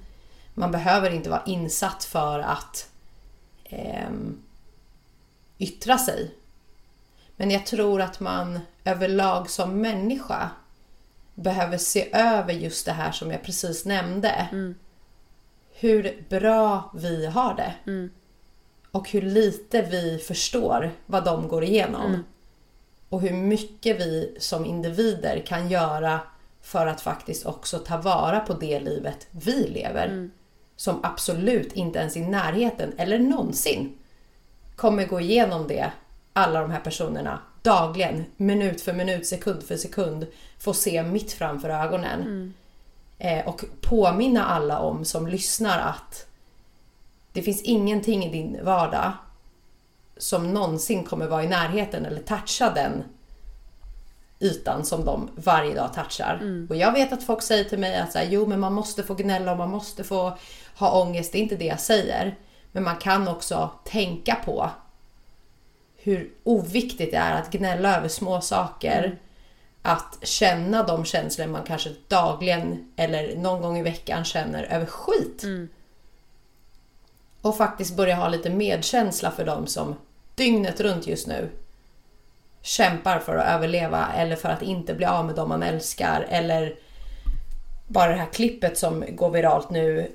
Man 0.54 0.72
behöver 0.72 1.12
inte 1.12 1.30
vara 1.30 1.44
insatt 1.46 2.04
för 2.04 2.40
att 2.40 2.90
ehm, 3.64 4.42
yttra 5.58 5.98
sig. 5.98 6.32
Men 7.36 7.52
jag 7.52 7.66
tror 7.66 8.02
att 8.02 8.20
man 8.20 8.60
överlag 8.84 9.50
som 9.50 9.82
människa 9.82 10.50
behöver 11.36 11.78
se 11.78 12.10
över 12.14 12.54
just 12.54 12.86
det 12.86 12.92
här 12.92 13.12
som 13.12 13.32
jag 13.32 13.44
precis 13.44 13.86
nämnde. 13.86 14.48
Mm. 14.52 14.76
Hur 15.74 16.26
bra 16.30 16.92
vi 16.96 17.26
har 17.26 17.56
det. 17.56 17.74
Mm. 17.92 18.10
Och 18.92 19.10
hur 19.10 19.22
lite 19.22 19.82
vi 19.82 20.18
förstår 20.18 20.92
vad 21.06 21.26
de 21.26 21.48
går 21.48 21.64
igenom. 21.64 22.24
Och 23.16 23.22
hur 23.22 23.34
mycket 23.34 24.00
vi 24.00 24.36
som 24.40 24.66
individer 24.66 25.44
kan 25.48 25.70
göra 25.70 26.20
för 26.62 26.88
att 26.88 27.02
faktiskt 27.02 27.46
också 27.46 27.80
ta 27.80 27.98
vara 27.98 28.40
på 28.40 28.54
det 28.54 28.80
livet 28.80 29.28
vi 29.32 29.68
lever. 29.68 30.06
Mm. 30.06 30.32
Som 30.76 31.00
absolut 31.04 31.74
inte 31.74 32.00
ens 32.00 32.18
i 32.18 32.22
närheten 32.22 32.94
eller 32.98 33.20
någonsin 33.20 33.98
kommer 34.76 35.06
gå 35.06 35.20
igenom 35.20 35.68
det 35.68 35.92
alla 36.34 36.62
de 36.62 36.72
här 36.72 36.80
personerna 36.80 37.40
dagligen, 37.62 38.26
minut 38.38 38.82
för 38.82 38.94
minut, 38.94 39.28
sekund 39.28 39.64
för 39.64 39.78
sekund 39.78 40.28
få 40.60 40.74
se 40.74 41.04
mitt 41.04 41.32
framför 41.32 41.70
ögonen. 41.70 42.22
Mm. 42.22 42.54
Eh, 43.18 43.48
och 43.48 43.66
påminna 43.82 44.46
alla 44.46 44.80
om 44.80 45.06
som 45.06 45.28
lyssnar 45.28 45.80
att 45.80 46.28
det 47.32 47.42
finns 47.42 47.62
ingenting 47.62 48.26
i 48.26 48.32
din 48.32 48.66
vardag 48.66 49.12
som 50.18 50.54
någonsin 50.54 51.04
kommer 51.04 51.28
vara 51.28 51.44
i 51.44 51.48
närheten 51.48 52.06
eller 52.06 52.22
toucha 52.22 52.70
den 52.70 53.04
ytan 54.40 54.86
som 54.86 55.06
de 55.06 55.30
varje 55.36 55.76
dag 55.76 55.94
touchar. 55.94 56.38
Mm. 56.42 56.68
Och 56.70 56.76
jag 56.76 56.92
vet 56.92 57.14
att 57.14 57.24
folk 57.24 57.42
säger 57.42 57.64
till 57.64 57.80
mig 57.80 57.98
att 57.98 58.12
så 58.12 58.18
här, 58.18 58.26
jo 58.26 58.46
men 58.46 58.60
man 58.60 58.74
måste 58.74 59.04
få 59.04 59.14
gnälla 59.14 59.52
och 59.52 59.58
man 59.58 59.70
måste 59.70 60.04
få 60.04 60.38
ha 60.78 61.02
ångest. 61.02 61.32
Det 61.32 61.38
är 61.38 61.42
inte 61.42 61.56
det 61.56 61.66
jag 61.66 61.80
säger. 61.80 62.38
Men 62.72 62.84
man 62.84 62.98
kan 62.98 63.28
också 63.28 63.70
tänka 63.86 64.36
på 64.46 64.70
hur 65.96 66.32
oviktigt 66.44 67.12
det 67.12 67.18
är 67.18 67.42
att 67.42 67.52
gnälla 67.52 67.98
över 67.98 68.08
små 68.08 68.42
saker. 68.42 69.04
Mm. 69.04 69.18
Att 69.82 70.18
känna 70.22 70.84
de 70.84 71.06
känslor 71.06 71.48
man 71.48 71.64
kanske 71.64 71.90
dagligen 72.08 72.92
eller 72.96 73.36
någon 73.36 73.62
gång 73.62 73.78
i 73.78 73.82
veckan 73.82 74.26
känner 74.26 74.64
över 74.64 74.86
skit. 74.86 75.44
Mm. 75.44 75.70
Och 77.46 77.58
faktiskt 77.58 77.96
börja 77.96 78.16
ha 78.16 78.28
lite 78.30 78.50
medkänsla 78.50 79.32
för 79.32 79.46
dem 79.46 79.68
som 79.68 79.96
dygnet 80.36 80.82
runt 80.82 81.08
just 81.08 81.28
nu 81.28 81.50
kämpar 82.62 83.20
för 83.20 83.36
att 83.36 83.48
överleva 83.48 84.08
eller 84.16 84.36
för 84.36 84.50
att 84.50 84.62
inte 84.62 84.94
bli 84.94 85.06
av 85.06 85.26
med 85.26 85.36
dem 85.36 85.50
man 85.50 85.64
älskar. 85.64 86.26
Eller 86.30 86.76
bara 87.88 88.12
det 88.12 88.18
här 88.18 88.34
klippet 88.34 88.78
som 88.78 89.06
går 89.10 89.30
viralt 89.30 89.70
nu 89.70 90.12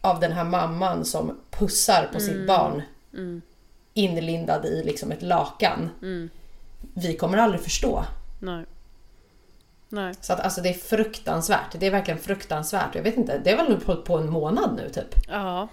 av 0.00 0.20
den 0.20 0.32
här 0.32 0.44
mamman 0.44 1.04
som 1.04 1.38
pussar 1.50 2.10
på 2.12 2.20
sitt 2.20 2.46
barn 2.46 2.82
Mm. 3.14 3.42
inlindad 3.94 4.64
i 4.64 4.82
liksom 4.84 5.12
ett 5.12 5.22
lakan. 5.22 5.90
Mm. 6.02 6.30
Vi 6.94 7.16
kommer 7.16 7.38
aldrig 7.38 7.62
förstå. 7.62 8.04
Nej. 8.40 8.64
Nej. 9.88 10.14
Så 10.20 10.32
att 10.32 10.40
alltså 10.40 10.60
det 10.60 10.68
är 10.68 10.74
fruktansvärt. 10.74 11.76
Det 11.78 11.86
är 11.86 11.90
verkligen 11.90 12.20
fruktansvärt. 12.20 12.94
Jag 12.94 13.02
vet 13.02 13.16
inte, 13.16 13.38
det 13.38 13.50
har 13.50 13.64
väl 13.64 13.82
hållit 13.86 14.04
på 14.04 14.18
en 14.18 14.30
månad 14.30 14.74
nu 14.76 14.88
typ. 14.88 15.14
Ja. 15.28 15.68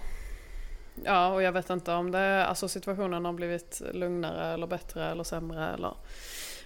Ja, 1.04 1.32
och 1.32 1.42
jag 1.42 1.52
vet 1.52 1.70
inte 1.70 1.92
om 1.92 2.10
det, 2.10 2.46
alltså 2.46 2.68
situationen 2.68 3.24
har 3.24 3.32
blivit 3.32 3.82
lugnare 3.92 4.54
eller 4.54 4.66
bättre 4.66 5.10
eller 5.10 5.24
sämre 5.24 5.74
eller... 5.74 5.94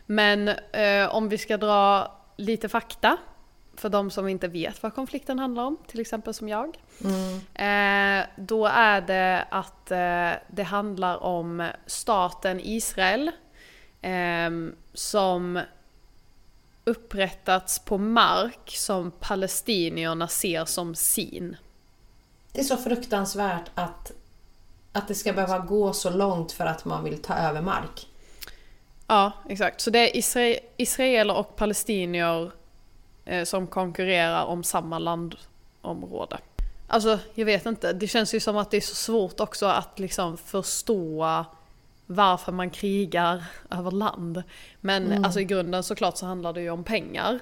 Men 0.06 0.48
eh, 0.72 1.14
om 1.14 1.28
vi 1.28 1.38
ska 1.38 1.56
dra 1.56 2.12
lite 2.36 2.68
fakta 2.68 3.16
för 3.76 3.88
de 3.88 4.10
som 4.10 4.28
inte 4.28 4.48
vet 4.48 4.82
vad 4.82 4.94
konflikten 4.94 5.38
handlar 5.38 5.62
om, 5.62 5.76
till 5.86 6.00
exempel 6.00 6.34
som 6.34 6.48
jag. 6.48 6.78
Eh, 7.54 8.26
då 8.36 8.66
är 8.66 9.00
det 9.00 9.46
att 9.50 9.90
eh, 9.90 10.30
det 10.48 10.62
handlar 10.62 11.22
om 11.22 11.68
staten 11.86 12.60
Israel 12.60 13.30
eh, 14.00 14.50
som 14.94 15.60
upprättats 16.84 17.78
på 17.78 17.98
mark 17.98 18.70
som 18.76 19.10
palestinierna 19.10 20.28
ser 20.28 20.64
som 20.64 20.94
sin. 20.94 21.56
Det 22.52 22.60
är 22.60 22.64
så 22.64 22.76
fruktansvärt 22.76 23.70
att, 23.74 24.12
att 24.94 25.08
det 25.08 25.14
ska 25.14 25.32
behöva 25.32 25.58
gå 25.58 25.92
så 25.92 26.10
långt 26.10 26.52
för 26.52 26.66
att 26.66 26.84
man 26.84 27.04
vill 27.04 27.22
ta 27.22 27.34
över 27.34 27.60
mark. 27.60 28.06
Ja, 29.06 29.32
exakt. 29.48 29.80
Så 29.80 29.90
det 29.90 30.10
är 30.10 30.16
isra- 30.20 30.58
israeler 30.76 31.36
och 31.36 31.56
palestinier 31.56 32.50
eh, 33.24 33.44
som 33.44 33.66
konkurrerar 33.66 34.44
om 34.44 34.64
samma 34.64 34.98
landområde. 34.98 36.38
Alltså, 36.88 37.18
jag 37.34 37.44
vet 37.46 37.66
inte. 37.66 37.92
Det 37.92 38.08
känns 38.08 38.34
ju 38.34 38.40
som 38.40 38.56
att 38.56 38.70
det 38.70 38.76
är 38.76 38.80
så 38.80 38.94
svårt 38.94 39.40
också 39.40 39.66
att 39.66 39.98
liksom 39.98 40.36
förstå 40.36 41.44
varför 42.06 42.52
man 42.52 42.70
krigar 42.70 43.44
över 43.70 43.90
land. 43.90 44.42
Men 44.80 45.24
alltså 45.24 45.40
i 45.40 45.44
grunden 45.44 45.82
såklart 45.82 46.16
så 46.16 46.26
handlar 46.26 46.52
det 46.52 46.60
ju 46.60 46.70
om 46.70 46.84
pengar. 46.84 47.38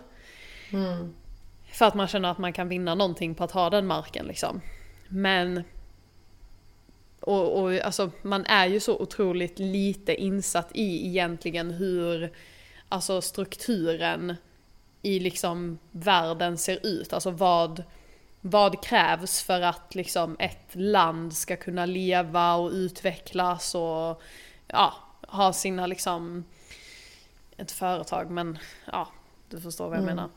För 1.72 1.84
att 1.86 1.94
man 1.94 2.08
känner 2.08 2.30
att 2.30 2.38
man 2.38 2.52
kan 2.52 2.68
vinna 2.68 2.94
någonting 2.94 3.34
på 3.34 3.44
att 3.44 3.52
ha 3.52 3.70
den 3.70 3.86
marken 3.86 4.26
liksom. 4.26 4.60
Men 5.08 5.62
och, 7.22 7.62
och 7.62 7.74
alltså, 7.74 8.10
man 8.22 8.46
är 8.46 8.66
ju 8.66 8.80
så 8.80 8.98
otroligt 8.98 9.58
lite 9.58 10.14
insatt 10.14 10.70
i 10.74 11.06
egentligen 11.08 11.70
hur 11.70 12.32
alltså, 12.88 13.20
strukturen 13.20 14.36
i 15.02 15.18
liksom 15.18 15.78
världen 15.90 16.58
ser 16.58 16.86
ut. 16.86 17.12
Alltså 17.12 17.30
vad, 17.30 17.82
vad 18.40 18.84
krävs 18.84 19.42
för 19.42 19.60
att 19.60 19.94
liksom 19.94 20.36
ett 20.38 20.68
land 20.72 21.32
ska 21.36 21.56
kunna 21.56 21.86
leva 21.86 22.54
och 22.54 22.70
utvecklas 22.70 23.74
och 23.74 24.22
ja, 24.66 24.94
ha 25.28 25.52
sina 25.52 25.86
liksom, 25.86 26.44
ett 27.56 27.72
företag 27.72 28.30
men 28.30 28.58
ja, 28.92 29.08
du 29.50 29.60
förstår 29.60 29.88
vad 29.88 29.98
jag 29.98 30.04
menar. 30.04 30.28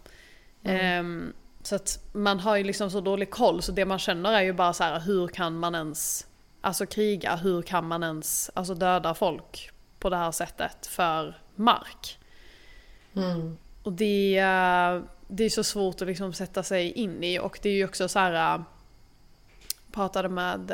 Ehm, 0.64 1.34
Så 1.64 1.76
att 1.76 2.00
man 2.14 2.40
har 2.40 2.56
ju 2.56 2.64
liksom 2.64 2.92
så 2.92 3.02
dålig 3.02 3.30
koll 3.30 3.62
så 3.62 3.72
det 3.72 3.86
man 3.86 4.00
känner 4.00 4.34
är 4.34 4.42
ju 4.42 4.54
bara 4.54 4.74
så 4.74 4.84
här 4.84 5.00
hur 5.00 5.28
kan 5.28 5.60
man 5.60 5.76
ens 5.76 6.28
alltså 6.66 6.86
kriga, 6.86 7.36
hur 7.36 7.62
kan 7.62 7.88
man 7.88 8.04
ens 8.04 8.52
alltså 8.54 8.74
döda 8.74 9.14
folk 9.14 9.72
på 10.00 10.10
det 10.10 10.18
här 10.18 10.32
sättet 10.32 10.88
för 10.88 11.38
mark? 11.56 12.20
Mm. 13.16 13.58
Och 13.84 13.94
det, 13.94 14.38
eh, 14.38 15.02
det 15.28 15.44
är 15.44 15.50
så 15.50 15.64
svårt 15.64 16.02
att 16.02 16.08
liksom 16.08 16.34
sätta 16.34 16.64
sig 16.64 16.92
in 16.92 17.24
i 17.24 17.40
och 17.40 17.60
det 17.62 17.70
är 17.70 17.74
ju 17.74 17.86
också 17.86 18.08
så 18.08 18.20
här. 18.20 18.56
eh, 18.56 18.64
Pratade 19.92 20.30
med 20.30 20.72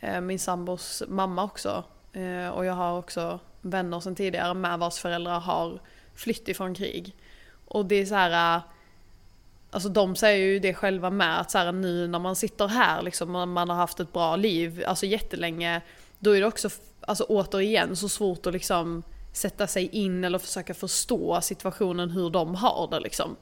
eh, 0.00 0.20
min 0.20 0.38
sambos 0.38 1.02
mamma 1.08 1.44
också. 1.44 1.84
Och 2.52 2.64
jag 2.64 2.74
har 2.74 2.98
också 2.98 3.40
vänner 3.60 4.00
sedan 4.00 4.14
tidigare 4.14 4.54
med 4.54 4.78
vars 4.78 4.98
föräldrar 4.98 5.40
har 5.40 5.80
flytt 6.14 6.48
ifrån 6.48 6.74
krig. 6.74 7.16
Och 7.64 7.86
det 7.86 7.94
är 7.94 8.06
så 8.06 8.14
här. 8.14 8.62
Alltså 9.74 9.88
de 9.88 10.16
säger 10.16 10.46
ju 10.46 10.58
det 10.58 10.74
själva 10.74 11.10
med 11.10 11.40
att 11.40 11.50
så 11.50 11.58
här, 11.58 11.72
nu 11.72 12.08
när 12.08 12.18
man 12.18 12.36
sitter 12.36 12.68
här 12.68 13.02
liksom 13.02 13.36
och 13.36 13.48
man 13.48 13.68
har 13.68 13.76
haft 13.76 14.00
ett 14.00 14.12
bra 14.12 14.36
liv, 14.36 14.84
alltså 14.86 15.06
jättelänge. 15.06 15.80
Då 16.18 16.36
är 16.36 16.40
det 16.40 16.46
också, 16.46 16.68
alltså 17.00 17.24
återigen 17.24 17.96
så 17.96 18.08
svårt 18.08 18.46
att 18.46 18.52
liksom 18.52 19.02
sätta 19.32 19.66
sig 19.66 19.88
in 19.88 20.24
eller 20.24 20.38
försöka 20.38 20.74
förstå 20.74 21.40
situationen 21.40 22.10
hur 22.10 22.30
de 22.30 22.54
har 22.54 22.88
det 22.90 23.00
liksom. 23.00 23.36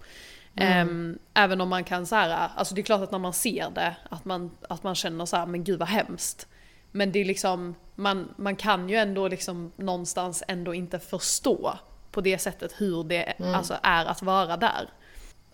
Ehm, 0.57 1.19
även 1.35 1.61
om 1.61 1.69
man 1.69 1.85
kan 1.85 2.07
så 2.07 2.17
här, 2.17 2.49
alltså 2.57 2.75
det 2.75 2.81
är 2.81 2.83
klart 2.83 3.03
att 3.03 3.13
när 3.13 3.19
man 3.19 3.33
ser 3.33 3.71
det, 3.75 3.97
att 4.11 4.25
man, 4.25 4.51
att 4.69 4.83
man 4.83 4.95
känner 4.95 5.27
så 5.27 5.37
här, 5.37 5.47
men 5.47 5.65
gud 5.65 5.79
vad 5.79 5.89
hemskt. 5.89 6.47
Men 6.91 7.13
det 7.13 7.19
är 7.19 7.25
liksom, 7.25 7.75
man, 7.95 8.35
man 8.37 8.57
kan 8.57 8.89
ju 8.89 8.97
ändå 8.97 9.29
liksom 9.29 9.73
någonstans 9.77 10.43
ändå 10.49 10.75
inte 10.75 10.99
förstå 10.99 11.79
på 12.11 12.21
det 12.21 12.39
sättet 12.39 12.75
hur 12.77 13.05
det 13.05 13.35
alltså, 13.55 13.77
är 13.83 14.05
att 14.05 14.23
vara 14.23 14.57
där. 14.57 14.89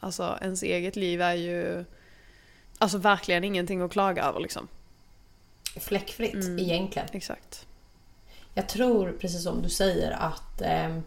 Alltså 0.00 0.38
ens 0.42 0.62
eget 0.62 0.96
liv 0.96 1.22
är 1.22 1.34
ju 1.34 1.84
alltså 2.78 2.98
verkligen 2.98 3.44
ingenting 3.44 3.80
att 3.80 3.92
klaga 3.92 4.24
över 4.24 4.40
liksom. 4.40 4.68
Fläckfritt 5.80 6.34
Mm. 6.34 6.58
egentligen. 6.58 7.08
Exakt. 7.12 7.66
Jag 8.54 8.68
tror, 8.68 9.16
precis 9.20 9.42
som 9.42 9.62
du 9.62 9.68
säger, 9.68 10.10
att 10.10 10.60
eh, 10.60 10.98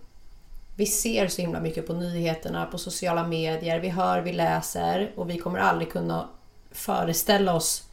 vi 0.75 0.85
ser 0.85 1.27
så 1.27 1.41
himla 1.41 1.59
mycket 1.59 1.87
på 1.87 1.93
nyheterna, 1.93 2.65
på 2.65 2.77
sociala 2.77 3.27
medier. 3.27 3.79
Vi 3.79 3.89
hör, 3.89 4.21
vi 4.21 4.33
läser 4.33 5.11
och 5.15 5.29
vi 5.29 5.37
kommer 5.37 5.59
aldrig 5.59 5.91
kunna 5.91 6.29
föreställa 6.71 7.53
oss 7.53 7.83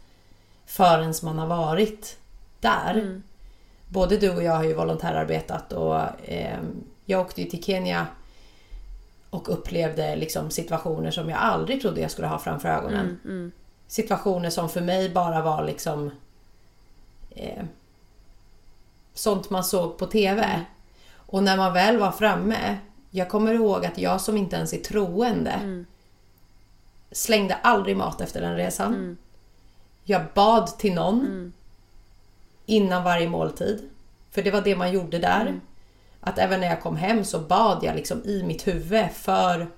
förrän 0.66 1.14
man 1.22 1.38
har 1.38 1.46
varit 1.46 2.16
där. 2.60 2.90
Mm. 2.90 3.22
Både 3.88 4.16
du 4.16 4.30
och 4.30 4.42
jag 4.42 4.52
har 4.52 4.64
ju 4.64 4.74
volontärarbetat 4.74 5.72
och 5.72 6.28
eh, 6.28 6.58
jag 7.04 7.20
åkte 7.20 7.42
ju 7.42 7.50
till 7.50 7.64
Kenya 7.64 8.06
och 9.38 9.52
upplevde 9.52 10.16
liksom 10.16 10.50
situationer 10.50 11.10
som 11.10 11.28
jag 11.30 11.38
aldrig 11.38 11.82
trodde 11.82 12.00
jag 12.00 12.10
skulle 12.10 12.28
ha 12.28 12.38
framför 12.38 12.68
ögonen. 12.68 13.00
Mm, 13.06 13.18
mm, 13.24 13.52
Situationer 13.86 14.50
som 14.50 14.68
för 14.68 14.80
mig 14.80 15.10
bara 15.10 15.42
var 15.42 15.64
liksom 15.64 16.10
eh, 17.30 17.64
sånt 19.14 19.50
man 19.50 19.64
såg 19.64 19.98
på 19.98 20.06
TV. 20.06 20.42
Mm. 20.44 20.64
Och 21.16 21.42
när 21.42 21.56
man 21.56 21.72
väl 21.72 21.98
var 21.98 22.10
framme, 22.12 22.78
jag 23.10 23.28
kommer 23.28 23.54
ihåg 23.54 23.86
att 23.86 23.98
jag 23.98 24.20
som 24.20 24.36
inte 24.36 24.56
ens 24.56 24.72
är 24.72 24.78
troende 24.78 25.50
Mm. 25.50 25.86
slängde 27.10 27.54
aldrig 27.54 27.96
mat 27.96 28.20
efter 28.20 28.40
den 28.40 28.56
resan. 28.56 28.94
Mm. 28.94 29.16
Jag 30.04 30.22
bad 30.34 30.66
till 30.78 30.94
någon 30.94 31.20
Mm. 31.20 31.52
innan 32.66 33.04
varje 33.04 33.28
måltid. 33.28 33.88
För 34.30 34.42
det 34.42 34.50
var 34.50 34.60
det 34.60 34.76
man 34.76 34.92
gjorde 34.92 35.18
där. 35.18 35.60
Mm. 36.22 36.32
Att 36.32 36.38
även 36.38 36.60
när 36.60 36.66
jag 36.68 36.80
kom 36.82 36.96
hem 36.96 37.24
så 37.24 37.38
bad 37.38 37.84
jag 37.84 37.96
liksom 37.96 38.24
i 38.24 38.42
mitt 38.42 38.66
huvud 38.66 39.10
för 39.14 39.70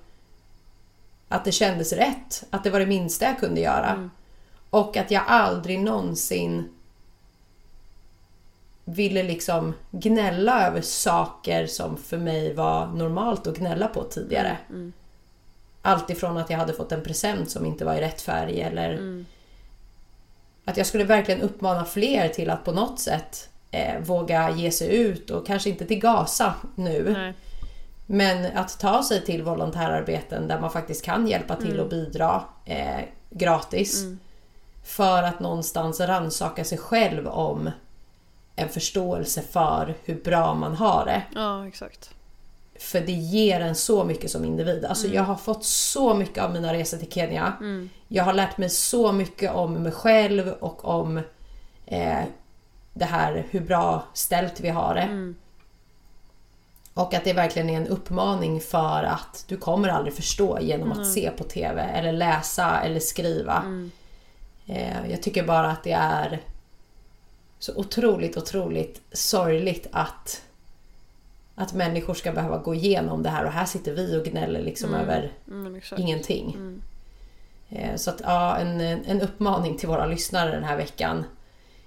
att 1.27 1.45
det 1.45 1.51
kändes 1.51 1.93
rätt. 1.93 2.43
Att 2.49 2.63
det 2.63 2.69
var 2.69 2.79
det 2.79 2.85
minsta 2.85 3.25
jag 3.25 3.39
kunde 3.39 3.61
göra. 3.61 3.89
Mm. 3.89 4.11
Och 4.69 4.97
att 4.97 5.11
jag 5.11 5.23
aldrig 5.27 5.79
någonsin 5.79 6.69
ville 8.85 9.23
liksom 9.23 9.73
gnälla 9.91 10.67
över 10.67 10.81
saker 10.81 11.67
som 11.67 11.97
för 11.97 12.17
mig 12.17 12.53
var 12.53 12.87
normalt 12.87 13.47
att 13.47 13.57
gnälla 13.57 13.87
på 13.87 14.03
tidigare. 14.03 14.57
Mm. 14.69 14.93
Allt 15.81 16.09
ifrån 16.09 16.37
att 16.37 16.49
jag 16.49 16.57
hade 16.57 16.73
fått 16.73 16.91
en 16.91 17.03
present 17.03 17.49
som 17.51 17.65
inte 17.65 17.85
var 17.85 17.95
i 17.95 18.01
rätt 18.01 18.21
färg 18.21 18.61
eller 18.61 18.93
Mm. 18.93 19.25
att 20.65 20.77
jag 20.77 20.87
skulle 20.87 21.03
verkligen 21.03 21.41
uppmana 21.41 21.85
fler 21.85 22.29
till 22.29 22.49
att 22.49 22.65
på 22.65 22.71
något 22.71 22.99
sätt 22.99 23.49
eh, 23.71 23.99
våga 23.99 24.49
ge 24.49 24.71
sig 24.71 24.95
ut 24.95 25.29
och 25.29 25.47
kanske 25.47 25.69
inte 25.69 25.85
till 25.85 25.99
Gaza 25.99 26.53
nu. 26.75 27.13
Nej. 27.17 27.33
Men 28.05 28.57
att 28.57 28.79
ta 28.79 29.03
sig 29.03 29.25
till 29.25 29.43
volontärarbeten 29.43 30.47
där 30.47 30.59
man 30.59 30.71
faktiskt 30.71 31.05
kan 31.05 31.27
hjälpa 31.27 31.55
till 31.55 31.79
och 31.79 31.89
bidra 31.89 32.43
eh, 32.65 32.99
gratis. 33.29 34.01
Mm. 34.01 34.19
För 34.83 35.23
att 35.23 35.39
någonstans 35.39 35.99
rannsaka 35.99 36.63
sig 36.63 36.77
själv 36.77 37.27
om 37.27 37.69
en 38.55 38.69
förståelse 38.69 39.41
för 39.41 39.95
hur 40.03 40.23
bra 40.23 40.53
man 40.53 40.75
har 40.75 41.05
det. 41.05 41.23
Ja, 41.35 41.67
exakt. 41.67 42.13
För 42.79 43.01
det 43.01 43.11
ger 43.11 43.59
en 43.59 43.75
så 43.75 44.03
mycket 44.03 44.31
som 44.31 44.45
individ. 44.45 44.85
Alltså 44.85 45.07
jag 45.07 45.23
har 45.23 45.35
fått 45.35 45.65
så 45.65 46.13
mycket 46.13 46.43
av 46.43 46.53
mina 46.53 46.73
resor 46.73 46.97
till 46.97 47.11
Kenya. 47.11 47.53
Mm. 47.59 47.89
Jag 48.07 48.23
har 48.23 48.33
lärt 48.33 48.57
mig 48.57 48.69
så 48.69 49.11
mycket 49.11 49.53
om 49.53 49.73
mig 49.73 49.91
själv 49.91 50.49
och 50.49 50.85
om 50.85 51.21
eh, 51.85 52.23
det 52.93 53.05
här 53.05 53.45
hur 53.49 53.59
bra 53.61 54.03
ställt 54.13 54.59
vi 54.59 54.69
har 54.69 54.95
det. 54.95 55.01
Mm. 55.01 55.35
Och 56.93 57.13
att 57.13 57.23
det 57.23 57.33
verkligen 57.33 57.69
är 57.69 57.77
en 57.77 57.87
uppmaning 57.87 58.61
för 58.61 59.03
att 59.03 59.45
du 59.47 59.57
kommer 59.57 59.89
aldrig 59.89 60.13
förstå 60.15 60.59
genom 60.61 60.91
att 60.91 61.07
se 61.07 61.31
på 61.31 61.43
TV 61.43 61.81
eller 61.81 62.11
läsa 62.11 62.81
eller 62.81 62.99
skriva. 62.99 63.89
Eh, 64.65 65.11
jag 65.11 65.21
tycker 65.23 65.43
bara 65.43 65.71
att 65.71 65.83
det 65.83 65.91
är 65.91 66.39
så 67.59 67.75
otroligt, 67.75 68.37
otroligt 68.37 69.01
sorgligt 69.11 69.87
att 69.91 70.41
att 71.55 71.73
människor 71.73 72.13
ska 72.13 72.31
behöva 72.31 72.57
gå 72.57 72.75
igenom 72.75 73.23
det 73.23 73.29
här 73.29 73.45
och 73.45 73.51
här 73.51 73.65
sitter 73.65 73.93
vi 73.93 74.17
och 74.17 74.25
gnäller 74.25 74.61
liksom 74.61 74.93
över 74.95 75.31
Mm, 75.47 75.81
ingenting. 75.97 76.53
Mm. 76.53 76.81
Eh, 77.69 77.95
Så 77.95 78.09
att 78.09 78.21
ja, 78.23 78.57
en, 78.57 78.81
en 78.81 79.21
uppmaning 79.21 79.77
till 79.77 79.87
våra 79.87 80.05
lyssnare 80.05 80.51
den 80.51 80.63
här 80.63 80.77
veckan 80.77 81.23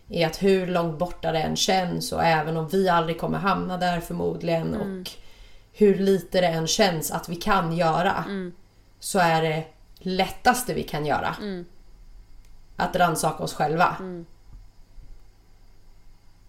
är 0.08 0.26
att 0.26 0.42
hur 0.42 0.66
långt 0.66 0.98
borta 0.98 1.32
det 1.32 1.38
än 1.38 1.56
känns 1.56 2.12
och 2.12 2.24
även 2.24 2.56
om 2.56 2.68
vi 2.68 2.88
aldrig 2.88 3.20
kommer 3.20 3.38
hamna 3.38 3.76
där 3.76 4.00
förmodligen 4.00 4.74
och 4.74 5.10
hur 5.72 5.98
lite 5.98 6.40
det 6.40 6.46
än 6.46 6.66
känns 6.66 7.10
att 7.10 7.28
vi 7.28 7.36
kan 7.36 7.72
göra 7.76 8.24
så 9.00 9.18
är 9.18 9.42
det 9.42 9.64
lättaste 9.98 10.74
vi 10.74 10.82
kan 10.82 11.06
göra 11.06 11.36
att 12.76 12.96
rannsaka 12.96 13.42
oss 13.42 13.54
själva. 13.54 13.96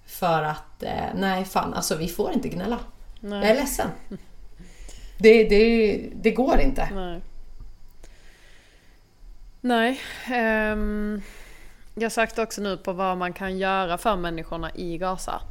För 0.05 0.43
att, 0.43 0.83
eh, 0.83 1.05
nej 1.15 1.45
fan 1.45 1.73
alltså 1.73 1.95
vi 1.95 2.07
får 2.07 2.33
inte 2.33 2.49
gnälla. 2.49 2.79
Nej. 3.19 3.39
Jag 3.39 3.49
är 3.49 3.55
ledsen. 3.55 3.87
Det, 5.17 5.43
det, 5.49 5.97
det 6.15 6.31
går 6.31 6.59
inte. 6.59 6.89
Nej. 6.93 7.21
Nej. 9.61 10.01
ehm, 10.25 11.21
jag 11.95 12.11
sökte 12.11 12.41
också 12.41 12.61
nu 12.61 12.77
på 12.77 12.93
vad 12.93 13.17
man 13.17 13.33
kan 13.33 13.57
göra 13.57 13.97
för 13.97 14.15
människorna 14.15 14.71
i 14.75 14.97
Gaza. 14.97 15.41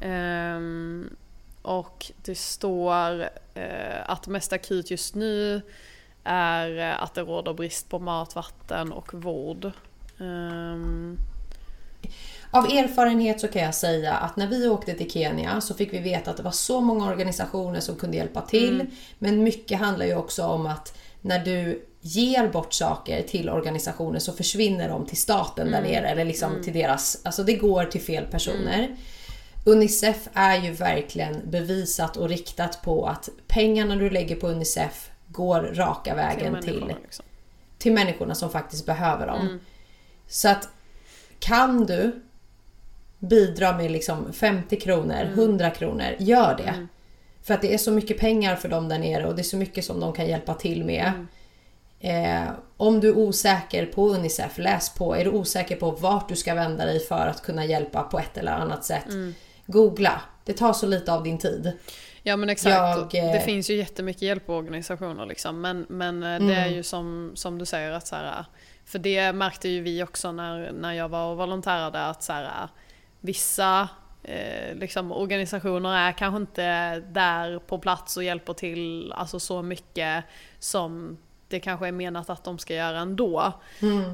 Ehm, 0.00 1.16
och 1.62 2.12
det 2.24 2.38
står 2.38 3.20
eh, 3.54 4.00
att 4.06 4.26
mest 4.26 4.52
akut 4.52 4.90
just 4.90 5.14
nu 5.14 5.62
är 6.24 6.78
eh, 6.78 7.02
att 7.02 7.14
det 7.14 7.20
råder 7.20 7.52
brist 7.52 7.88
på 7.88 7.98
mat, 7.98 8.34
vatten 8.34 8.92
och 8.92 9.14
vård. 9.14 9.70
Ehm, 10.20 11.16
Av 12.50 12.64
erfarenhet 12.64 13.40
så 13.40 13.48
kan 13.48 13.62
jag 13.62 13.74
säga 13.74 14.14
att 14.14 14.36
när 14.36 14.46
vi 14.46 14.68
åkte 14.68 14.94
till 14.94 15.10
Kenya 15.10 15.60
så 15.60 15.74
fick 15.74 15.92
vi 15.92 15.98
veta 15.98 16.30
att 16.30 16.36
det 16.36 16.42
var 16.42 16.50
så 16.50 16.80
många 16.80 17.06
organisationer 17.10 17.80
som 17.80 17.96
kunde 17.96 18.16
hjälpa 18.16 18.40
till. 18.40 18.86
Men 19.18 19.42
mycket 19.42 19.78
handlar 19.78 20.06
ju 20.06 20.14
också 20.16 20.44
om 20.44 20.66
att 20.66 20.98
när 21.20 21.44
du 21.44 21.86
ger 22.00 22.48
bort 22.48 22.72
saker 22.72 23.22
till 23.22 23.50
organisationer 23.50 24.18
så 24.18 24.32
försvinner 24.32 24.88
de 24.88 25.06
till 25.06 25.16
staten 25.16 25.70
där 25.70 25.82
nere. 25.82 26.08
Eller 26.08 26.24
liksom 26.24 26.62
till 26.62 26.72
deras, 26.72 27.20
alltså 27.22 27.42
det 27.42 27.54
går 27.54 27.84
till 27.84 28.00
fel 28.00 28.24
personer. 28.24 28.96
Unicef 29.64 30.28
är 30.34 30.56
ju 30.56 30.72
verkligen 30.72 31.40
bevisat 31.44 32.16
och 32.16 32.28
riktat 32.28 32.82
på 32.82 33.06
att 33.06 33.28
pengarna 33.46 33.96
du 33.96 34.10
lägger 34.10 34.36
på 34.36 34.48
Unicef 34.48 35.10
går 35.28 35.60
raka 35.60 36.14
vägen 36.14 36.62
till, 36.62 36.74
människorna, 36.74 36.98
liksom. 37.02 37.24
till 37.78 37.92
människorna 37.92 38.34
som 38.34 38.50
faktiskt 38.50 38.86
behöver 38.86 39.26
dem. 39.26 39.60
Så 40.26 40.48
att 40.48 40.68
kan 41.38 41.86
du 41.86 42.22
bidra 43.18 43.76
med 43.76 43.90
liksom 43.90 44.32
50 44.32 44.80
kronor, 44.80 45.24
100 45.24 45.70
kronor, 45.70 46.16
gör 46.18 46.56
det. 46.56 46.86
För 47.42 47.54
att 47.54 47.62
det 47.62 47.74
är 47.74 47.78
så 47.78 47.90
mycket 47.90 48.18
pengar 48.18 48.56
för 48.56 48.68
dem 48.68 48.88
där 48.88 48.98
nere 48.98 49.26
och 49.26 49.34
det 49.34 49.42
är 49.42 49.44
så 49.44 49.56
mycket 49.56 49.84
som 49.84 50.00
de 50.00 50.12
kan 50.12 50.26
hjälpa 50.26 50.54
till 50.54 50.84
med. 50.84 51.26
Eh, 52.00 52.50
om 52.76 53.00
du 53.00 53.08
är 53.08 53.18
osäker 53.18 53.86
på 53.86 54.08
Unicef, 54.08 54.58
läs 54.58 54.94
på. 54.94 55.16
Är 55.16 55.24
du 55.24 55.30
osäker 55.30 55.76
på 55.76 55.90
vart 55.90 56.28
du 56.28 56.36
ska 56.36 56.54
vända 56.54 56.84
dig 56.84 57.00
för 57.00 57.26
att 57.26 57.42
kunna 57.42 57.64
hjälpa 57.64 58.02
på 58.02 58.18
ett 58.18 58.38
eller 58.38 58.52
annat 58.52 58.84
sätt, 58.84 59.06
googla. 59.66 60.20
Det 60.44 60.52
tar 60.52 60.72
så 60.72 60.86
lite 60.86 61.12
av 61.12 61.22
din 61.22 61.38
tid. 61.38 61.72
Ja 62.22 62.36
men 62.36 62.48
exakt. 62.50 63.14
Jag, 63.14 63.24
eh, 63.24 63.32
Det 63.32 63.40
finns 63.40 63.70
ju 63.70 63.74
jättemycket 63.74 64.22
hjälporganisationer 64.22 65.26
liksom. 65.26 65.60
Men, 65.60 65.86
men 65.88 66.22
eh, 66.22 66.46
det 66.46 66.54
är 66.54 66.68
ju 66.68 66.82
som, 66.82 67.32
som 67.34 67.58
du 67.58 67.66
säger 67.66 67.92
att 67.92 68.06
så 68.06 68.16
här, 68.16 68.44
För 68.84 68.98
det 68.98 69.32
märkte 69.32 69.68
ju 69.68 69.82
vi 69.82 70.02
också 70.02 70.32
när, 70.32 70.72
när 70.72 70.92
jag 70.92 71.08
var 71.08 71.30
och 71.30 71.36
volontärade 71.36 72.06
att 72.06 72.22
så 72.22 72.32
här, 72.32 72.68
vissa 73.20 73.88
eh, 74.22 74.74
liksom, 74.74 75.12
organisationer 75.12 76.08
är 76.08 76.12
kanske 76.12 76.36
inte 76.36 76.96
där 77.00 77.58
på 77.58 77.78
plats 77.78 78.16
och 78.16 78.24
hjälper 78.24 78.52
till 78.52 79.12
alltså, 79.12 79.40
så 79.40 79.62
mycket 79.62 80.24
som 80.58 81.18
det 81.50 81.60
kanske 81.60 81.88
är 81.88 81.92
menat 81.92 82.30
att 82.30 82.44
de 82.44 82.58
ska 82.58 82.74
göra 82.74 82.98
ändå. 82.98 83.52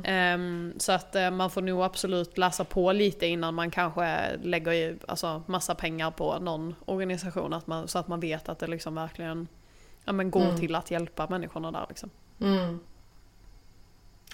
Ehm, 0.05 0.75
så 0.79 0.93
att 0.93 1.17
eh, 1.17 1.31
man 1.31 1.51
får 1.51 1.63
nog 1.63 1.83
absolut 1.83 2.39
läsa 2.39 2.65
på 2.65 2.93
lite 2.93 3.27
innan 3.27 3.55
man 3.55 3.71
kanske 3.71 4.37
lägger 4.43 4.73
i, 4.73 4.97
alltså, 5.09 5.43
massa 5.47 5.75
pengar 5.75 6.11
på 6.11 6.39
någon 6.39 6.75
organisation. 6.85 7.53
Att 7.53 7.67
man, 7.67 7.89
så 7.89 7.99
att 7.99 8.09
man 8.09 8.21
vet 8.21 8.49
att 8.49 8.59
det 8.59 8.67
liksom 8.67 8.95
verkligen 8.95 9.49
ja, 10.05 10.13
men 10.13 10.31
går 10.31 10.57
till 10.57 10.75
att 10.75 10.91
hjälpa 10.91 11.27
människorna 11.31 11.73
där. 11.73 11.87
Liksom. 11.89 12.11
Mm. 12.41 12.79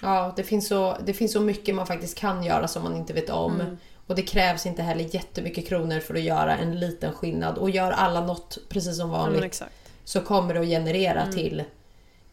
Ja, 0.01 0.33
det 0.35 0.43
finns, 0.43 0.67
så, 0.67 0.97
det 1.05 1.13
finns 1.13 1.33
så 1.33 1.41
mycket 1.41 1.75
man 1.75 1.87
faktiskt 1.87 2.17
kan 2.17 2.43
göra 2.43 2.67
som 2.67 2.83
man 2.83 2.95
inte 2.95 3.13
vet 3.13 3.29
om. 3.29 3.61
Mm. 3.61 3.77
Och 4.07 4.15
det 4.15 4.21
krävs 4.21 4.65
inte 4.65 4.81
heller 4.81 5.15
jättemycket 5.15 5.67
kronor 5.67 5.99
för 5.99 6.13
att 6.13 6.21
göra 6.21 6.57
en 6.57 6.79
liten 6.79 7.13
skillnad. 7.13 7.57
Och 7.57 7.69
gör 7.69 7.91
alla 7.91 8.25
något 8.25 8.57
precis 8.69 8.97
som 8.97 9.11
Ja, 9.11 9.17
vanligt 9.17 9.43
exakt. 9.43 9.73
så 10.03 10.21
kommer 10.21 10.53
det 10.53 10.59
att 10.59 10.65
generera 10.67 11.21
Mm. 11.21 11.33
till 11.33 11.63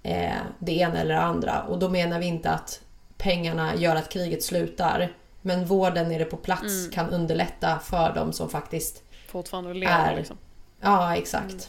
eh, 0.03 0.33
det 0.59 0.73
ena 0.73 1.01
eller 1.01 1.15
det 1.15 1.21
andra. 1.21 1.63
Och 1.63 1.79
då 1.79 1.89
menar 1.89 2.19
vi 2.19 2.27
inte 2.27 2.51
att 2.51 2.81
pengarna 3.19 3.75
gör 3.75 3.97
att 3.97 4.09
kriget 4.09 4.43
slutar. 4.45 5.13
Men 5.43 5.65
vården 5.65 6.09
nere 6.09 6.25
på 6.25 6.37
plats 6.37 6.63
Mm. 6.79 6.91
kan 6.91 7.11
underlätta 7.11 7.79
för 7.79 8.13
dem 8.15 8.33
som 8.33 8.49
faktiskt... 8.51 9.03
Fortfarande 9.29 9.75
lever 9.75 10.13
Är- 10.13 10.17
liksom. 10.17 10.39
Ja, 10.81 11.17
exakt. 11.17 11.51
Mm. 11.51 11.61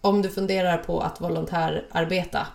Om 0.00 0.22
du 0.22 0.28
funderar 0.28 0.78
på 0.78 1.00
att 1.00 1.20
volontärarbeta 1.20 2.46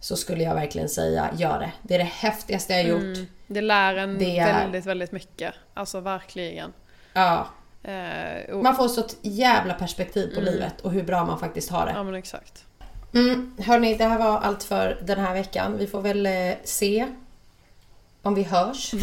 så 0.00 0.16
skulle 0.16 0.42
jag 0.42 0.54
verkligen 0.54 0.88
säga 0.88 1.30
gör 1.36 1.58
det. 1.60 1.72
Det 1.82 1.94
är 1.94 1.98
det 1.98 2.04
häftigaste 2.04 2.72
jag 2.72 2.82
gjort. 2.88 3.02
Mm. 3.02 3.26
Det 3.46 3.60
lär 3.60 3.96
en 3.96 4.18
Det 4.18 4.38
är- 4.38 4.60
väldigt, 4.60 4.86
väldigt 4.86 5.12
mycket. 5.12 5.54
Alltså 5.74 6.00
verkligen. 6.00 6.72
Ja, 7.12 7.46
Eh, 7.86 8.54
och, 8.54 8.62
man 8.62 8.76
får 8.76 8.88
så 8.88 9.00
ett 9.00 9.16
jävla 9.22 9.74
perspektiv 9.74 10.34
på 10.34 10.40
Mm. 10.40 10.52
livet 10.54 10.80
och 10.80 10.92
hur 10.92 11.02
bra 11.02 11.24
man 11.24 11.38
faktiskt 11.38 11.70
har 11.70 11.86
det. 11.86 11.92
ja 11.92 12.02
men 12.02 12.14
exakt. 12.14 12.64
Mm, 13.14 13.54
hörni, 13.58 13.94
det 13.94 14.04
här 14.04 14.18
var 14.18 14.38
allt 14.38 14.62
för 14.62 14.98
den 15.02 15.18
här 15.18 15.34
veckan. 15.34 15.78
Vi 15.78 15.86
får 15.86 16.00
väl 16.00 16.26
eh, 16.26 16.54
se 16.64 17.08
om 18.22 18.34
vi 18.34 18.42
hörs. 18.42 18.94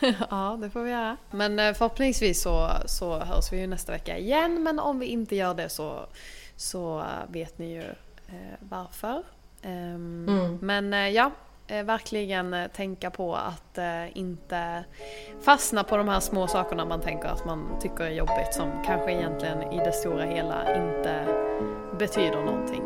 ja, 0.30 0.58
det 0.62 0.70
får 0.70 0.82
vi 0.82 0.90
göra. 0.90 1.16
Men 1.30 1.58
eh, 1.58 1.74
förhoppningsvis 1.74 2.42
så, 2.42 2.70
så 2.86 3.18
hörs 3.18 3.52
vi 3.52 3.60
ju 3.60 3.66
nästa 3.66 3.92
vecka 3.92 4.18
igen. 4.18 4.62
Men 4.62 4.78
om 4.78 4.98
vi 4.98 5.06
inte 5.06 5.36
gör 5.36 5.54
det 5.54 5.68
så, 5.68 6.06
så 6.56 6.98
eh, 6.98 7.32
vet 7.32 7.58
ni 7.58 7.72
ju 7.72 7.84
varför. 8.58 9.22
Ehm, 9.62 10.26
Mm. 10.28 10.58
Men 10.62 11.12
ja, 11.12 11.30
verkligen 11.84 12.56
tänka 12.76 13.10
på 13.10 13.34
att 13.34 13.78
inte 14.12 14.84
fastna 15.40 15.84
på 15.84 15.96
de 15.96 16.08
här 16.08 16.20
små 16.20 16.46
sakerna 16.46 16.84
man 16.84 17.00
tänker 17.00 17.28
att 17.28 17.44
man 17.44 17.78
tycker 17.80 18.04
är 18.04 18.10
jobbigt 18.10 18.54
som 18.54 18.70
kanske 18.86 19.12
egentligen 19.12 19.72
i 19.72 19.76
det 19.76 19.92
stora 19.92 20.24
hela 20.24 20.76
inte 20.76 21.26
betyder 21.98 22.42
någonting 22.42 22.82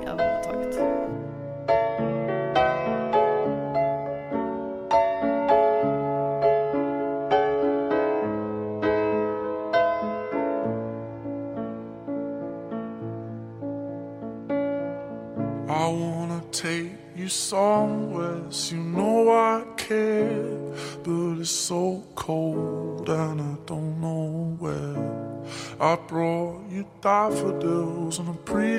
I 25.88 25.96
brought 25.96 26.68
you 26.70 26.84
daffodils 27.00 28.20
on 28.20 28.28
a 28.28 28.34
pretty 28.34 28.77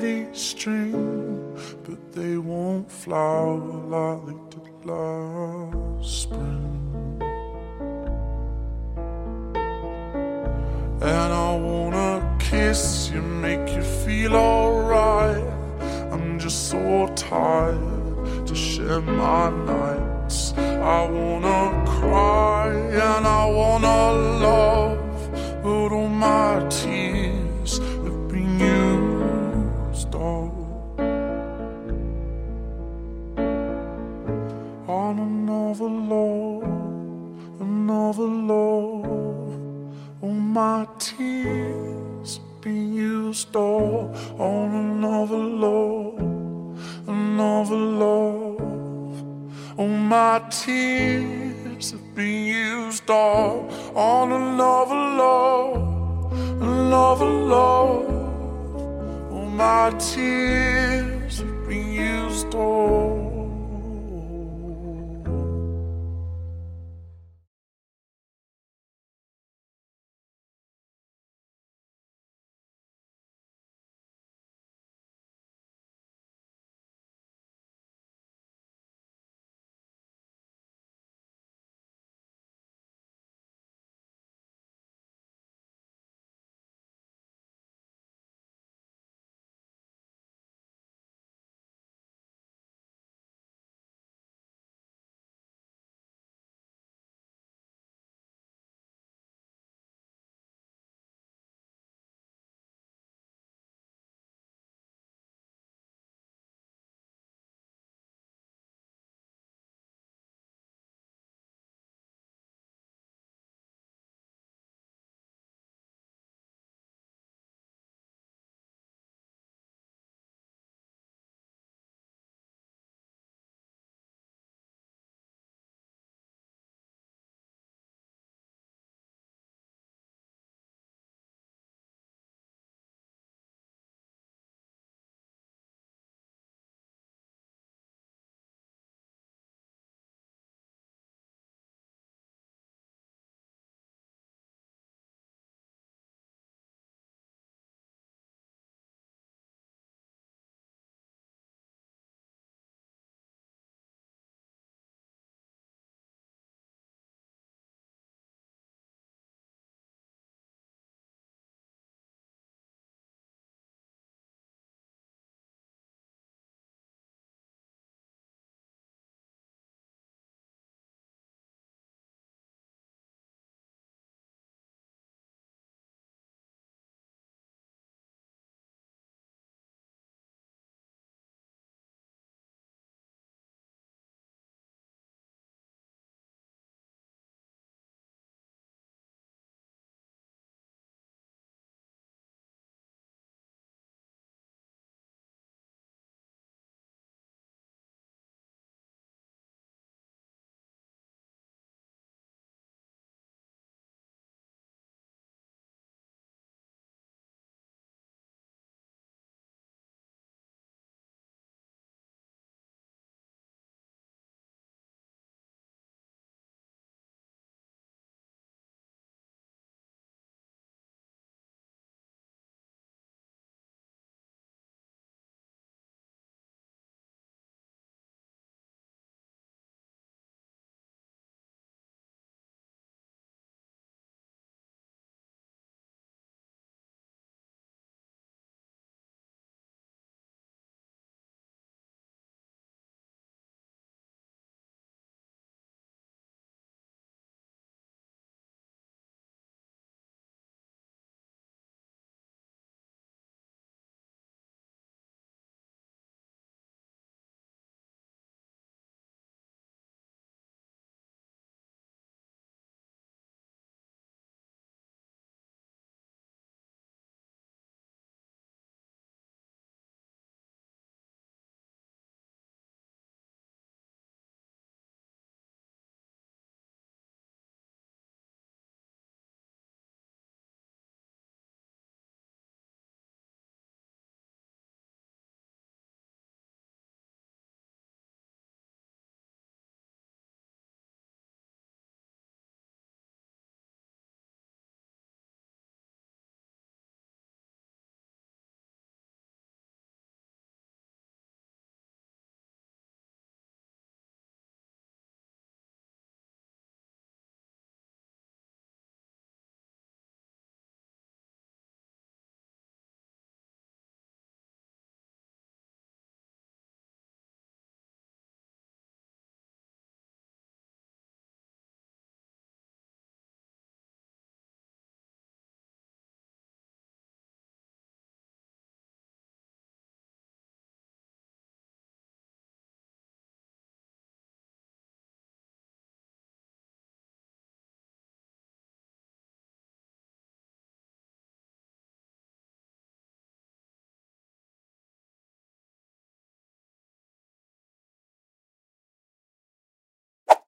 on 53.94 54.32
another 54.32 55.00
love, 55.22 56.32
another 56.62 57.30
love. 57.54 58.08
All 59.32 59.46
my 59.46 59.90
tears 59.98 61.38
have 61.38 61.68
been 61.68 61.92
used 61.92 62.54
all. 62.54 63.19